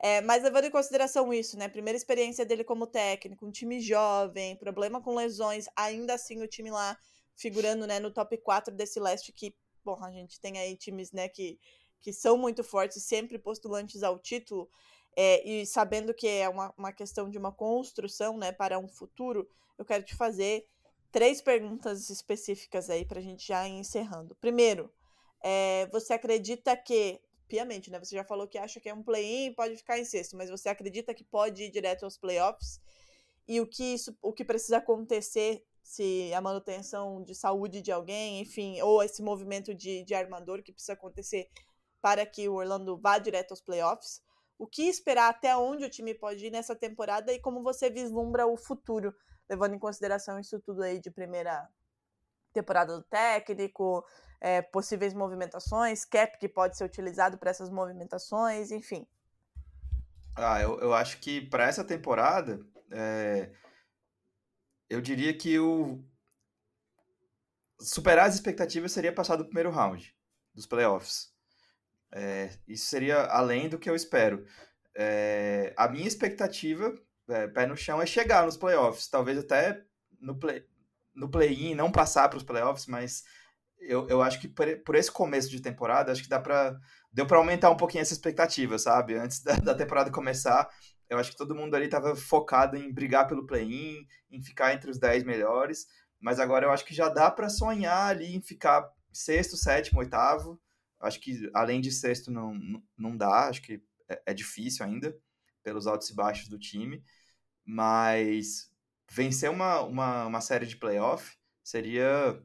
É, 0.00 0.20
mas 0.20 0.42
levando 0.42 0.66
em 0.66 0.70
consideração 0.70 1.32
isso, 1.32 1.58
né? 1.58 1.68
Primeira 1.68 1.96
experiência 1.96 2.46
dele 2.46 2.62
como 2.62 2.86
técnico, 2.86 3.44
um 3.44 3.50
time 3.50 3.80
jovem, 3.80 4.56
problema 4.56 5.02
com 5.02 5.14
lesões, 5.14 5.66
ainda 5.76 6.14
assim 6.14 6.40
o 6.40 6.46
time 6.46 6.70
lá 6.70 6.96
figurando 7.34 7.86
né, 7.86 7.98
no 7.98 8.12
top 8.12 8.36
4 8.38 8.74
desse 8.74 9.00
leste 9.00 9.32
que 9.32 9.56
bom, 9.84 10.02
a 10.02 10.10
gente 10.10 10.40
tem 10.40 10.58
aí 10.58 10.76
times, 10.76 11.12
né, 11.12 11.28
que, 11.28 11.58
que 12.00 12.12
são 12.12 12.36
muito 12.36 12.62
fortes, 12.62 13.02
sempre 13.04 13.38
postulantes 13.38 14.02
ao 14.02 14.18
título, 14.18 14.68
é, 15.16 15.46
e 15.46 15.66
sabendo 15.66 16.14
que 16.14 16.26
é 16.26 16.48
uma, 16.48 16.72
uma 16.76 16.92
questão 16.92 17.28
de 17.28 17.36
uma 17.36 17.52
construção, 17.52 18.38
né, 18.38 18.52
para 18.52 18.78
um 18.78 18.88
futuro, 18.88 19.46
eu 19.78 19.84
quero 19.84 20.04
te 20.04 20.14
fazer 20.14 20.64
três 21.12 21.42
perguntas 21.42 22.08
específicas 22.08 22.88
aí 22.88 23.04
para 23.04 23.20
a 23.20 23.22
gente 23.22 23.46
já 23.46 23.68
ir 23.68 23.72
encerrando. 23.72 24.34
Primeiro, 24.36 24.90
é, 25.42 25.86
você 25.92 26.14
acredita 26.14 26.74
que, 26.76 27.20
piamente, 27.46 27.90
né, 27.90 27.98
você 27.98 28.16
já 28.16 28.24
falou 28.24 28.48
que 28.48 28.58
acha 28.58 28.80
que 28.80 28.88
é 28.88 28.94
um 28.94 29.02
play-in 29.02 29.48
e 29.48 29.54
pode 29.54 29.76
ficar 29.76 29.98
em 29.98 30.04
sexto, 30.04 30.36
mas 30.36 30.48
você 30.48 30.70
acredita 30.70 31.14
que 31.14 31.22
pode 31.22 31.64
ir 31.64 31.70
direto 31.70 32.04
aos 32.04 32.16
playoffs? 32.16 32.80
E 33.46 33.60
o 33.60 33.66
que, 33.66 33.94
isso, 33.94 34.16
o 34.22 34.32
que 34.32 34.44
precisa 34.44 34.78
acontecer 34.78 35.62
se 35.82 36.32
a 36.32 36.40
manutenção 36.40 37.22
de 37.22 37.34
saúde 37.34 37.82
de 37.82 37.92
alguém, 37.92 38.40
enfim, 38.40 38.80
ou 38.80 39.02
esse 39.02 39.20
movimento 39.22 39.74
de, 39.74 40.04
de 40.04 40.14
armador 40.14 40.62
que 40.62 40.72
precisa 40.72 40.94
acontecer 40.94 41.48
para 42.00 42.24
que 42.24 42.48
o 42.48 42.54
Orlando 42.54 42.96
vá 42.96 43.18
direto 43.18 43.50
aos 43.50 43.60
playoffs. 43.60 44.22
O 44.58 44.66
que 44.66 44.82
esperar 44.84 45.28
até 45.28 45.56
onde 45.56 45.84
o 45.84 45.90
time 45.90 46.14
pode 46.14 46.46
ir 46.46 46.50
nessa 46.50 46.74
temporada 46.74 47.32
e 47.32 47.40
como 47.40 47.62
você 47.62 47.90
vislumbra 47.90 48.46
o 48.46 48.56
futuro, 48.56 49.12
levando 49.52 49.74
em 49.74 49.78
consideração 49.78 50.40
isso 50.40 50.58
tudo 50.60 50.82
aí 50.82 50.98
de 50.98 51.10
primeira 51.10 51.68
temporada 52.54 52.96
do 52.96 53.02
técnico, 53.02 54.04
é, 54.40 54.62
possíveis 54.62 55.12
movimentações, 55.12 56.04
cap 56.04 56.38
que 56.38 56.48
pode 56.48 56.76
ser 56.76 56.84
utilizado 56.84 57.36
para 57.36 57.50
essas 57.50 57.70
movimentações, 57.70 58.70
enfim. 58.70 59.06
Ah, 60.34 60.60
eu, 60.62 60.80
eu 60.80 60.94
acho 60.94 61.18
que 61.18 61.42
para 61.42 61.66
essa 61.66 61.84
temporada, 61.84 62.60
é, 62.90 63.50
eu 64.88 65.00
diria 65.00 65.36
que 65.36 65.58
o 65.58 66.02
superar 67.78 68.26
as 68.26 68.34
expectativas 68.34 68.92
seria 68.92 69.12
passar 69.12 69.36
do 69.36 69.44
primeiro 69.44 69.70
round 69.70 70.16
dos 70.54 70.66
playoffs. 70.66 71.30
É, 72.10 72.50
isso 72.66 72.86
seria 72.86 73.24
além 73.26 73.68
do 73.68 73.78
que 73.78 73.88
eu 73.88 73.94
espero. 73.94 74.46
É, 74.94 75.74
a 75.76 75.88
minha 75.88 76.06
expectativa, 76.06 76.94
é, 77.28 77.48
pé 77.48 77.66
no 77.66 77.76
chão, 77.76 78.00
é 78.00 78.06
chegar 78.06 78.44
nos 78.44 78.56
playoffs. 78.56 79.08
Talvez 79.08 79.38
até 79.38 79.82
no 80.20 80.38
play 80.38 80.64
no 81.14 81.28
play-in, 81.28 81.74
não 81.74 81.92
passar 81.92 82.28
para 82.28 82.38
os 82.38 82.42
playoffs, 82.42 82.86
mas 82.86 83.22
eu, 83.78 84.08
eu 84.08 84.22
acho 84.22 84.40
que 84.40 84.48
por, 84.48 84.66
por, 84.82 84.94
esse 84.94 85.10
começo 85.10 85.50
de 85.50 85.60
temporada, 85.60 86.10
acho 86.10 86.22
que 86.22 86.28
dá 86.28 86.40
para 86.40 86.78
deu 87.12 87.26
para 87.26 87.36
aumentar 87.36 87.70
um 87.70 87.76
pouquinho 87.76 88.00
essa 88.00 88.14
expectativa, 88.14 88.78
sabe? 88.78 89.14
Antes 89.14 89.42
da, 89.42 89.56
da 89.56 89.74
temporada 89.74 90.10
começar, 90.10 90.68
eu 91.10 91.18
acho 91.18 91.30
que 91.30 91.36
todo 91.36 91.54
mundo 91.54 91.74
ali 91.74 91.84
estava 91.84 92.16
focado 92.16 92.76
em 92.76 92.90
brigar 92.90 93.26
pelo 93.26 93.46
play-in, 93.46 94.06
em 94.30 94.40
ficar 94.40 94.72
entre 94.72 94.90
os 94.90 94.98
10 94.98 95.24
melhores, 95.24 95.86
mas 96.18 96.40
agora 96.40 96.66
eu 96.66 96.70
acho 96.70 96.84
que 96.84 96.94
já 96.94 97.08
dá 97.08 97.30
para 97.30 97.50
sonhar 97.50 98.10
ali 98.10 98.34
em 98.34 98.40
ficar 98.40 98.88
sexto, 99.12 99.56
sétimo, 99.56 100.00
oitavo. 100.00 100.58
Acho 101.00 101.20
que 101.20 101.50
além 101.52 101.80
de 101.80 101.92
sexto 101.92 102.30
não, 102.30 102.54
não 102.96 103.16
dá, 103.16 103.48
acho 103.48 103.60
que 103.60 103.82
é, 104.08 104.22
é 104.26 104.34
difícil 104.34 104.86
ainda, 104.86 105.14
pelos 105.62 105.86
altos 105.86 106.10
e 106.10 106.14
baixos 106.14 106.48
do 106.48 106.58
time, 106.58 107.04
mas 107.64 108.70
vencer 109.10 109.50
uma, 109.50 109.80
uma, 109.82 110.26
uma 110.26 110.40
série 110.40 110.66
de 110.66 110.76
playoff 110.76 111.36
seria 111.62 112.40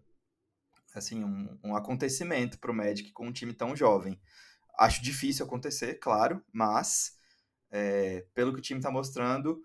assim 0.94 1.24
um, 1.24 1.58
um 1.64 1.76
acontecimento 1.76 2.60
para 2.60 2.72
o 2.72 2.76
Magic 2.76 3.12
com 3.12 3.28
um 3.28 3.32
time 3.32 3.54
tão 3.54 3.76
jovem. 3.76 4.20
Acho 4.78 5.02
difícil 5.02 5.46
acontecer, 5.46 5.96
claro, 5.96 6.44
mas 6.52 7.18
é, 7.72 8.26
pelo 8.34 8.54
que 8.54 8.60
o 8.60 8.62
time 8.62 8.80
está 8.80 8.92
mostrando, 8.92 9.62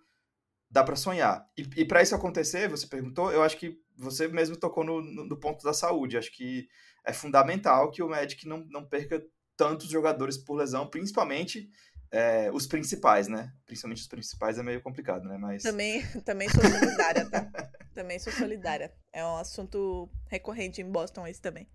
dá 0.71 0.83
para 0.83 0.97
sonhar. 0.97 1.47
E, 1.57 1.63
e 1.77 1.85
para 1.85 2.03
isso 2.03 2.15
acontecer, 2.15 2.69
você 2.69 2.87
perguntou, 2.87 3.31
eu 3.31 3.43
acho 3.43 3.57
que 3.59 3.79
você 3.97 4.27
mesmo 4.29 4.57
tocou 4.57 4.85
no, 4.85 5.03
no, 5.03 5.37
ponto 5.39 5.63
da 5.63 5.73
saúde. 5.73 6.17
Acho 6.17 6.33
que 6.33 6.67
é 7.05 7.13
fundamental 7.13 7.91
que 7.91 8.03
o 8.03 8.09
Magic 8.09 8.47
não, 8.49 8.65
não 8.71 8.87
perca 8.89 9.23
tantos 9.57 9.89
jogadores 9.89 10.39
por 10.39 10.55
lesão, 10.55 10.89
principalmente 10.89 11.69
é, 12.13 12.51
os 12.53 12.67
principais, 12.67 13.27
né? 13.27 13.51
Principalmente 13.65 14.03
os 14.03 14.07
principais 14.07 14.59
é 14.59 14.63
meio 14.63 14.83
complicado, 14.83 15.27
né? 15.27 15.39
Mas... 15.39 15.63
Também, 15.63 16.07
também 16.23 16.49
sou 16.51 16.63
solidária, 16.63 17.25
tá? 17.25 17.51
também 17.95 18.19
sou 18.19 18.33
solidária. 18.33 18.93
É 19.13 19.25
um 19.25 19.37
assunto 19.37 20.11
recorrente 20.29 20.83
em 20.83 20.91
Boston 20.91 21.27
esse 21.27 21.41
também. 21.41 21.67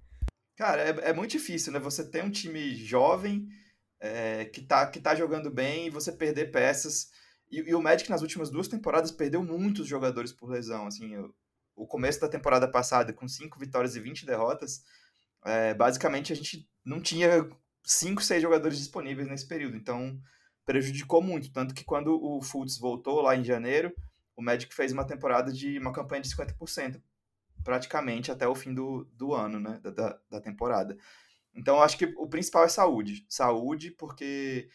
Cara, 0.55 0.83
é, 0.83 1.09
é 1.09 1.13
muito 1.13 1.31
difícil, 1.31 1.73
né? 1.73 1.79
Você 1.79 2.07
tem 2.07 2.23
um 2.23 2.29
time 2.29 2.75
jovem 2.75 3.47
é, 3.99 4.45
que, 4.45 4.61
tá, 4.61 4.85
que 4.85 4.99
tá 4.99 5.15
jogando 5.15 5.49
bem 5.49 5.87
e 5.87 5.91
você 5.91 6.11
perder 6.11 6.51
peças. 6.51 7.07
E, 7.49 7.57
e, 7.57 7.73
o 7.73 7.81
Magic 7.81 8.07
nas 8.09 8.21
últimas 8.21 8.51
duas 8.51 8.67
temporadas 8.67 9.11
perdeu 9.11 9.43
muitos 9.43 9.87
jogadores 9.87 10.31
por 10.31 10.51
lesão. 10.51 10.85
Assim, 10.85 11.17
o, 11.17 11.33
o 11.75 11.87
começo 11.87 12.19
da 12.19 12.29
temporada 12.29 12.69
passada, 12.69 13.11
com 13.11 13.27
5 13.27 13.57
vitórias 13.59 13.95
e 13.95 13.99
20 13.99 14.23
derrotas, 14.25 14.83
é, 15.43 15.73
basicamente 15.73 16.31
a 16.31 16.35
gente 16.35 16.69
não 16.85 17.01
tinha 17.01 17.47
5, 17.87 18.21
6 18.21 18.41
jogadores 18.41 18.77
disponíveis 18.77 19.27
nesse 19.27 19.47
período. 19.47 19.77
Então 19.77 20.19
prejudicou 20.65 21.21
muito. 21.21 21.51
Tanto 21.51 21.73
que 21.73 21.85
quando 21.85 22.21
o 22.21 22.41
Fultz 22.41 22.77
voltou 22.77 23.21
lá 23.21 23.35
em 23.35 23.43
janeiro, 23.43 23.95
o 24.35 24.41
Magic 24.41 24.75
fez 24.75 24.91
uma 24.91 25.05
temporada 25.05 25.51
de 25.51 25.79
uma 25.79 25.93
campanha 25.93 26.21
de 26.21 26.29
50%, 26.29 27.01
praticamente 27.63 28.31
até 28.31 28.45
o 28.47 28.53
fim 28.53 28.73
do, 28.73 29.05
do 29.13 29.33
ano, 29.33 29.59
né? 29.59 29.79
Da, 29.79 30.19
da 30.29 30.41
temporada. 30.41 30.97
Então, 31.55 31.81
acho 31.81 31.97
que 31.97 32.05
o 32.17 32.27
principal 32.27 32.65
é 32.65 32.69
saúde. 32.69 33.25
Saúde, 33.29 33.91
porque 33.91 34.69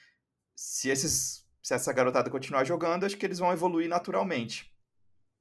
se, 0.57 0.89
esses, 0.89 1.47
se 1.63 1.75
essa 1.75 1.93
garotada 1.93 2.31
continuar 2.31 2.65
jogando, 2.65 3.05
acho 3.05 3.17
que 3.17 3.27
eles 3.27 3.39
vão 3.39 3.53
evoluir 3.53 3.89
naturalmente. 3.89 4.73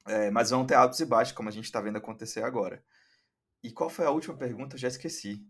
É, 0.05 0.29
mas 0.29 0.49
vão 0.49 0.65
ter 0.65 0.75
altos 0.75 0.99
e 0.99 1.05
baixos, 1.05 1.33
como 1.33 1.47
a 1.49 1.51
gente 1.51 1.65
está 1.65 1.79
vendo 1.79 1.97
acontecer 1.97 2.43
agora. 2.43 2.83
E 3.63 3.71
qual 3.71 3.89
foi 3.89 4.05
a 4.05 4.11
última 4.11 4.35
pergunta? 4.35 4.75
Eu 4.75 4.79
já 4.79 4.87
esqueci. 4.89 5.47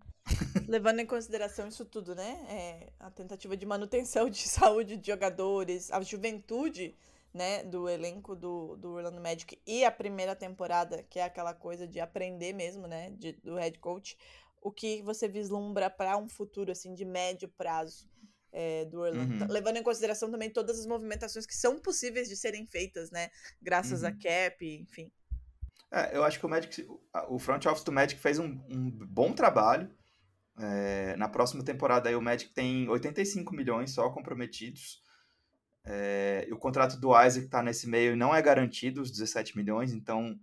Levando 0.71 0.99
em 0.99 1.05
consideração 1.05 1.67
isso 1.67 1.83
tudo, 1.83 2.15
né? 2.15 2.45
É, 2.49 2.93
a 2.99 3.11
tentativa 3.11 3.57
de 3.57 3.65
manutenção 3.65 4.29
de 4.29 4.39
saúde 4.47 4.95
de 4.95 5.07
jogadores, 5.07 5.91
a 5.91 6.01
juventude 6.01 6.95
né, 7.33 7.63
do 7.63 7.89
elenco 7.89 8.35
do, 8.35 8.75
do 8.77 8.93
Orlando 8.93 9.21
Magic 9.21 9.59
e 9.65 9.83
a 9.85 9.91
primeira 9.91 10.35
temporada, 10.35 11.03
que 11.03 11.19
é 11.19 11.23
aquela 11.23 11.53
coisa 11.53 11.87
de 11.87 11.99
aprender 11.99 12.53
mesmo, 12.53 12.87
né, 12.87 13.09
de, 13.11 13.33
do 13.33 13.55
head 13.55 13.79
coach 13.79 14.17
o 14.61 14.71
que 14.71 15.01
você 15.01 15.27
vislumbra 15.27 15.89
para 15.89 16.15
um 16.17 16.29
futuro 16.29 16.71
assim 16.71 16.93
de 16.93 17.03
médio 17.03 17.49
prazo 17.49 18.07
é, 18.51 18.85
do 18.85 18.99
Orlando, 18.99 19.45
uhum. 19.45 19.51
levando 19.51 19.77
em 19.77 19.83
consideração 19.83 20.29
também 20.29 20.49
todas 20.49 20.79
as 20.79 20.85
movimentações 20.85 21.45
que 21.45 21.55
são 21.55 21.79
possíveis 21.79 22.29
de 22.29 22.35
serem 22.35 22.67
feitas, 22.67 23.09
né? 23.09 23.29
Graças 23.61 24.03
uhum. 24.03 24.09
a 24.09 24.11
cap, 24.11 24.65
enfim. 24.65 25.11
É, 25.91 26.15
eu 26.15 26.23
acho 26.23 26.39
que 26.39 26.45
o 26.45 26.49
Magic, 26.49 26.87
o 27.27 27.39
front 27.39 27.65
office 27.65 27.83
do 27.83 27.91
Magic 27.91 28.21
fez 28.21 28.39
um, 28.39 28.59
um 28.69 28.89
bom 28.89 29.33
trabalho. 29.33 29.89
É, 30.61 31.15
na 31.15 31.27
próxima 31.27 31.63
temporada 31.63 32.07
aí 32.07 32.15
o 32.15 32.21
Magic 32.21 32.53
tem 32.53 32.87
85 32.87 33.55
milhões 33.55 33.91
só 33.91 34.09
comprometidos. 34.09 35.01
É, 35.83 36.47
o 36.51 36.57
contrato 36.57 36.99
do 36.99 37.09
Isaac 37.09 37.45
está 37.45 37.63
nesse 37.63 37.89
meio 37.89 38.15
não 38.15 38.35
é 38.35 38.41
garantido, 38.41 39.01
os 39.01 39.09
17 39.09 39.57
milhões, 39.57 39.93
então 39.93 40.39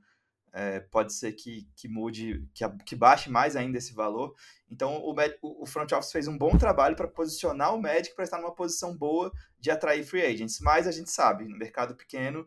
é, 0.53 0.81
pode 0.81 1.13
ser 1.13 1.33
que, 1.33 1.69
que 1.77 1.87
mude, 1.87 2.45
que, 2.53 2.69
que 2.85 2.97
baixe 2.97 3.31
mais 3.31 3.55
ainda 3.55 3.79
esse 3.79 3.95
valor. 3.95 4.35
Então 4.69 4.97
o, 4.97 5.15
o 5.63 5.67
front 5.67 5.93
office 5.93 6.11
fez 6.11 6.27
um 6.27 6.37
bom 6.37 6.59
trabalho 6.59 6.97
para 6.97 7.07
posicionar 7.07 7.75
o 7.75 7.81
Magic 7.81 8.15
para 8.17 8.25
estar 8.25 8.39
numa 8.39 8.55
posição 8.55 8.97
boa 8.97 9.33
de 9.61 9.71
atrair 9.71 10.05
free 10.05 10.25
agents, 10.25 10.59
mas 10.61 10.89
a 10.89 10.93
gente 10.93 11.11
sabe, 11.11 11.47
no 11.47 11.57
mercado 11.57 11.95
pequeno 11.95 12.47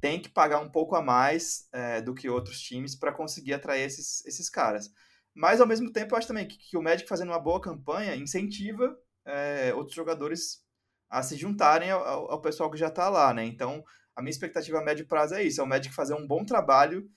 tem 0.00 0.20
que 0.20 0.28
pagar 0.28 0.60
um 0.60 0.68
pouco 0.68 0.94
a 0.94 1.02
mais 1.02 1.68
é, 1.72 2.00
do 2.00 2.14
que 2.14 2.28
outros 2.28 2.60
times 2.60 2.94
para 2.94 3.12
conseguir 3.12 3.54
atrair 3.54 3.84
esses, 3.84 4.24
esses 4.24 4.48
caras. 4.48 4.92
Mas, 5.38 5.60
ao 5.60 5.68
mesmo 5.68 5.92
tempo, 5.92 6.12
eu 6.12 6.18
acho 6.18 6.26
também 6.26 6.48
que, 6.48 6.58
que 6.58 6.76
o 6.76 6.82
Magic 6.82 7.08
fazendo 7.08 7.28
uma 7.28 7.38
boa 7.38 7.60
campanha 7.60 8.16
incentiva 8.16 8.98
é, 9.24 9.72
outros 9.72 9.94
jogadores 9.94 10.64
a 11.08 11.22
se 11.22 11.36
juntarem 11.36 11.92
ao, 11.92 12.32
ao 12.32 12.40
pessoal 12.40 12.68
que 12.68 12.76
já 12.76 12.88
está 12.88 13.08
lá, 13.08 13.32
né? 13.32 13.44
Então, 13.44 13.84
a 14.16 14.20
minha 14.20 14.32
expectativa 14.32 14.80
a 14.80 14.84
médio 14.84 15.06
prazo 15.06 15.36
é 15.36 15.44
isso, 15.44 15.60
é 15.60 15.64
o 15.64 15.66
Magic 15.66 15.94
fazer 15.94 16.14
um 16.14 16.26
bom 16.26 16.44
trabalho 16.44 17.08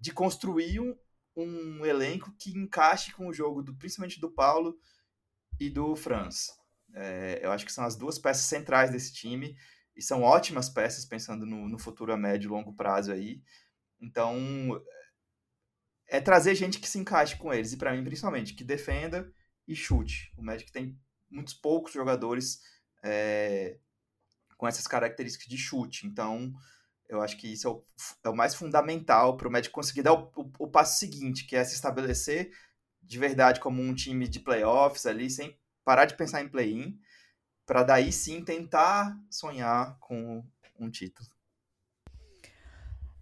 de 0.00 0.12
construir 0.12 0.80
um, 0.80 0.92
um 1.36 1.86
elenco 1.86 2.34
que 2.36 2.50
encaixe 2.50 3.12
com 3.12 3.28
o 3.28 3.32
jogo, 3.32 3.62
do, 3.62 3.72
principalmente 3.76 4.20
do 4.20 4.28
Paulo 4.28 4.76
e 5.60 5.70
do 5.70 5.94
Franz. 5.94 6.48
É, 6.96 7.38
eu 7.44 7.52
acho 7.52 7.64
que 7.64 7.72
são 7.72 7.84
as 7.84 7.94
duas 7.94 8.18
peças 8.18 8.46
centrais 8.46 8.90
desse 8.90 9.12
time 9.14 9.56
e 9.94 10.02
são 10.02 10.22
ótimas 10.22 10.68
peças 10.68 11.04
pensando 11.04 11.46
no, 11.46 11.68
no 11.68 11.78
futuro 11.78 12.12
a 12.12 12.16
médio 12.16 12.48
e 12.48 12.50
longo 12.50 12.74
prazo 12.74 13.12
aí. 13.12 13.40
Então, 14.00 14.82
é 16.08 16.20
trazer 16.20 16.54
gente 16.54 16.80
que 16.80 16.88
se 16.88 16.98
encaixe 16.98 17.36
com 17.36 17.52
eles, 17.52 17.72
e 17.72 17.76
para 17.76 17.92
mim, 17.92 18.02
principalmente, 18.02 18.54
que 18.54 18.64
defenda 18.64 19.30
e 19.66 19.76
chute. 19.76 20.32
O 20.36 20.42
Magic 20.42 20.72
tem 20.72 20.98
muitos 21.30 21.52
poucos 21.52 21.92
jogadores 21.92 22.60
é, 23.02 23.78
com 24.56 24.66
essas 24.66 24.86
características 24.86 25.46
de 25.46 25.58
chute, 25.58 26.06
então 26.06 26.52
eu 27.08 27.20
acho 27.20 27.36
que 27.36 27.52
isso 27.52 27.68
é 27.68 27.70
o, 27.70 27.84
é 28.24 28.28
o 28.28 28.36
mais 28.36 28.54
fundamental 28.54 29.36
para 29.36 29.48
o 29.48 29.50
Magic 29.50 29.72
conseguir 29.72 30.02
dar 30.02 30.14
o, 30.14 30.32
o, 30.34 30.50
o, 30.60 30.68
passo 30.68 30.98
seguinte, 30.98 31.46
que 31.46 31.54
é 31.54 31.62
se 31.62 31.74
estabelecer 31.74 32.50
de 33.02 33.18
verdade 33.18 33.60
como 33.60 33.82
um 33.82 33.94
time 33.94 34.26
de 34.26 34.40
playoffs 34.40 35.06
ali, 35.06 35.30
sem 35.30 35.58
parar 35.84 36.06
de 36.06 36.16
pensar 36.16 36.42
em 36.42 36.48
play-in, 36.48 36.98
para 37.64 37.82
daí 37.82 38.12
sim 38.12 38.42
tentar 38.42 39.14
sonhar 39.30 39.98
com 40.00 40.44
um 40.78 40.90
título. 40.90 41.28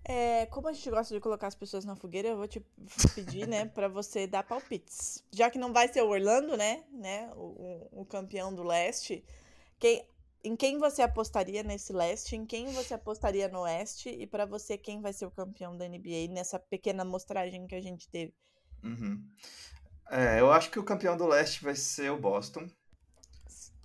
É, 0.09 0.47
como 0.47 0.69
a 0.69 0.73
gente 0.73 0.89
gosta 0.89 1.13
de 1.13 1.21
colocar 1.21 1.49
as 1.49 1.55
pessoas 1.55 1.85
na 1.85 1.97
fogueira, 1.97 2.29
eu 2.29 2.37
vou 2.37 2.47
te 2.47 2.65
pedir, 3.15 3.47
né, 3.47 3.67
para 3.75 3.89
você 3.89 4.27
dar 4.27 4.45
palpites. 4.45 5.25
Já 5.33 5.51
que 5.51 5.59
não 5.59 5.73
vai 5.73 5.89
ser 5.89 6.03
o 6.03 6.09
Orlando, 6.09 6.57
né, 6.57 6.85
né, 6.93 7.29
o, 7.35 7.89
o 7.91 8.05
campeão 8.05 8.55
do 8.55 8.63
leste, 8.63 9.25
quem, 9.81 10.07
em 10.45 10.55
quem 10.55 10.79
você 10.79 11.03
apostaria 11.03 11.65
nesse 11.65 11.93
leste, 11.93 12.37
em 12.37 12.47
quem 12.47 12.67
você 12.67 12.95
apostaria 12.95 13.49
no 13.49 13.63
oeste 13.63 14.09
e 14.09 14.29
para 14.29 14.47
você 14.47 14.79
quem 14.79 15.01
vai 15.01 15.13
ser 15.13 15.27
o 15.27 15.31
campeão 15.31 15.77
da 15.77 15.89
NBA 15.89 16.29
nessa 16.31 16.57
pequena 16.57 17.03
amostragem 17.03 17.67
que 17.67 17.75
a 17.75 17.81
gente 17.81 18.09
teve? 18.09 18.33
Uhum. 18.85 19.21
É, 20.09 20.39
eu 20.41 20.53
acho 20.53 20.71
que 20.71 20.79
o 20.79 20.85
campeão 20.85 21.17
do 21.17 21.27
leste 21.27 21.65
vai 21.65 21.75
ser 21.75 22.13
o 22.13 22.21
Boston. 22.21 22.69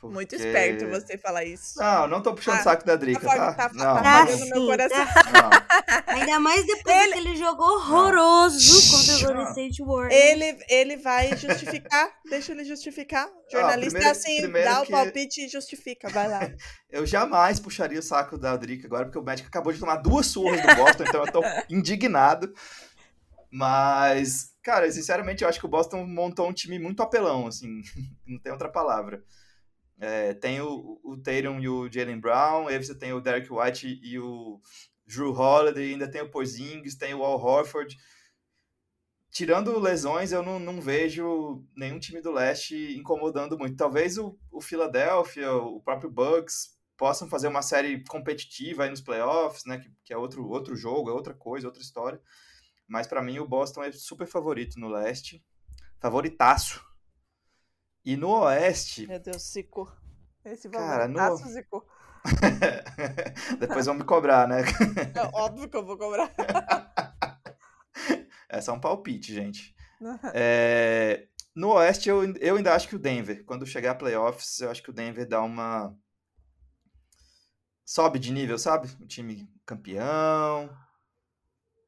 Porque... 0.02 0.16
Muito 0.16 0.36
esperto 0.36 0.88
você 0.88 1.16
falar 1.16 1.46
isso. 1.46 1.80
Não, 1.80 2.08
não 2.08 2.24
tô 2.24 2.34
puxando 2.34 2.56
ah, 2.56 2.64
saco 2.64 2.84
da 2.84 2.96
Drica, 2.96 3.22
tá? 3.22 3.54
Tá, 3.54 3.70
tá, 3.70 3.74
não, 3.76 3.96
tá 3.96 4.02
mas... 4.02 4.50
meu 4.50 4.66
coração. 4.66 5.06
Tá. 5.32 6.04
Ainda 6.08 6.40
mais 6.40 6.66
depois 6.66 6.96
ele... 6.96 7.10
daquele 7.10 7.36
jogo 7.38 7.64
horroroso 7.64 8.74
não. 8.74 8.98
contra 8.98 9.16
o 9.16 9.22
Golden 9.22 9.52
State 9.52 9.84
Warriors. 9.84 10.14
Ele, 10.14 10.58
ele 10.70 10.98
vai 10.98 11.38
justificar, 11.38 12.12
deixa 12.30 12.52
ele 12.52 12.66
justificar. 12.66 13.30
Jornalista 13.52 13.98
ah, 13.98 14.02
primeiro, 14.02 14.12
assim, 14.12 14.42
primeiro 14.42 14.70
dá 14.70 14.82
que... 14.82 14.88
o 14.88 14.92
palpite 14.92 15.46
e 15.46 15.48
justifica, 15.48 16.10
vai 16.10 16.28
lá. 16.28 16.52
eu 16.92 17.06
jamais 17.06 17.60
puxaria 17.60 18.00
o 18.00 18.04
saco 18.04 18.38
da 18.38 18.58
Drica 18.58 18.88
agora, 18.88 19.06
porque 19.06 19.20
o 19.20 19.24
médico 19.24 19.48
acabou 19.48 19.72
de 19.72 19.80
tomar 19.80 19.98
duas 19.98 20.26
surras 20.26 20.62
do 20.62 20.76
Boston, 20.76 21.04
então 21.08 21.26
eu 21.26 21.32
tô 21.32 21.42
indignado. 21.70 22.52
Mas, 23.52 24.54
cara, 24.64 24.92
sinceramente, 24.92 25.44
eu 25.44 25.50
acho 25.50 25.60
que 25.60 25.66
o 25.66 25.70
Boston 25.70 26.06
montou 26.06 26.50
um 26.50 26.54
time 26.54 26.80
muito 26.80 27.04
apelão, 27.04 27.48
assim, 27.48 27.82
não 28.26 28.40
tem 28.40 28.52
outra 28.52 28.70
palavra. 28.70 29.24
É, 30.04 30.34
tem 30.34 30.60
o, 30.60 31.00
o 31.04 31.16
Tatum 31.16 31.60
e 31.60 31.70
o 31.70 31.88
Jalen 31.88 32.20
Brown, 32.20 32.68
aí 32.68 32.84
você 32.84 32.98
tem 32.98 33.14
o 33.14 33.22
Derek 33.22 33.54
White 33.54 34.00
e 34.02 34.18
o 34.18 34.60
Drew 35.06 35.32
Holiday, 35.32 35.92
ainda 35.92 36.10
tem 36.10 36.24
o 36.24 36.32
Porzingis, 36.32 36.96
tem 36.96 37.14
o 37.14 37.24
Al 37.24 37.40
Horford. 37.40 37.96
Tirando 39.30 39.78
lesões, 39.78 40.32
eu 40.32 40.42
não, 40.42 40.58
não 40.58 40.82
vejo 40.82 41.64
nenhum 41.78 42.00
time 42.00 42.20
do 42.20 42.32
leste 42.32 42.98
incomodando 42.98 43.56
muito. 43.60 43.78
Talvez 43.78 44.18
o, 44.18 44.36
o 44.52 44.60
Philadelphia, 44.60 45.54
o 45.54 45.80
próprio 45.80 46.10
Bucks, 46.10 46.76
possam 46.98 47.30
fazer 47.30 47.48
uma 47.48 47.62
série 47.62 48.04
competitiva 48.06 48.84
aí 48.84 48.90
nos 48.90 49.02
playoffs, 49.02 49.66
né? 49.66 49.78
Que, 49.78 49.92
que 50.04 50.14
é 50.14 50.18
outro, 50.18 50.50
outro 50.50 50.76
jogo, 50.76 51.12
é 51.12 51.14
outra 51.14 51.36
coisa, 51.36 51.68
outra 51.68 51.84
história. 51.84 52.20
Mas 52.88 53.06
para 53.06 53.22
mim 53.22 53.38
o 53.38 53.48
Boston 53.48 53.84
é 53.84 53.92
super 53.92 54.26
favorito 54.26 54.80
no 54.80 54.90
leste. 54.90 55.46
Favoritaço. 56.00 56.84
E 58.04 58.18
no 58.18 58.30
Oeste. 58.30 59.06
Meu 59.06 59.20
Deus, 59.20 59.52
Zico. 59.52 59.92
Esse 60.44 60.68
cara, 60.70 61.08
no... 61.08 61.38
Zico. 61.38 61.86
Depois 63.60 63.86
vão 63.86 63.96
me 63.96 64.04
cobrar, 64.04 64.48
né? 64.48 64.62
É 65.16 65.30
óbvio 65.34 65.70
que 65.70 65.78
eu 65.78 65.86
vou 65.86 65.98
cobrar. 65.98 66.32
é 68.50 68.62
só 68.62 68.74
um 68.74 68.80
palpite, 68.80 69.34
gente. 69.34 69.76
É... 70.34 71.28
No 71.56 71.74
Oeste, 71.74 72.10
eu, 72.10 72.34
eu 72.38 72.56
ainda 72.56 72.74
acho 72.74 72.88
que 72.88 72.96
o 72.96 73.00
Denver, 73.00 73.44
quando 73.46 73.68
chegar 73.68 73.92
a 73.92 73.96
playoffs, 73.96 74.62
eu 74.62 74.72
acho 74.72 74.82
que 74.82 74.90
o 74.90 74.94
Denver 74.94 75.28
dá 75.28 75.42
uma. 75.42 75.96
Sobe 77.86 78.18
de 78.18 78.32
nível, 78.32 78.58
sabe? 78.58 78.88
O 79.02 79.06
time 79.06 79.48
campeão. 79.66 80.76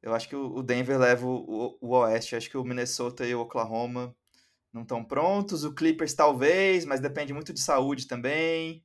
Eu 0.01 0.13
acho 0.13 0.27
que 0.27 0.35
o 0.35 0.61
Denver 0.61 0.99
leva 0.99 1.25
o, 1.25 1.77
o, 1.77 1.77
o 1.79 1.97
Oeste. 1.97 2.33
Eu 2.33 2.37
acho 2.37 2.49
que 2.49 2.57
o 2.57 2.63
Minnesota 2.63 3.25
e 3.25 3.33
o 3.33 3.39
Oklahoma 3.39 4.13
não 4.73 4.81
estão 4.81 5.03
prontos. 5.03 5.63
O 5.63 5.73
Clippers 5.73 6.13
talvez, 6.13 6.83
mas 6.85 6.99
depende 6.99 7.33
muito 7.33 7.53
de 7.53 7.59
saúde 7.61 8.07
também. 8.07 8.83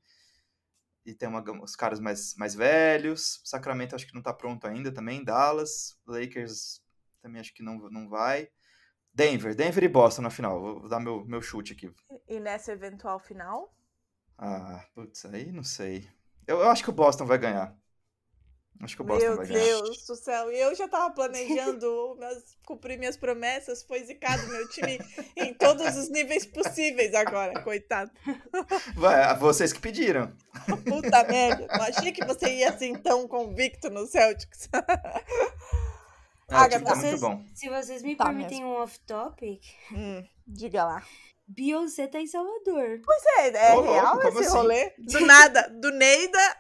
E 1.07 1.15
tem 1.15 1.29
uma, 1.29 1.43
os 1.63 1.75
caras 1.75 1.99
mais, 1.99 2.35
mais 2.37 2.55
velhos. 2.55 3.41
O 3.45 3.49
Sacramento 3.49 3.95
acho 3.95 4.07
que 4.07 4.13
não 4.13 4.21
está 4.21 4.33
pronto 4.33 4.67
ainda 4.67 4.93
também. 4.93 5.25
Dallas, 5.25 5.99
Lakers 6.07 6.83
também 7.23 7.41
acho 7.41 7.55
que 7.55 7.63
não, 7.63 7.79
não 7.91 8.09
vai. 8.09 8.49
Denver, 9.13 9.55
Denver 9.55 9.83
e 9.83 9.89
Boston 9.89 10.23
na 10.23 10.31
final. 10.31 10.61
Vou 10.61 10.89
dar 10.89 11.01
meu, 11.01 11.25
meu 11.25 11.41
chute 11.41 11.73
aqui. 11.73 11.91
E 12.29 12.39
nessa 12.39 12.73
eventual 12.73 13.19
final? 13.19 13.75
Ah, 14.37 14.85
putz, 14.95 15.25
aí 15.25 15.51
não 15.51 15.65
sei. 15.65 16.09
Eu, 16.47 16.59
eu 16.61 16.69
acho 16.69 16.85
que 16.85 16.91
o 16.91 16.93
Boston 16.93 17.25
vai 17.25 17.39
ganhar. 17.39 17.78
Acho 18.81 18.95
que 18.95 19.03
o 19.03 19.05
Boston 19.05 19.27
Meu 19.27 19.37
vai 19.37 19.47
ganhar. 19.47 19.65
Meu 19.65 19.83
Deus 19.83 20.07
do 20.07 20.15
céu. 20.15 20.53
E 20.53 20.61
eu 20.61 20.75
já 20.75 20.87
tava 20.87 21.13
planejando 21.13 22.17
meus, 22.19 22.57
cumprir 22.65 22.97
minhas 22.97 23.17
promessas. 23.17 23.83
Foi 23.83 24.05
zicado 24.05 24.47
meu 24.49 24.69
time 24.69 25.01
em 25.37 25.53
todos 25.53 25.97
os 25.97 26.09
níveis 26.09 26.47
possíveis 26.47 27.13
agora, 27.15 27.61
coitado. 27.63 28.11
Vai, 28.95 29.37
vocês 29.37 29.73
que 29.73 29.81
pediram. 29.81 30.33
Puta 30.87 31.25
merda. 31.25 31.67
Não 31.67 31.85
achei 31.85 32.13
que 32.13 32.25
você 32.25 32.51
ia 32.55 32.71
assim 32.71 32.95
tão 32.95 33.27
convicto 33.27 33.91
no 33.91 34.07
Celtics. 34.07 34.69
Ah, 36.51 36.63
Agatha, 36.63 36.85
tá 36.85 36.97
muito 36.97 37.21
bom. 37.21 37.45
Se 37.55 37.69
vocês 37.69 38.03
me 38.03 38.17
tá 38.17 38.25
permitem 38.25 38.61
mesmo. 38.61 38.73
um 38.73 38.83
off-topic. 38.83 39.63
Hum, 39.93 40.25
diga 40.47 40.83
lá. 40.83 41.03
Beyoncé 41.47 42.07
tá 42.07 42.21
em 42.21 42.27
Salvador. 42.27 43.01
Pois 43.05 43.23
é, 43.39 43.71
é 43.71 43.77
Ô, 43.77 43.83
real 43.83 44.23
esse 44.23 44.39
assim? 44.39 44.49
rolê? 44.57 44.93
Do 44.99 45.21
nada, 45.21 45.69
do 45.69 45.91
Neida 45.91 46.57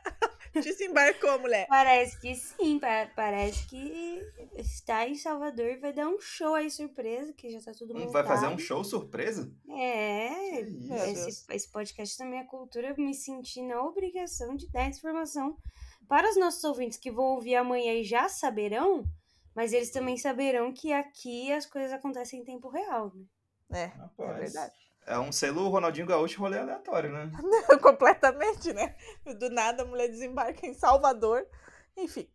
Desembarcou, 0.63 1.39
mulher. 1.39 1.67
Parece 1.69 2.21
que 2.21 2.35
sim, 2.35 2.79
parece 3.15 3.67
que 3.67 4.23
está 4.57 5.09
em 5.09 5.15
Salvador 5.15 5.67
e 5.67 5.77
vai 5.77 5.93
dar 5.93 6.09
um 6.09 6.21
show 6.21 6.55
aí 6.55 6.71
surpresa, 6.71 7.33
que 7.33 7.51
já 7.51 7.61
tá 7.61 7.73
tudo 7.73 7.95
montado. 7.95 8.13
Vai 8.13 8.27
fazer 8.27 8.47
um 8.49 8.59
show 8.59 8.83
surpresa? 8.85 9.53
É, 9.71 10.61
esse, 10.61 11.45
esse 11.51 11.71
podcast 11.71 12.17
também 12.17 12.41
é 12.41 12.45
cultura, 12.45 12.95
me 12.97 13.15
senti 13.15 13.63
na 13.63 13.83
obrigação 13.83 14.57
de 14.57 14.71
dar 14.71 14.89
informação 14.89 15.57
para 16.09 16.29
os 16.29 16.37
nossos 16.37 16.65
ouvintes 16.65 16.99
que 16.99 17.11
vão 17.11 17.35
ouvir 17.35 17.57
amanhã 17.57 17.93
e 17.93 18.05
já 18.05 18.29
saberão, 18.29 19.05
mas 19.55 19.73
eles 19.73 19.91
também 19.91 20.17
saberão 20.17 20.73
que 20.73 20.93
aqui 20.93 21.53
as 21.53 21.67
coisas 21.67 21.93
acontecem 21.93 22.41
em 22.41 22.45
tempo 22.45 22.69
real, 22.69 23.13
né? 23.15 23.27
É, 23.71 23.85
Rapaz. 23.87 24.31
é 24.31 24.41
verdade. 24.41 24.88
É 25.09 25.19
um 25.19 25.33
selo 25.33 25.69
Ronaldinho 25.69 26.07
Gaúcho 26.07 26.39
rolê 26.39 26.59
aleatório, 26.59 27.11
né? 27.11 27.33
Completamente, 27.81 28.75
né? 28.75 28.95
Do 29.39 29.49
nada 29.49 29.83
a 29.83 29.87
mulher 29.87 30.09
desembarca 30.09 30.67
em 30.67 30.75
Salvador. 30.75 31.47
Enfim. 31.97 32.29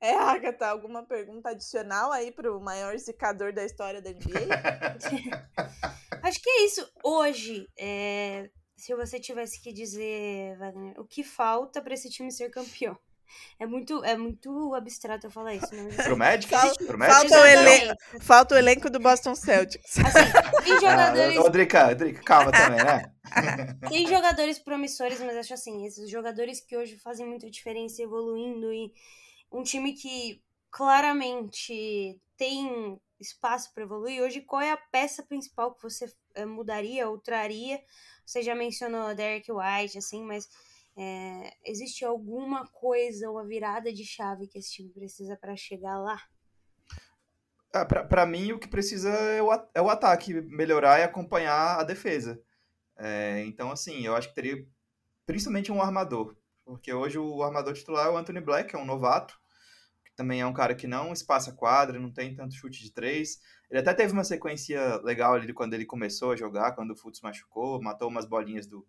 É, 0.00 0.14
Agatha, 0.14 0.68
alguma 0.68 1.04
pergunta 1.04 1.50
adicional 1.50 2.12
aí 2.12 2.30
pro 2.30 2.60
maior 2.60 2.96
zicador 2.96 3.52
da 3.52 3.64
história 3.64 4.00
da 4.00 4.10
NBA? 4.10 4.46
Acho 6.22 6.40
que 6.40 6.48
é 6.48 6.64
isso. 6.64 6.88
Hoje, 7.02 7.68
é... 7.76 8.48
se 8.76 8.94
você 8.94 9.18
tivesse 9.18 9.60
que 9.60 9.72
dizer, 9.72 10.56
Wagner, 10.56 11.00
o 11.00 11.04
que 11.04 11.24
falta 11.24 11.82
para 11.82 11.94
esse 11.94 12.08
time 12.08 12.30
ser 12.30 12.48
campeão? 12.48 12.96
É 13.58 13.66
muito, 13.66 14.04
é 14.04 14.16
muito 14.16 14.74
abstrato 14.74 15.26
eu 15.26 15.30
falar 15.30 15.54
isso. 15.54 15.74
Né? 15.74 15.90
Pro 16.02 16.16
Magic? 16.16 16.50
Pro 16.86 16.98
Magic? 16.98 17.28
Falta, 17.28 17.40
o 17.40 17.46
elenco, 17.46 17.96
falta 18.20 18.54
o 18.54 18.58
elenco 18.58 18.90
do 18.90 18.98
Boston 18.98 19.34
Celtics. 19.34 19.98
Assim, 19.98 20.64
tem 20.64 20.72
ah, 20.72 20.80
jogadores... 20.80 21.36
Ah, 21.36 21.40
ô, 21.40 21.48
Drica, 21.48 21.94
Drica, 21.94 22.22
calma 22.22 22.52
também, 22.52 22.84
né? 22.84 23.12
Tem 23.88 24.06
jogadores 24.08 24.58
promissores, 24.58 25.20
mas 25.20 25.36
acho 25.36 25.54
assim, 25.54 25.86
esses 25.86 26.10
jogadores 26.10 26.60
que 26.60 26.76
hoje 26.76 26.96
fazem 26.98 27.26
muita 27.26 27.50
diferença 27.50 28.02
evoluindo 28.02 28.72
e 28.72 28.92
um 29.52 29.62
time 29.62 29.92
que 29.92 30.42
claramente 30.70 32.18
tem 32.36 32.98
espaço 33.20 33.72
para 33.74 33.84
evoluir. 33.84 34.22
Hoje, 34.22 34.40
qual 34.40 34.62
é 34.62 34.72
a 34.72 34.76
peça 34.76 35.22
principal 35.22 35.74
que 35.74 35.82
você 35.82 36.10
é, 36.34 36.46
mudaria 36.46 37.08
ou 37.08 37.18
traria? 37.18 37.80
Você 38.24 38.42
já 38.42 38.54
mencionou 38.54 39.14
Derek 39.14 39.50
White, 39.50 39.98
assim, 39.98 40.22
mas 40.24 40.48
é, 40.96 41.52
existe 41.64 42.04
alguma 42.04 42.66
coisa, 42.66 43.30
uma 43.30 43.46
virada 43.46 43.92
de 43.92 44.04
chave 44.04 44.46
que 44.46 44.58
esse 44.58 44.72
time 44.72 44.90
precisa 44.90 45.36
para 45.36 45.56
chegar 45.56 45.98
lá? 45.98 46.20
Ah, 47.72 47.84
para 47.84 48.26
mim, 48.26 48.52
o 48.52 48.58
que 48.58 48.68
precisa 48.68 49.10
é 49.10 49.40
o, 49.40 49.52
é 49.74 49.80
o 49.80 49.88
ataque 49.88 50.34
melhorar 50.34 50.98
e 50.98 51.04
acompanhar 51.04 51.78
a 51.78 51.84
defesa. 51.84 52.42
É, 52.98 53.44
então, 53.44 53.70
assim, 53.70 54.04
eu 54.04 54.16
acho 54.16 54.28
que 54.28 54.34
teria 54.34 54.66
principalmente 55.24 55.70
um 55.70 55.80
armador. 55.80 56.36
Porque 56.64 56.92
hoje 56.92 57.18
o 57.18 57.42
armador 57.42 57.74
titular 57.74 58.06
é 58.06 58.10
o 58.10 58.16
Anthony 58.16 58.40
Black, 58.40 58.74
é 58.74 58.78
um 58.78 58.84
novato, 58.84 59.40
que 60.04 60.12
também 60.14 60.40
é 60.40 60.46
um 60.46 60.52
cara 60.52 60.74
que 60.74 60.86
não 60.86 61.12
espaça 61.12 61.52
quadra, 61.52 61.98
não 61.98 62.12
tem 62.12 62.34
tanto 62.34 62.54
chute 62.54 62.82
de 62.82 62.92
três. 62.92 63.40
Ele 63.70 63.80
até 63.80 63.94
teve 63.94 64.12
uma 64.12 64.24
sequência 64.24 64.96
legal 65.02 65.34
ali 65.34 65.52
quando 65.52 65.74
ele 65.74 65.84
começou 65.84 66.32
a 66.32 66.36
jogar, 66.36 66.72
quando 66.72 66.90
o 66.90 66.96
Futs 66.96 67.20
machucou, 67.20 67.80
matou 67.80 68.08
umas 68.08 68.26
bolinhas 68.26 68.66
do, 68.66 68.86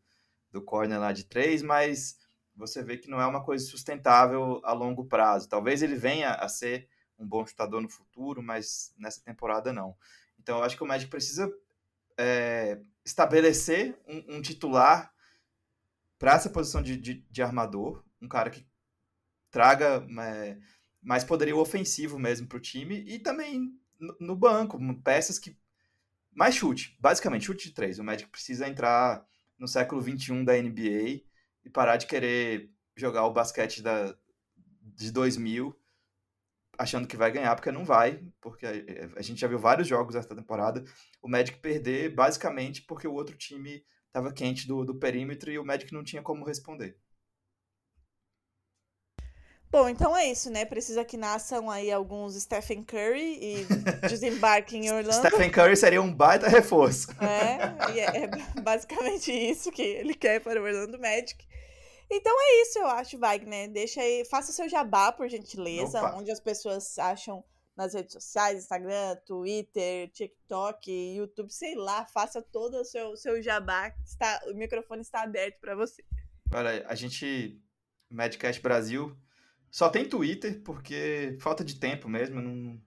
do 0.52 0.62
corner 0.62 1.00
lá 1.00 1.12
de 1.12 1.26
três, 1.26 1.62
mas 1.62 2.20
você 2.56 2.84
vê 2.84 2.98
que 2.98 3.10
não 3.10 3.22
é 3.22 3.26
uma 3.26 3.44
coisa 3.44 3.66
sustentável 3.66 4.62
a 4.64 4.74
longo 4.74 5.06
prazo. 5.06 5.50
Talvez 5.50 5.82
ele 5.82 5.96
venha 5.96 6.32
a 6.32 6.48
ser 6.48 6.88
um 7.18 7.28
bom 7.28 7.46
chutador 7.46 7.82
no 7.82 7.90
futuro, 7.90 8.42
mas 8.42 8.94
nessa 8.98 9.22
temporada 9.24 9.72
não. 9.72 9.96
Então 10.40 10.58
eu 10.58 10.64
acho 10.64 10.76
que 10.76 10.84
o 10.84 10.88
Magic 10.88 11.10
precisa 11.10 11.52
é, 12.18 12.80
estabelecer 13.06 13.98
um, 14.08 14.38
um 14.38 14.42
titular 14.42 15.14
para 16.20 16.34
essa 16.34 16.50
posição 16.50 16.82
de, 16.82 16.98
de, 16.98 17.16
de, 17.30 17.42
armador, 17.42 18.04
um 18.22 18.28
cara 18.28 18.50
que 18.50 18.68
traga 19.50 20.06
é, 20.22 20.58
mais 21.02 21.24
poderio 21.24 21.58
ofensivo 21.58 22.20
mesmo 22.20 22.48
para 22.48 22.58
o 22.58 22.62
time 22.62 23.04
e 23.08 23.18
também 23.18 23.76
no, 24.00 24.16
no, 24.20 24.36
banco, 24.36 24.80
peças 25.04 25.40
que 25.40 25.58
mais 26.32 26.56
chute, 26.56 26.96
basicamente 27.00 27.46
chute 27.46 27.70
de 27.70 27.74
três. 27.74 27.98
O 27.98 28.04
Magic 28.04 28.30
precisa 28.30 28.68
entrar 28.68 29.26
no 29.62 29.68
século 29.68 30.02
21 30.02 30.44
da 30.44 30.60
NBA 30.60 31.22
e 31.64 31.70
parar 31.72 31.96
de 31.96 32.08
querer 32.08 32.72
jogar 32.98 33.26
o 33.28 33.32
basquete 33.32 33.84
da, 33.84 34.18
de 34.82 35.12
2000 35.12 35.80
achando 36.80 37.08
que 37.08 37.16
vai 37.16 37.32
ganhar, 37.32 37.54
porque 37.56 37.72
não 37.72 37.86
vai, 37.86 38.24
porque 38.42 38.66
a, 39.16 39.22
gente 39.22 39.40
já 39.40 39.48
viu 39.48 39.60
vários 39.60 39.88
jogos 39.88 40.16
essa 40.16 40.36
temporada, 40.36 40.84
o 41.22 41.30
Magic 41.30 41.60
perder 41.60 42.10
basicamente 42.16 42.82
porque 42.82 43.08
o 43.08 43.14
outro 43.14 43.38
time 43.38 43.86
estava 44.08 44.34
quente 44.34 44.68
do, 44.68 44.84
do 44.84 44.96
perímetro 44.96 45.52
e 45.52 45.60
o 45.60 45.64
Magic 45.64 45.94
não 45.94 46.04
tinha 46.04 46.24
como 46.24 46.44
responder. 46.44 46.98
Bom, 49.72 49.88
então 49.88 50.16
é 50.18 50.30
isso, 50.30 50.52
né? 50.52 50.66
Precisa 50.66 51.06
que 51.06 51.16
nasçam 51.16 51.72
aí 51.72 51.90
alguns 51.90 52.36
Stephen 52.36 52.84
Curry 52.84 53.40
e 53.42 53.66
desembarquem 54.10 54.88
em 54.88 54.92
Orlando. 54.92 55.14
Stephen 55.14 55.50
Curry 55.50 55.78
seria 55.78 56.02
um 56.02 56.14
baita 56.14 56.50
reforço. 56.50 57.08
É, 57.24 57.94
e 57.94 58.00
é, 58.02 58.24
é 58.24 58.28
basicamente 58.62 59.32
isso 59.32 59.72
que 59.72 59.82
ele 59.82 60.14
quer 60.14 60.42
para 60.42 60.62
o 60.62 60.66
Orlando 60.66 61.00
Magic. 61.00 61.48
Então 62.10 62.34
é 62.38 62.62
isso, 62.64 62.80
eu 62.80 62.88
acho, 62.88 63.18
Wagner. 63.18 63.72
Deixa 63.72 64.02
aí, 64.02 64.26
faça 64.26 64.52
o 64.52 64.54
seu 64.54 64.68
jabá, 64.68 65.14
por 65.14 65.30
gentileza, 65.30 66.00
Opa. 66.00 66.18
onde 66.18 66.30
as 66.30 66.42
pessoas 66.42 67.00
acham 67.00 67.42
nas 67.78 67.94
redes 67.94 68.12
sociais, 68.12 68.64
Instagram, 68.64 69.16
Twitter, 69.26 70.10
TikTok, 70.12 70.92
YouTube, 71.16 71.50
sei 71.50 71.76
lá, 71.76 72.06
faça 72.06 72.42
todo 72.42 72.76
o 72.76 72.84
seu, 72.84 73.16
seu 73.16 73.42
jabá. 73.42 73.96
Está, 74.06 74.42
o 74.48 74.54
microfone 74.54 75.02
está 75.02 75.24
aberto 75.24 75.62
para 75.62 75.74
você. 75.74 76.04
Olha, 76.54 76.86
a 76.86 76.96
gente, 76.96 77.58
Madcast 78.10 78.62
Brasil, 78.62 79.18
só 79.72 79.90
tem 79.90 80.08
Twitter, 80.08 80.62
porque 80.64 81.38
falta 81.40 81.64
de 81.64 81.80
tempo 81.80 82.08
mesmo. 82.08 82.42
Não... 82.42 82.80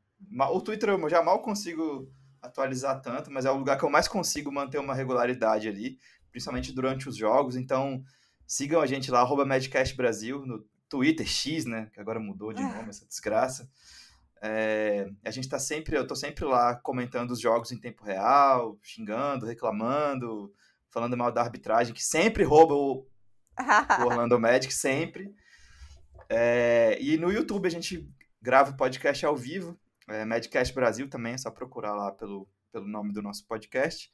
O 0.52 0.60
Twitter 0.60 0.90
eu 0.90 1.08
já 1.08 1.22
mal 1.22 1.40
consigo 1.42 2.12
atualizar 2.40 3.00
tanto, 3.00 3.30
mas 3.30 3.44
é 3.44 3.50
o 3.50 3.56
lugar 3.56 3.78
que 3.78 3.84
eu 3.84 3.90
mais 3.90 4.06
consigo 4.06 4.52
manter 4.52 4.78
uma 4.78 4.94
regularidade 4.94 5.66
ali, 5.66 5.98
principalmente 6.30 6.72
durante 6.72 7.08
os 7.08 7.16
jogos. 7.16 7.56
Então, 7.56 8.04
Sigam 8.46 8.80
a 8.80 8.86
gente 8.86 9.10
lá, 9.10 9.20
arroba 9.20 9.46
Brasil, 9.96 10.44
no 10.44 10.64
Twitter, 10.88 11.26
X, 11.26 11.64
né? 11.64 11.88
Que 11.92 12.00
agora 12.00 12.20
mudou 12.20 12.52
de 12.52 12.62
nome, 12.62 12.90
essa 12.90 13.06
desgraça. 13.06 13.68
É, 14.42 15.08
a 15.24 15.30
gente 15.30 15.48
tá 15.48 15.58
sempre, 15.58 15.96
eu 15.96 16.06
tô 16.06 16.14
sempre 16.14 16.44
lá 16.44 16.74
comentando 16.74 17.30
os 17.30 17.40
jogos 17.40 17.72
em 17.72 17.80
tempo 17.80 18.04
real, 18.04 18.78
xingando, 18.82 19.46
reclamando, 19.46 20.52
falando 20.90 21.16
mal 21.16 21.32
da 21.32 21.40
arbitragem, 21.40 21.94
que 21.94 22.04
sempre 22.04 22.44
rouba 22.44 22.74
o, 22.74 22.98
o 22.98 23.06
Orlando 24.04 24.38
Magic, 24.38 24.72
sempre. 24.72 25.34
É, 26.28 26.98
e 27.00 27.16
no 27.16 27.30
YouTube 27.30 27.66
a 27.66 27.70
gente 27.70 28.08
grava 28.40 28.70
o 28.70 28.76
podcast 28.76 29.24
ao 29.24 29.36
vivo, 29.36 29.78
é, 30.08 30.24
Madcast 30.24 30.74
Brasil 30.74 31.08
também, 31.08 31.34
é 31.34 31.38
só 31.38 31.50
procurar 31.50 31.94
lá 31.94 32.12
pelo, 32.12 32.48
pelo 32.72 32.86
nome 32.86 33.12
do 33.12 33.22
nosso 33.22 33.46
podcast. 33.46 34.10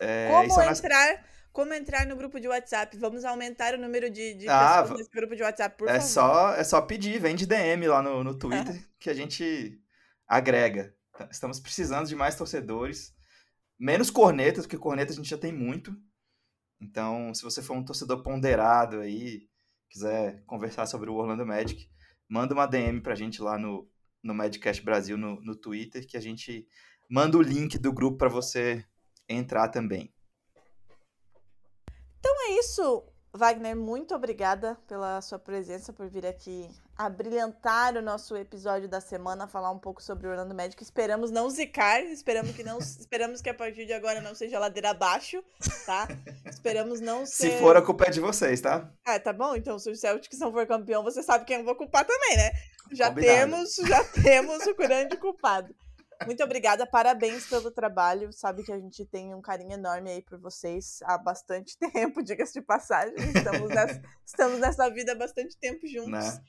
É, 0.00 0.28
Como 0.28 0.62
entrar 0.62 1.24
como 1.56 1.72
entrar 1.72 2.06
no 2.06 2.14
grupo 2.14 2.38
de 2.38 2.46
WhatsApp. 2.46 2.94
Vamos 2.98 3.24
aumentar 3.24 3.72
o 3.72 3.78
número 3.78 4.10
de, 4.10 4.34
de 4.34 4.46
ah, 4.46 4.82
pessoas 4.82 4.98
nesse 4.98 5.10
grupo 5.10 5.34
de 5.34 5.42
WhatsApp, 5.42 5.74
por 5.74 5.88
é 5.88 5.94
favor. 5.94 6.06
Só, 6.06 6.52
é 6.52 6.62
só 6.62 6.82
pedir, 6.82 7.18
vem 7.18 7.34
de 7.34 7.46
DM 7.46 7.86
lá 7.86 8.02
no, 8.02 8.22
no 8.22 8.38
Twitter 8.38 8.78
que 9.00 9.08
a 9.08 9.14
gente 9.14 9.80
agrega. 10.28 10.94
Estamos 11.30 11.58
precisando 11.58 12.06
de 12.06 12.14
mais 12.14 12.36
torcedores. 12.36 13.14
Menos 13.78 14.10
cornetas, 14.10 14.66
porque 14.66 14.76
cornetas 14.76 15.14
a 15.14 15.16
gente 15.16 15.30
já 15.30 15.38
tem 15.38 15.50
muito. 15.50 15.96
Então, 16.78 17.32
se 17.32 17.42
você 17.42 17.62
for 17.62 17.74
um 17.74 17.82
torcedor 17.82 18.22
ponderado 18.22 19.00
aí, 19.00 19.48
quiser 19.88 20.42
conversar 20.46 20.86
sobre 20.86 21.10
o 21.10 21.14
Orlando 21.14 21.46
Magic, 21.46 21.88
manda 22.28 22.54
uma 22.54 22.66
DM 22.66 23.00
pra 23.00 23.14
gente 23.14 23.40
lá 23.40 23.58
no, 23.58 23.88
no 24.22 24.34
Madcast 24.34 24.82
Brasil 24.82 25.16
no, 25.16 25.40
no 25.40 25.56
Twitter, 25.56 26.06
que 26.06 26.16
a 26.16 26.20
gente 26.20 26.66
manda 27.08 27.38
o 27.38 27.42
link 27.42 27.78
do 27.78 27.92
grupo 27.92 28.18
para 28.18 28.28
você 28.28 28.84
entrar 29.28 29.68
também. 29.68 30.12
Então 32.18 32.34
é 32.48 32.58
isso, 32.58 33.04
Wagner. 33.36 33.76
Muito 33.76 34.14
obrigada 34.14 34.76
pela 34.86 35.20
sua 35.20 35.38
presença, 35.38 35.92
por 35.92 36.08
vir 36.08 36.26
aqui 36.26 36.68
abrilhantar 36.96 37.94
o 37.96 38.02
nosso 38.02 38.34
episódio 38.36 38.88
da 38.88 39.00
semana, 39.00 39.46
falar 39.46 39.70
um 39.70 39.78
pouco 39.78 40.02
sobre 40.02 40.26
o 40.26 40.30
Orlando 40.30 40.54
Magic. 40.54 40.82
Esperamos 40.82 41.30
não 41.30 41.50
zicar, 41.50 42.02
esperamos 42.04 42.52
que 42.52 42.64
não, 42.64 42.78
esperamos 42.80 43.42
que 43.42 43.50
a 43.50 43.54
partir 43.54 43.84
de 43.84 43.92
agora 43.92 44.20
não 44.20 44.34
seja 44.34 44.58
ladeira 44.58 44.90
abaixo, 44.90 45.42
tá? 45.84 46.08
Esperamos 46.46 47.00
não 47.00 47.26
ser. 47.26 47.50
Se 47.50 47.58
for 47.58 47.76
a 47.76 47.82
culpa 47.82 48.06
é 48.06 48.10
de 48.10 48.20
vocês, 48.20 48.60
tá? 48.60 48.90
Ah, 49.04 49.20
tá 49.20 49.32
bom. 49.32 49.54
Então, 49.54 49.78
se 49.78 49.90
o 49.90 49.96
Celtics 49.96 50.38
não 50.38 50.50
for 50.50 50.66
campeão, 50.66 51.02
você 51.02 51.22
sabe 51.22 51.44
quem 51.44 51.58
eu 51.58 51.64
vou 51.64 51.74
culpar 51.74 52.04
também, 52.06 52.36
né? 52.36 52.50
Já 52.92 53.08
Combinado. 53.08 53.38
temos, 53.38 53.74
já 53.74 54.04
temos 54.04 54.66
o 54.66 54.74
grande 54.74 55.16
culpado. 55.16 55.74
Muito 56.24 56.42
obrigada, 56.42 56.86
parabéns 56.86 57.46
pelo 57.46 57.70
trabalho. 57.70 58.32
Sabe 58.32 58.62
que 58.62 58.72
a 58.72 58.78
gente 58.78 59.04
tem 59.04 59.34
um 59.34 59.42
carinho 59.42 59.72
enorme 59.72 60.10
aí 60.10 60.22
por 60.22 60.38
vocês 60.40 61.00
há 61.02 61.18
bastante 61.18 61.76
tempo, 61.92 62.22
diga-se 62.22 62.54
de 62.54 62.62
passagem. 62.62 63.14
Estamos 63.34 63.68
nessa, 63.68 64.02
estamos 64.24 64.60
nessa 64.60 64.88
vida 64.88 65.12
há 65.12 65.14
bastante 65.14 65.56
tempo 65.58 65.86
juntos. 65.86 66.12
Né? 66.12 66.44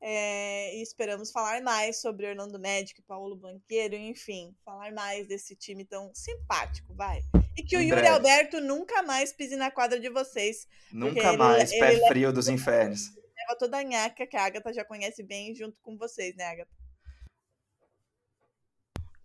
É, 0.00 0.76
e 0.76 0.82
esperamos 0.82 1.32
falar 1.32 1.60
mais 1.60 2.00
sobre 2.00 2.28
Orlando 2.28 2.60
Magic, 2.60 3.02
Paulo 3.02 3.34
Banqueiro, 3.34 3.96
enfim, 3.96 4.54
falar 4.64 4.92
mais 4.92 5.26
desse 5.26 5.56
time 5.56 5.84
tão 5.84 6.12
simpático, 6.14 6.94
vai. 6.94 7.20
E 7.56 7.64
que 7.64 7.74
em 7.74 7.80
o 7.80 7.82
Yuri 7.82 8.02
breve. 8.02 8.08
Alberto 8.08 8.60
nunca 8.60 9.02
mais 9.02 9.32
pise 9.32 9.56
na 9.56 9.72
quadra 9.72 9.98
de 9.98 10.08
vocês. 10.08 10.68
Nunca 10.92 11.32
mais, 11.32 11.72
ele, 11.72 11.80
pé 11.80 11.92
ele 11.94 12.06
frio 12.06 12.20
leva, 12.28 12.32
dos 12.32 12.48
infernos. 12.48 13.08
Leva 13.36 13.58
toda 13.58 13.78
a 13.78 13.82
nhaca 13.82 14.24
que 14.24 14.36
a 14.36 14.44
Agatha 14.44 14.72
já 14.72 14.84
conhece 14.84 15.22
bem 15.24 15.52
junto 15.54 15.80
com 15.80 15.96
vocês, 15.96 16.36
né, 16.36 16.44
Agatha? 16.44 16.77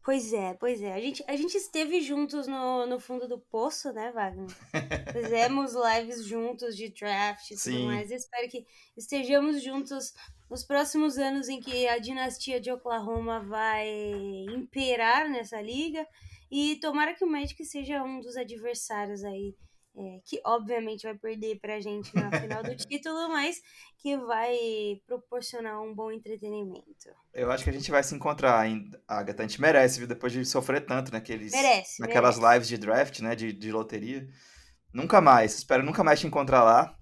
Pois 0.03 0.33
é, 0.33 0.53
pois 0.55 0.81
é. 0.81 0.93
A 0.93 0.99
gente, 0.99 1.23
a 1.27 1.35
gente 1.37 1.55
esteve 1.55 2.01
juntos 2.01 2.45
no, 2.45 2.85
no 2.85 2.99
fundo 2.99 3.25
do 3.25 3.39
poço, 3.39 3.93
né, 3.93 4.11
Wagner? 4.11 4.49
Fizemos 5.13 5.73
lives 5.73 6.25
juntos 6.25 6.75
de 6.75 6.89
draft 6.89 7.51
e 7.51 7.55
tudo 7.55 7.59
Sim. 7.59 7.85
mais. 7.85 8.11
espero 8.11 8.49
que 8.49 8.65
estejamos 8.97 9.63
juntos 9.63 10.13
nos 10.49 10.65
próximos 10.65 11.17
anos 11.17 11.47
em 11.47 11.61
que 11.61 11.87
a 11.87 11.99
dinastia 11.99 12.59
de 12.59 12.69
Oklahoma 12.69 13.39
vai 13.39 13.87
imperar 14.53 15.29
nessa 15.29 15.61
liga. 15.61 16.05
E 16.51 16.75
tomara 16.75 17.13
que 17.13 17.23
o 17.23 17.27
Magic 17.27 17.63
seja 17.63 18.03
um 18.03 18.19
dos 18.19 18.35
adversários 18.35 19.23
aí 19.23 19.55
é, 19.95 20.19
que 20.25 20.41
obviamente 20.43 21.03
vai 21.03 21.15
perder 21.15 21.59
pra 21.59 21.79
gente 21.79 22.13
na 22.15 22.29
final 22.41 22.63
do 22.63 22.75
título, 22.75 23.29
mas 23.29 23.61
que 23.97 24.17
vai 24.17 25.01
proporcionar 25.05 25.81
um 25.81 25.93
bom 25.93 26.11
entretenimento. 26.11 27.09
Eu 27.33 27.51
acho 27.51 27.63
que 27.63 27.69
a 27.69 27.73
gente 27.73 27.91
vai 27.91 28.03
se 28.03 28.15
encontrar, 28.15 28.67
hein, 28.67 28.89
Agatha? 29.07 29.43
A 29.43 29.47
gente 29.47 29.61
merece, 29.61 29.99
viu? 29.99 30.07
Depois 30.07 30.33
de 30.33 30.43
sofrer 30.45 30.85
tanto 30.85 31.11
naqueles, 31.11 31.51
merece, 31.51 32.01
naquelas 32.01 32.37
merece. 32.37 32.53
lives 32.53 32.67
de 32.67 32.77
draft, 32.77 33.19
né? 33.19 33.35
De, 33.35 33.53
de 33.53 33.71
loteria. 33.71 34.27
Nunca 34.91 35.21
mais. 35.21 35.55
Espero 35.55 35.83
nunca 35.83 36.03
mais 36.03 36.19
te 36.19 36.27
encontrar 36.27 36.63
lá. 36.63 36.97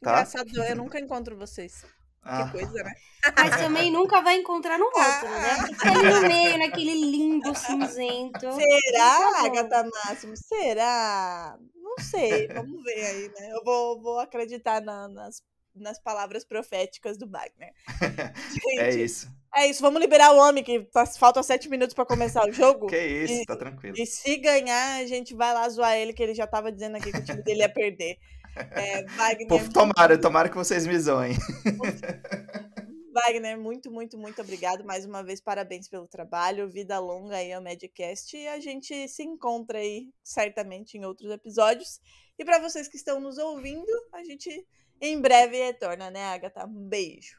Tá? 0.00 0.12
Engraçado, 0.12 0.64
eu 0.64 0.76
nunca 0.76 0.98
encontro 0.98 1.36
vocês. 1.36 1.84
Ah. 2.24 2.44
Que 2.44 2.52
coisa, 2.52 2.82
né? 2.82 2.92
Mas 3.36 3.56
também 3.56 3.90
nunca 3.90 4.20
vai 4.20 4.36
encontrar 4.36 4.78
no 4.78 4.86
outro, 4.86 5.28
né? 5.28 5.66
Fica 5.66 5.90
ali 5.90 6.08
no 6.08 6.20
meio, 6.22 6.58
naquele 6.58 6.94
limbo 6.94 7.54
cinzento. 7.54 8.46
Será, 8.52 9.44
Agatha 9.44 9.88
Máximo? 9.90 10.34
Será? 10.36 11.58
Não 11.96 12.04
sei, 12.04 12.48
vamos 12.48 12.82
ver 12.82 13.04
aí, 13.04 13.28
né? 13.28 13.52
Eu 13.52 13.64
vou, 13.64 14.00
vou 14.00 14.18
acreditar 14.18 14.80
na, 14.80 15.08
nas, 15.08 15.42
nas 15.74 15.98
palavras 15.98 16.44
proféticas 16.44 17.18
do 17.18 17.28
Wagner. 17.28 17.72
é 18.78 18.94
isso. 18.94 19.28
É 19.54 19.66
isso, 19.66 19.82
vamos 19.82 20.00
liberar 20.00 20.32
o 20.32 20.38
homem, 20.38 20.64
que 20.64 20.88
faltam 21.18 21.42
sete 21.42 21.68
minutos 21.68 21.94
para 21.94 22.06
começar 22.06 22.46
o 22.48 22.52
jogo. 22.52 22.86
Que 22.86 22.96
isso, 22.96 23.42
e, 23.42 23.44
tá 23.44 23.56
tranquilo. 23.56 23.94
E 23.98 24.06
se 24.06 24.36
ganhar, 24.38 25.00
a 25.00 25.06
gente 25.06 25.34
vai 25.34 25.52
lá 25.52 25.68
zoar 25.68 25.94
ele, 25.96 26.12
que 26.12 26.22
ele 26.22 26.34
já 26.34 26.46
tava 26.46 26.72
dizendo 26.72 26.96
aqui 26.96 27.12
que 27.12 27.18
o 27.18 27.24
time 27.24 27.42
dele 27.42 27.60
ia 27.60 27.68
perder. 27.68 28.16
É, 28.56 29.04
Wagner. 29.16 29.48
Pô, 29.48 29.58
tomara, 29.58 30.18
tomara 30.18 30.48
que 30.48 30.56
vocês 30.56 30.86
me 30.86 30.98
zoem. 30.98 31.36
Wagner, 33.12 33.58
muito, 33.58 33.90
muito, 33.90 34.16
muito 34.16 34.40
obrigado. 34.40 34.84
Mais 34.84 35.04
uma 35.04 35.22
vez, 35.22 35.40
parabéns 35.40 35.88
pelo 35.88 36.08
trabalho. 36.08 36.68
Vida 36.68 36.98
longa 36.98 37.36
aí 37.36 37.52
ao 37.52 37.62
Medcast. 37.62 38.36
E 38.36 38.48
a 38.48 38.58
gente 38.58 39.06
se 39.08 39.22
encontra 39.22 39.78
aí, 39.78 40.10
certamente, 40.24 40.96
em 40.96 41.04
outros 41.04 41.30
episódios. 41.30 42.00
E 42.38 42.44
para 42.44 42.58
vocês 42.58 42.88
que 42.88 42.96
estão 42.96 43.20
nos 43.20 43.36
ouvindo, 43.38 43.92
a 44.12 44.24
gente 44.24 44.66
em 45.00 45.20
breve 45.20 45.58
retorna, 45.58 46.10
né, 46.10 46.24
Agatha? 46.26 46.64
Um 46.64 46.88
beijo. 46.88 47.36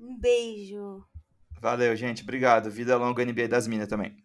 Um 0.00 0.18
beijo. 0.18 1.04
Valeu, 1.60 1.94
gente. 1.94 2.22
Obrigado. 2.22 2.70
Vida 2.70 2.96
longa 2.96 3.24
NBA 3.24 3.48
das 3.48 3.68
Minas 3.68 3.86
também. 3.86 4.16